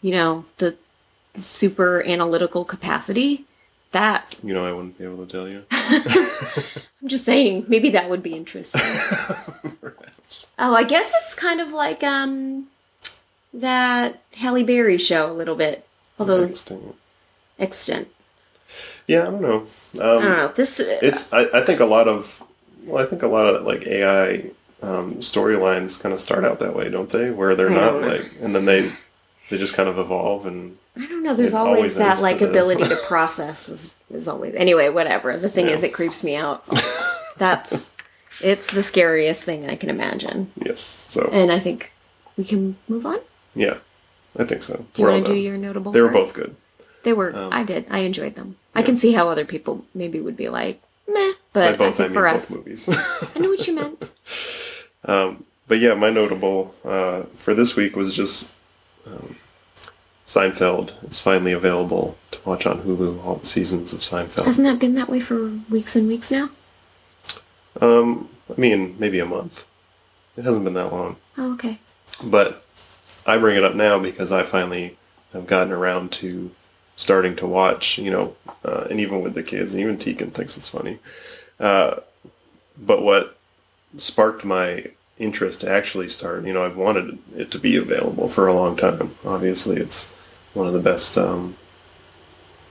you 0.00 0.12
know, 0.12 0.46
the 0.56 0.76
super 1.36 2.02
analytical 2.06 2.64
capacity? 2.64 3.44
That 3.92 4.34
You 4.42 4.54
know, 4.54 4.64
I 4.66 4.72
wouldn't 4.72 4.98
be 4.98 5.04
able 5.04 5.24
to 5.24 5.30
tell 5.30 5.46
you. 5.46 5.64
I'm 5.70 7.08
just 7.08 7.24
saying, 7.24 7.66
maybe 7.68 7.90
that 7.90 8.08
would 8.08 8.22
be 8.22 8.34
interesting. 8.34 8.80
Perhaps. 9.80 10.54
oh, 10.58 10.74
I 10.74 10.84
guess 10.84 11.12
it's 11.22 11.34
kind 11.34 11.60
of 11.60 11.72
like 11.72 12.02
um 12.02 12.68
that 13.52 14.22
Halle 14.32 14.64
Berry 14.64 14.98
show 14.98 15.30
a 15.30 15.34
little 15.34 15.54
bit, 15.54 15.86
although 16.18 16.42
Interesting. 16.42 16.94
Extant. 17.58 18.08
Yeah, 19.06 19.22
I 19.22 19.24
don't 19.24 19.42
know. 19.42 19.66
I 19.94 19.98
don't 19.98 20.16
Um, 20.16 20.22
know. 20.24 20.48
This 20.48 20.80
it's 20.80 21.32
I, 21.32 21.42
I 21.52 21.60
think 21.62 21.80
a 21.80 21.84
lot 21.86 22.08
of 22.08 22.42
well, 22.84 23.02
I 23.02 23.06
think 23.06 23.22
a 23.22 23.26
lot 23.28 23.46
of 23.46 23.64
like 23.64 23.86
AI 23.86 24.50
um, 24.82 25.14
storylines 25.16 26.00
kind 26.00 26.12
of 26.12 26.20
start 26.20 26.44
out 26.44 26.58
that 26.60 26.74
way, 26.76 26.88
don't 26.90 27.08
they? 27.10 27.30
Where 27.30 27.54
they're 27.54 27.70
I 27.70 27.74
not 27.74 28.02
like, 28.02 28.30
and 28.40 28.54
then 28.54 28.64
they 28.64 28.90
they 29.50 29.58
just 29.58 29.74
kind 29.74 29.88
of 29.88 29.98
evolve 29.98 30.46
and 30.46 30.76
I 30.96 31.06
don't 31.06 31.22
know. 31.22 31.34
There's 31.34 31.54
always, 31.54 31.76
always 31.78 31.94
that 31.96 32.08
ends 32.08 32.20
to 32.20 32.24
like 32.24 32.40
ability 32.40 32.84
to 32.88 32.96
process 33.06 33.68
is 33.68 33.94
is 34.10 34.28
always 34.28 34.54
anyway. 34.54 34.88
Whatever. 34.88 35.36
The 35.38 35.48
thing 35.50 35.66
Yeah. 35.68 35.74
is, 35.74 35.82
it 35.82 35.92
creeps 35.92 36.22
me 36.24 36.36
out. 36.36 36.64
That's 37.38 37.90
it's 38.40 38.72
the 38.72 38.82
scariest 38.82 39.42
thing 39.44 39.68
I 39.68 39.76
can 39.76 39.90
imagine, 39.90 40.50
yes. 40.64 41.06
So 41.08 41.28
and 41.32 41.50
I 41.52 41.58
think 41.58 41.92
we 42.36 42.44
can 42.44 42.76
move 42.88 43.06
on. 43.06 43.18
yeah, 43.54 43.78
I 44.38 44.44
think 44.44 44.62
so. 44.62 44.84
Do 44.94 45.02
you 45.02 45.08
want 45.08 45.26
to 45.26 45.32
do 45.32 45.38
your 45.38 45.56
notable? 45.58 45.92
They 45.92 46.00
were 46.00 46.12
first? 46.12 46.34
both 46.34 46.34
good. 46.34 46.56
They 47.04 47.12
were. 47.12 47.34
Um, 47.34 47.50
I 47.52 47.62
did. 47.62 47.86
I 47.90 48.00
enjoyed 48.00 48.34
them. 48.34 48.56
I 48.74 48.82
can 48.82 48.96
see 48.96 49.12
how 49.12 49.28
other 49.28 49.44
people 49.44 49.84
maybe 49.94 50.20
would 50.20 50.36
be 50.36 50.48
like, 50.48 50.82
meh. 51.08 51.32
But 51.52 51.74
I 51.74 51.76
both, 51.76 51.94
I, 51.94 51.96
think 51.96 52.08
mean 52.10 52.14
for 52.14 52.22
both 52.22 52.42
us, 52.42 52.50
movies. 52.50 52.88
I 52.88 53.38
know 53.38 53.50
what 53.50 53.66
you 53.66 53.74
meant. 53.74 54.10
um, 55.04 55.44
but 55.68 55.78
yeah, 55.78 55.94
my 55.94 56.10
notable 56.10 56.74
uh, 56.84 57.22
for 57.36 57.54
this 57.54 57.76
week 57.76 57.94
was 57.94 58.14
just 58.14 58.54
um, 59.06 59.36
Seinfeld. 60.26 60.94
It's 61.04 61.20
finally 61.20 61.52
available 61.52 62.16
to 62.32 62.40
watch 62.44 62.66
on 62.66 62.82
Hulu. 62.82 63.24
All 63.24 63.36
the 63.36 63.46
seasons 63.46 63.92
of 63.92 64.00
Seinfeld. 64.00 64.44
Hasn't 64.44 64.66
that 64.66 64.78
been 64.78 64.94
that 64.96 65.08
way 65.08 65.20
for 65.20 65.50
weeks 65.70 65.94
and 65.94 66.08
weeks 66.08 66.30
now? 66.30 66.50
Um, 67.80 68.28
I 68.50 68.60
mean, 68.60 68.96
maybe 68.98 69.18
a 69.20 69.26
month. 69.26 69.66
It 70.36 70.44
hasn't 70.44 70.64
been 70.64 70.74
that 70.74 70.92
long. 70.92 71.16
Oh, 71.38 71.52
okay. 71.54 71.78
But 72.24 72.64
I 73.26 73.38
bring 73.38 73.56
it 73.56 73.64
up 73.64 73.74
now 73.74 73.98
because 73.98 74.32
I 74.32 74.42
finally 74.42 74.96
have 75.32 75.46
gotten 75.46 75.72
around 75.72 76.12
to 76.12 76.50
starting 76.96 77.34
to 77.36 77.46
watch, 77.46 77.98
you 77.98 78.10
know, 78.10 78.36
uh, 78.64 78.86
and 78.90 79.00
even 79.00 79.22
with 79.22 79.34
the 79.34 79.42
kids, 79.42 79.72
and 79.72 79.80
even 79.80 79.98
Tegan 79.98 80.30
thinks 80.30 80.56
it's 80.56 80.68
funny. 80.68 80.98
Uh, 81.58 81.96
but 82.78 83.02
what 83.02 83.36
sparked 83.96 84.44
my 84.44 84.86
interest 85.18 85.60
to 85.60 85.70
actually 85.70 86.08
start, 86.08 86.44
you 86.44 86.52
know, 86.52 86.64
I've 86.64 86.76
wanted 86.76 87.18
it 87.36 87.50
to 87.52 87.58
be 87.58 87.76
available 87.76 88.28
for 88.28 88.46
a 88.46 88.54
long 88.54 88.76
time. 88.76 89.16
Obviously, 89.24 89.76
it's 89.76 90.14
one 90.54 90.66
of 90.66 90.72
the 90.72 90.80
best 90.80 91.16
um, 91.18 91.56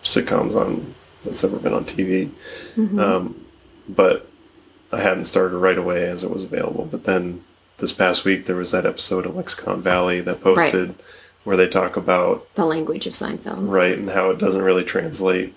sitcoms 0.03 0.55
on 0.55 0.93
that's 1.24 1.43
ever 1.43 1.57
been 1.57 1.74
on 1.74 1.86
TV. 1.86 2.30
Mhm. 2.76 2.99
Um, 2.99 3.45
but 3.88 4.30
I 4.91 4.99
hadn't 5.01 5.26
started 5.26 5.57
right 5.57 5.78
away 5.78 6.05
as 6.05 6.24
it 6.24 6.30
was 6.30 6.43
available. 6.43 6.86
But 6.86 7.05
then 7.05 7.43
this 7.78 7.91
past 7.91 8.26
week 8.26 8.45
there 8.45 8.55
was 8.55 8.71
that 8.71 8.86
episode 8.86 9.26
of 9.26 9.36
Lexicon 9.36 9.82
Valley 9.82 10.21
that 10.21 10.41
posted 10.41 10.95
where 11.43 11.57
they 11.57 11.67
talk 11.67 11.97
about 11.97 12.53
the 12.55 12.65
language 12.65 13.05
of 13.05 13.13
Seinfeld. 13.13 13.69
right 13.69 13.97
and 13.97 14.09
how 14.09 14.29
it 14.29 14.37
doesn't 14.37 14.61
really 14.61 14.83
translate 14.83 15.53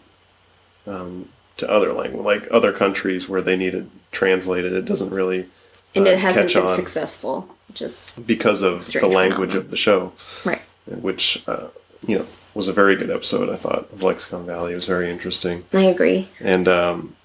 um, 0.87 1.29
to 1.57 1.71
other 1.71 1.93
language, 1.93 2.25
like 2.25 2.49
other 2.51 2.73
countries 2.73 3.29
where 3.29 3.41
they 3.41 3.57
need 3.57 3.75
it 3.75 3.87
translated. 4.13 4.73
It 4.73 4.85
doesn't 4.85 5.11
really 5.11 5.47
And 5.95 6.07
uh, 6.07 6.11
it 6.11 6.19
hasn't 6.19 6.51
catch 6.51 6.63
been 6.63 6.75
successful. 6.75 7.49
Just 7.73 8.27
because 8.27 8.63
of 8.63 8.87
the 8.87 9.07
language 9.07 9.51
phenomenon. 9.51 9.57
of 9.59 9.71
the 9.71 9.77
show, 9.77 10.13
right. 10.45 10.63
which 10.87 11.43
uh, 11.49 11.67
you 12.07 12.19
know 12.19 12.27
was 12.55 12.69
a 12.69 12.73
very 12.73 12.97
good 12.97 13.11
episode. 13.11 13.51
I 13.51 13.57
thought 13.57 13.93
of 13.93 14.03
Lexicon 14.03 14.47
Valley. 14.47 14.73
It 14.73 14.77
was 14.77 14.87
very 14.87 15.11
interesting. 15.11 15.65
I 15.73 15.83
agree. 15.83 16.29
and 16.41 16.69
um, 16.69 17.17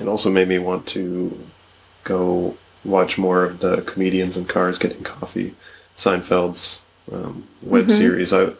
it 0.00 0.06
also 0.06 0.30
made 0.30 0.48
me 0.48 0.58
want 0.58 0.86
to 0.88 1.46
go 2.04 2.56
watch 2.84 3.18
more 3.18 3.44
of 3.44 3.60
the 3.60 3.82
comedians 3.82 4.36
in 4.36 4.46
cars 4.46 4.78
getting 4.78 5.02
coffee 5.02 5.54
seinfeld's 5.96 6.82
um, 7.12 7.44
web 7.62 7.86
Mhm. 7.86 7.92
series 7.98 8.32
i 8.32 8.50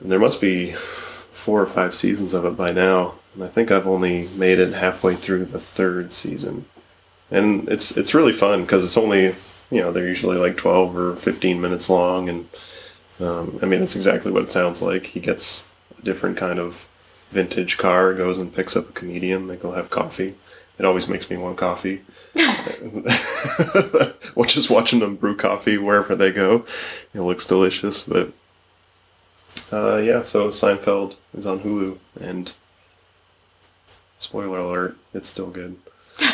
there 0.00 0.18
must 0.18 0.40
be 0.40 0.72
four 0.72 1.60
or 1.60 1.66
five 1.66 1.94
seasons 1.94 2.34
of 2.34 2.44
it 2.44 2.56
by 2.56 2.72
now 2.72 3.14
and 3.34 3.44
i 3.44 3.48
think 3.48 3.70
i've 3.70 3.86
only 3.86 4.28
made 4.36 4.58
it 4.58 4.72
halfway 4.74 5.14
through 5.14 5.44
the 5.46 5.60
third 5.60 6.12
season. 6.12 6.64
And 7.30 7.66
it's 7.70 7.96
it's 7.96 8.12
really 8.12 8.32
fun 8.34 8.60
because 8.62 8.84
it's 8.84 8.98
only 8.98 9.34
you 9.70 9.80
know 9.80 9.90
they're 9.90 10.06
usually 10.06 10.36
like 10.36 10.56
12 10.58 10.94
or 10.96 11.16
15 11.16 11.60
minutes 11.62 11.88
long 11.88 12.28
and 12.28 12.46
um, 13.20 13.58
i 13.62 13.66
mean 13.66 13.82
it's 13.82 13.96
exactly 13.96 14.30
what 14.30 14.42
it 14.42 14.50
sounds 14.50 14.82
like. 14.82 15.06
He 15.06 15.20
gets 15.20 15.70
a 15.98 16.02
different 16.04 16.36
kind 16.36 16.58
of 16.58 16.88
vintage 17.30 17.78
car 17.78 18.12
goes 18.12 18.36
and 18.36 18.54
picks 18.54 18.76
up 18.76 18.90
a 18.90 18.92
comedian 18.92 19.46
they 19.48 19.56
go 19.56 19.72
have 19.72 19.88
coffee 19.88 20.34
it 20.78 20.84
always 20.84 21.08
makes 21.08 21.30
me 21.30 21.36
want 21.36 21.56
coffee. 21.56 22.02
Well 24.34 24.46
just 24.46 24.70
watching 24.70 25.00
them 25.00 25.16
brew 25.16 25.36
coffee 25.36 25.76
wherever 25.76 26.16
they 26.16 26.32
go 26.32 26.64
it 27.12 27.20
looks 27.20 27.46
delicious 27.46 28.02
but 28.02 28.32
uh, 29.70 29.98
yeah 29.98 30.22
so 30.22 30.48
seinfeld 30.48 31.16
is 31.36 31.44
on 31.44 31.60
hulu 31.60 31.98
and 32.18 32.54
spoiler 34.18 34.58
alert 34.58 34.96
it's 35.12 35.28
still 35.28 35.50
good. 35.50 35.76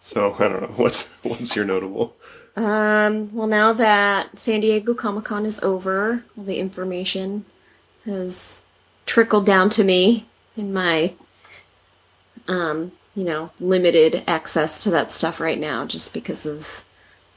So 0.00 0.34
i 0.34 0.48
don't 0.48 0.62
know 0.62 0.68
what's 0.76 1.14
what's 1.22 1.54
your 1.56 1.64
notable? 1.64 2.14
Um, 2.56 3.34
well, 3.34 3.46
now 3.46 3.72
that 3.72 4.38
San 4.38 4.60
Diego 4.60 4.94
Comic 4.94 5.24
Con 5.24 5.44
is 5.44 5.58
over, 5.60 6.22
all 6.36 6.44
the 6.44 6.58
information 6.58 7.44
has 8.04 8.58
trickled 9.06 9.44
down 9.46 9.70
to 9.70 9.82
me 9.82 10.26
in 10.56 10.72
my, 10.72 11.14
um, 12.46 12.92
you 13.14 13.24
know, 13.24 13.50
limited 13.60 14.24
access 14.26 14.82
to 14.82 14.90
that 14.90 15.12
stuff 15.12 15.40
right 15.40 15.58
now 15.58 15.86
just 15.86 16.12
because 16.12 16.46
of 16.46 16.84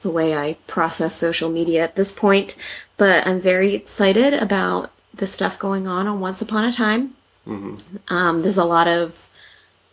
the 0.01 0.09
way 0.11 0.35
I 0.35 0.57
process 0.67 1.15
social 1.15 1.49
media 1.49 1.83
at 1.83 1.95
this 1.95 2.11
point. 2.11 2.55
But 2.97 3.25
I'm 3.27 3.39
very 3.39 3.75
excited 3.75 4.33
about 4.33 4.91
the 5.13 5.27
stuff 5.27 5.59
going 5.59 5.87
on 5.87 6.07
on 6.07 6.19
Once 6.19 6.41
Upon 6.41 6.63
a 6.63 6.71
Time. 6.71 7.15
hmm 7.45 7.75
Um, 8.07 8.41
there's 8.41 8.57
a 8.57 8.65
lot 8.65 8.87
of 8.87 9.27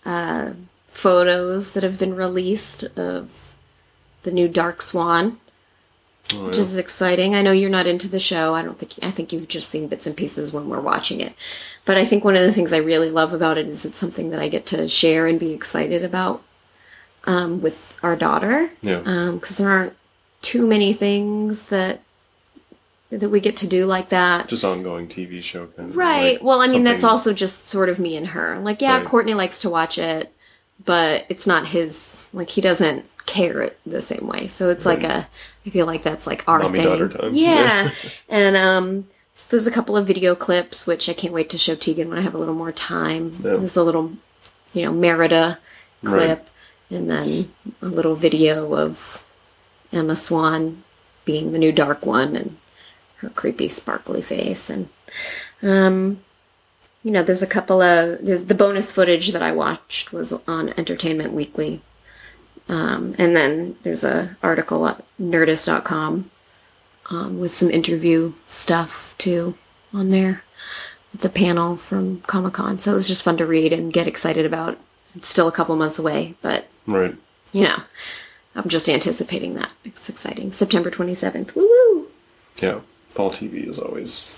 uh, 0.04 0.52
photos 0.88 1.72
that 1.72 1.82
have 1.82 1.98
been 1.98 2.14
released 2.14 2.84
of 2.96 3.54
the 4.22 4.32
new 4.32 4.48
Dark 4.48 4.80
Swan, 4.82 5.38
oh, 6.32 6.46
which 6.46 6.56
yeah. 6.56 6.62
is 6.62 6.76
exciting. 6.76 7.34
I 7.34 7.42
know 7.42 7.52
you're 7.52 7.70
not 7.70 7.86
into 7.86 8.08
the 8.08 8.20
show. 8.20 8.54
I 8.54 8.62
don't 8.62 8.78
think 8.78 8.94
I 9.02 9.10
think 9.10 9.32
you've 9.32 9.48
just 9.48 9.68
seen 9.68 9.88
bits 9.88 10.06
and 10.06 10.16
pieces 10.16 10.52
when 10.52 10.68
we're 10.68 10.80
watching 10.80 11.20
it. 11.20 11.34
But 11.84 11.98
I 11.98 12.04
think 12.04 12.24
one 12.24 12.36
of 12.36 12.42
the 12.42 12.52
things 12.52 12.72
I 12.72 12.78
really 12.78 13.10
love 13.10 13.32
about 13.32 13.58
it 13.58 13.66
is 13.68 13.84
it's 13.84 13.98
something 13.98 14.30
that 14.30 14.40
I 14.40 14.48
get 14.48 14.66
to 14.66 14.88
share 14.88 15.26
and 15.26 15.38
be 15.38 15.52
excited 15.52 16.02
about 16.04 16.42
um, 17.24 17.60
with 17.60 17.96
our 18.02 18.16
daughter 18.16 18.70
yeah 18.82 19.30
because 19.32 19.58
there 19.58 19.70
aren't 19.70 19.94
too 20.42 20.66
many 20.66 20.92
things 20.92 21.66
that 21.66 22.00
that 23.10 23.28
we 23.30 23.40
get 23.40 23.56
to 23.58 23.66
do 23.66 23.86
like 23.86 24.08
that. 24.08 24.48
just 24.48 24.64
ongoing 24.64 25.06
tv 25.06 25.42
show 25.42 25.66
kind 25.68 25.90
of 25.90 25.96
Right. 25.96 26.34
like 26.34 26.42
well, 26.42 26.60
I 26.60 26.66
mean, 26.66 26.84
that's 26.84 27.04
also 27.04 27.32
just 27.32 27.68
sort 27.68 27.88
of 27.88 27.98
me 27.98 28.16
and 28.16 28.26
her. 28.28 28.58
Like, 28.58 28.82
yeah, 28.82 28.98
Right. 28.98 29.06
Courtney 29.06 29.34
likes 29.34 29.60
to 29.60 29.70
watch 29.70 29.98
it, 29.98 30.32
but 30.84 31.24
it's 31.28 31.46
not 31.46 31.68
his. 31.68 32.28
Like, 32.32 32.50
he 32.50 32.60
doesn't 32.60 33.04
care 33.26 33.60
it 33.60 33.78
the 33.86 34.02
same 34.02 34.26
way. 34.26 34.46
So 34.48 34.70
it's 34.70 34.86
like 34.86 35.02
a. 35.02 35.28
I 35.66 35.70
feel 35.70 35.86
like 35.86 36.02
that's 36.02 36.26
like 36.26 36.46
our 36.48 36.60
Mommy 36.60 36.78
thing. 36.78 37.08
time. 37.08 37.34
Yeah. 37.34 37.90
and 38.28 38.56
um, 38.56 39.08
so 39.34 39.48
there's 39.50 39.66
a 39.66 39.70
couple 39.70 39.96
of 39.96 40.06
video 40.06 40.34
clips 40.34 40.86
which 40.86 41.08
I 41.08 41.14
can't 41.14 41.32
wait 41.34 41.48
to 41.50 41.58
show 41.58 41.74
Tegan 41.74 42.08
when 42.08 42.18
I 42.18 42.22
have 42.22 42.34
a 42.34 42.38
little 42.38 42.54
more 42.54 42.72
time. 42.72 43.32
Yeah. 43.36 43.54
There's 43.54 43.76
a 43.76 43.82
little, 43.82 44.12
you 44.72 44.82
know, 44.84 44.92
Merida 44.92 45.58
clip, 46.04 46.38
Right. 46.90 46.96
and 46.98 47.10
then 47.10 47.52
a 47.80 47.86
little 47.86 48.14
video 48.14 48.74
of 48.74 49.24
Emma 49.92 50.16
Swan 50.16 50.82
being 51.24 51.52
the 51.52 51.58
new 51.58 51.72
Dark 51.72 52.04
One 52.04 52.36
and 52.36 52.58
her 53.16 53.30
creepy 53.30 53.68
sparkly 53.68 54.20
face 54.20 54.68
and 54.68 54.88
um 55.62 56.20
you 57.02 57.10
know 57.10 57.22
there's 57.22 57.40
a 57.42 57.46
couple 57.46 57.80
of 57.80 58.18
there's 58.24 58.42
the 58.46 58.54
bonus 58.54 58.92
footage 58.92 59.32
that 59.32 59.40
i 59.40 59.50
watched 59.52 60.12
was 60.12 60.32
on 60.46 60.68
entertainment 60.76 61.32
weekly 61.32 61.80
um, 62.68 63.14
and 63.18 63.34
then 63.36 63.76
there's 63.82 64.04
a 64.04 64.36
article 64.42 64.86
at 64.88 65.04
nerdist.com 65.20 66.30
um, 67.10 67.38
with 67.38 67.52
some 67.54 67.70
interview 67.70 68.32
stuff 68.46 69.14
too 69.18 69.56
on 69.92 70.08
there 70.08 70.42
with 71.12 71.20
the 71.20 71.28
panel 71.28 71.76
from 71.76 72.20
Comic 72.22 72.54
Con. 72.54 72.78
So 72.78 72.92
it 72.92 72.94
was 72.94 73.06
just 73.08 73.22
fun 73.22 73.36
to 73.36 73.46
read 73.46 73.72
and 73.72 73.92
get 73.92 74.06
excited 74.06 74.44
about. 74.46 74.78
It's 75.14 75.28
still 75.28 75.46
a 75.46 75.52
couple 75.52 75.76
months 75.76 75.98
away, 75.98 76.34
but 76.42 76.66
Right. 76.86 77.14
you 77.52 77.64
know, 77.64 77.82
I'm 78.56 78.68
just 78.68 78.88
anticipating 78.88 79.54
that. 79.54 79.72
It's 79.84 80.08
exciting. 80.08 80.50
September 80.52 80.90
27th. 80.90 81.54
Woo 81.54 81.62
woo! 81.68 82.08
Yeah. 82.60 82.80
Fall 83.10 83.30
TV 83.30 83.68
is 83.68 83.78
always 83.78 84.28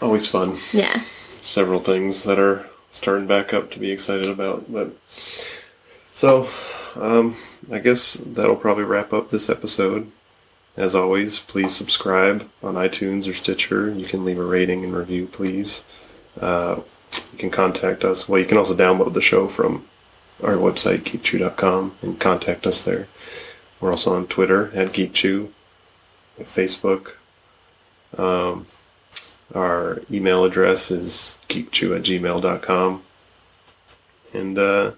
always 0.00 0.26
fun. 0.26 0.56
Yeah. 0.72 1.00
Several 1.40 1.80
things 1.80 2.22
that 2.24 2.38
are 2.38 2.66
starting 2.92 3.26
back 3.26 3.52
up 3.54 3.70
to 3.72 3.78
be 3.80 3.90
excited 3.90 4.26
about. 4.28 4.70
But 4.72 4.96
so 6.12 6.46
um 6.96 7.36
I 7.70 7.78
guess 7.78 8.14
that'll 8.14 8.56
probably 8.56 8.84
wrap 8.84 9.12
up 9.12 9.30
this 9.30 9.48
episode. 9.48 10.10
As 10.76 10.94
always, 10.94 11.38
please 11.38 11.76
subscribe 11.76 12.48
on 12.62 12.74
iTunes 12.74 13.28
or 13.28 13.34
Stitcher. 13.34 13.90
You 13.90 14.06
can 14.06 14.24
leave 14.24 14.38
a 14.38 14.44
rating 14.44 14.84
and 14.84 14.96
review, 14.96 15.26
please. 15.26 15.84
Uh, 16.40 16.80
you 17.32 17.38
can 17.38 17.50
contact 17.50 18.04
us. 18.04 18.26
Well, 18.26 18.40
you 18.40 18.46
can 18.46 18.56
also 18.56 18.74
download 18.74 19.12
the 19.12 19.20
show 19.20 19.48
from 19.48 19.86
our 20.42 20.54
website, 20.54 21.02
geekchew.com, 21.02 21.96
and 22.00 22.18
contact 22.18 22.66
us 22.66 22.82
there. 22.84 23.06
We're 23.80 23.90
also 23.90 24.14
on 24.14 24.26
Twitter 24.28 24.70
at 24.74 24.88
geekchew, 24.88 25.50
Facebook. 26.40 27.16
Um, 28.16 28.66
our 29.54 30.00
email 30.10 30.44
address 30.44 30.90
is 30.90 31.38
geekchew 31.48 31.96
at 31.96 32.02
gmail.com. 32.02 33.02
And 34.32 34.58
uh, 34.58 34.92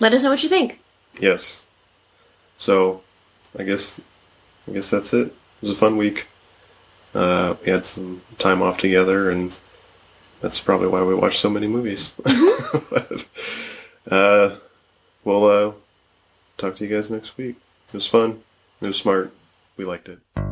Let 0.00 0.14
us 0.14 0.22
know 0.22 0.30
what 0.30 0.42
you 0.42 0.48
think. 0.48 0.80
Yes. 1.20 1.64
So 2.56 3.02
I 3.58 3.62
guess 3.62 4.00
I 4.68 4.72
guess 4.72 4.90
that's 4.90 5.12
it. 5.12 5.28
It 5.28 5.34
was 5.62 5.70
a 5.70 5.76
fun 5.76 5.96
week. 5.96 6.26
Uh, 7.14 7.56
we 7.64 7.70
had 7.70 7.86
some 7.86 8.22
time 8.38 8.60
off 8.60 8.78
together, 8.78 9.30
and 9.30 9.58
that's 10.40 10.60
probably 10.60 10.88
why 10.88 11.02
we 11.02 11.14
watched 11.14 11.40
so 11.40 11.48
many 11.48 11.66
movies. 11.66 12.14
but, 12.90 13.28
uh, 14.10 14.56
we'll 15.24 15.44
uh, 15.46 15.72
talk 16.58 16.76
to 16.76 16.84
you 16.84 16.94
guys 16.94 17.08
next 17.08 17.38
week. 17.38 17.56
It 17.88 17.94
was 17.94 18.06
fun. 18.06 18.42
It 18.82 18.86
was 18.86 18.98
smart. 18.98 19.32
We 19.78 19.84
liked 19.84 20.08
it. 20.08 20.45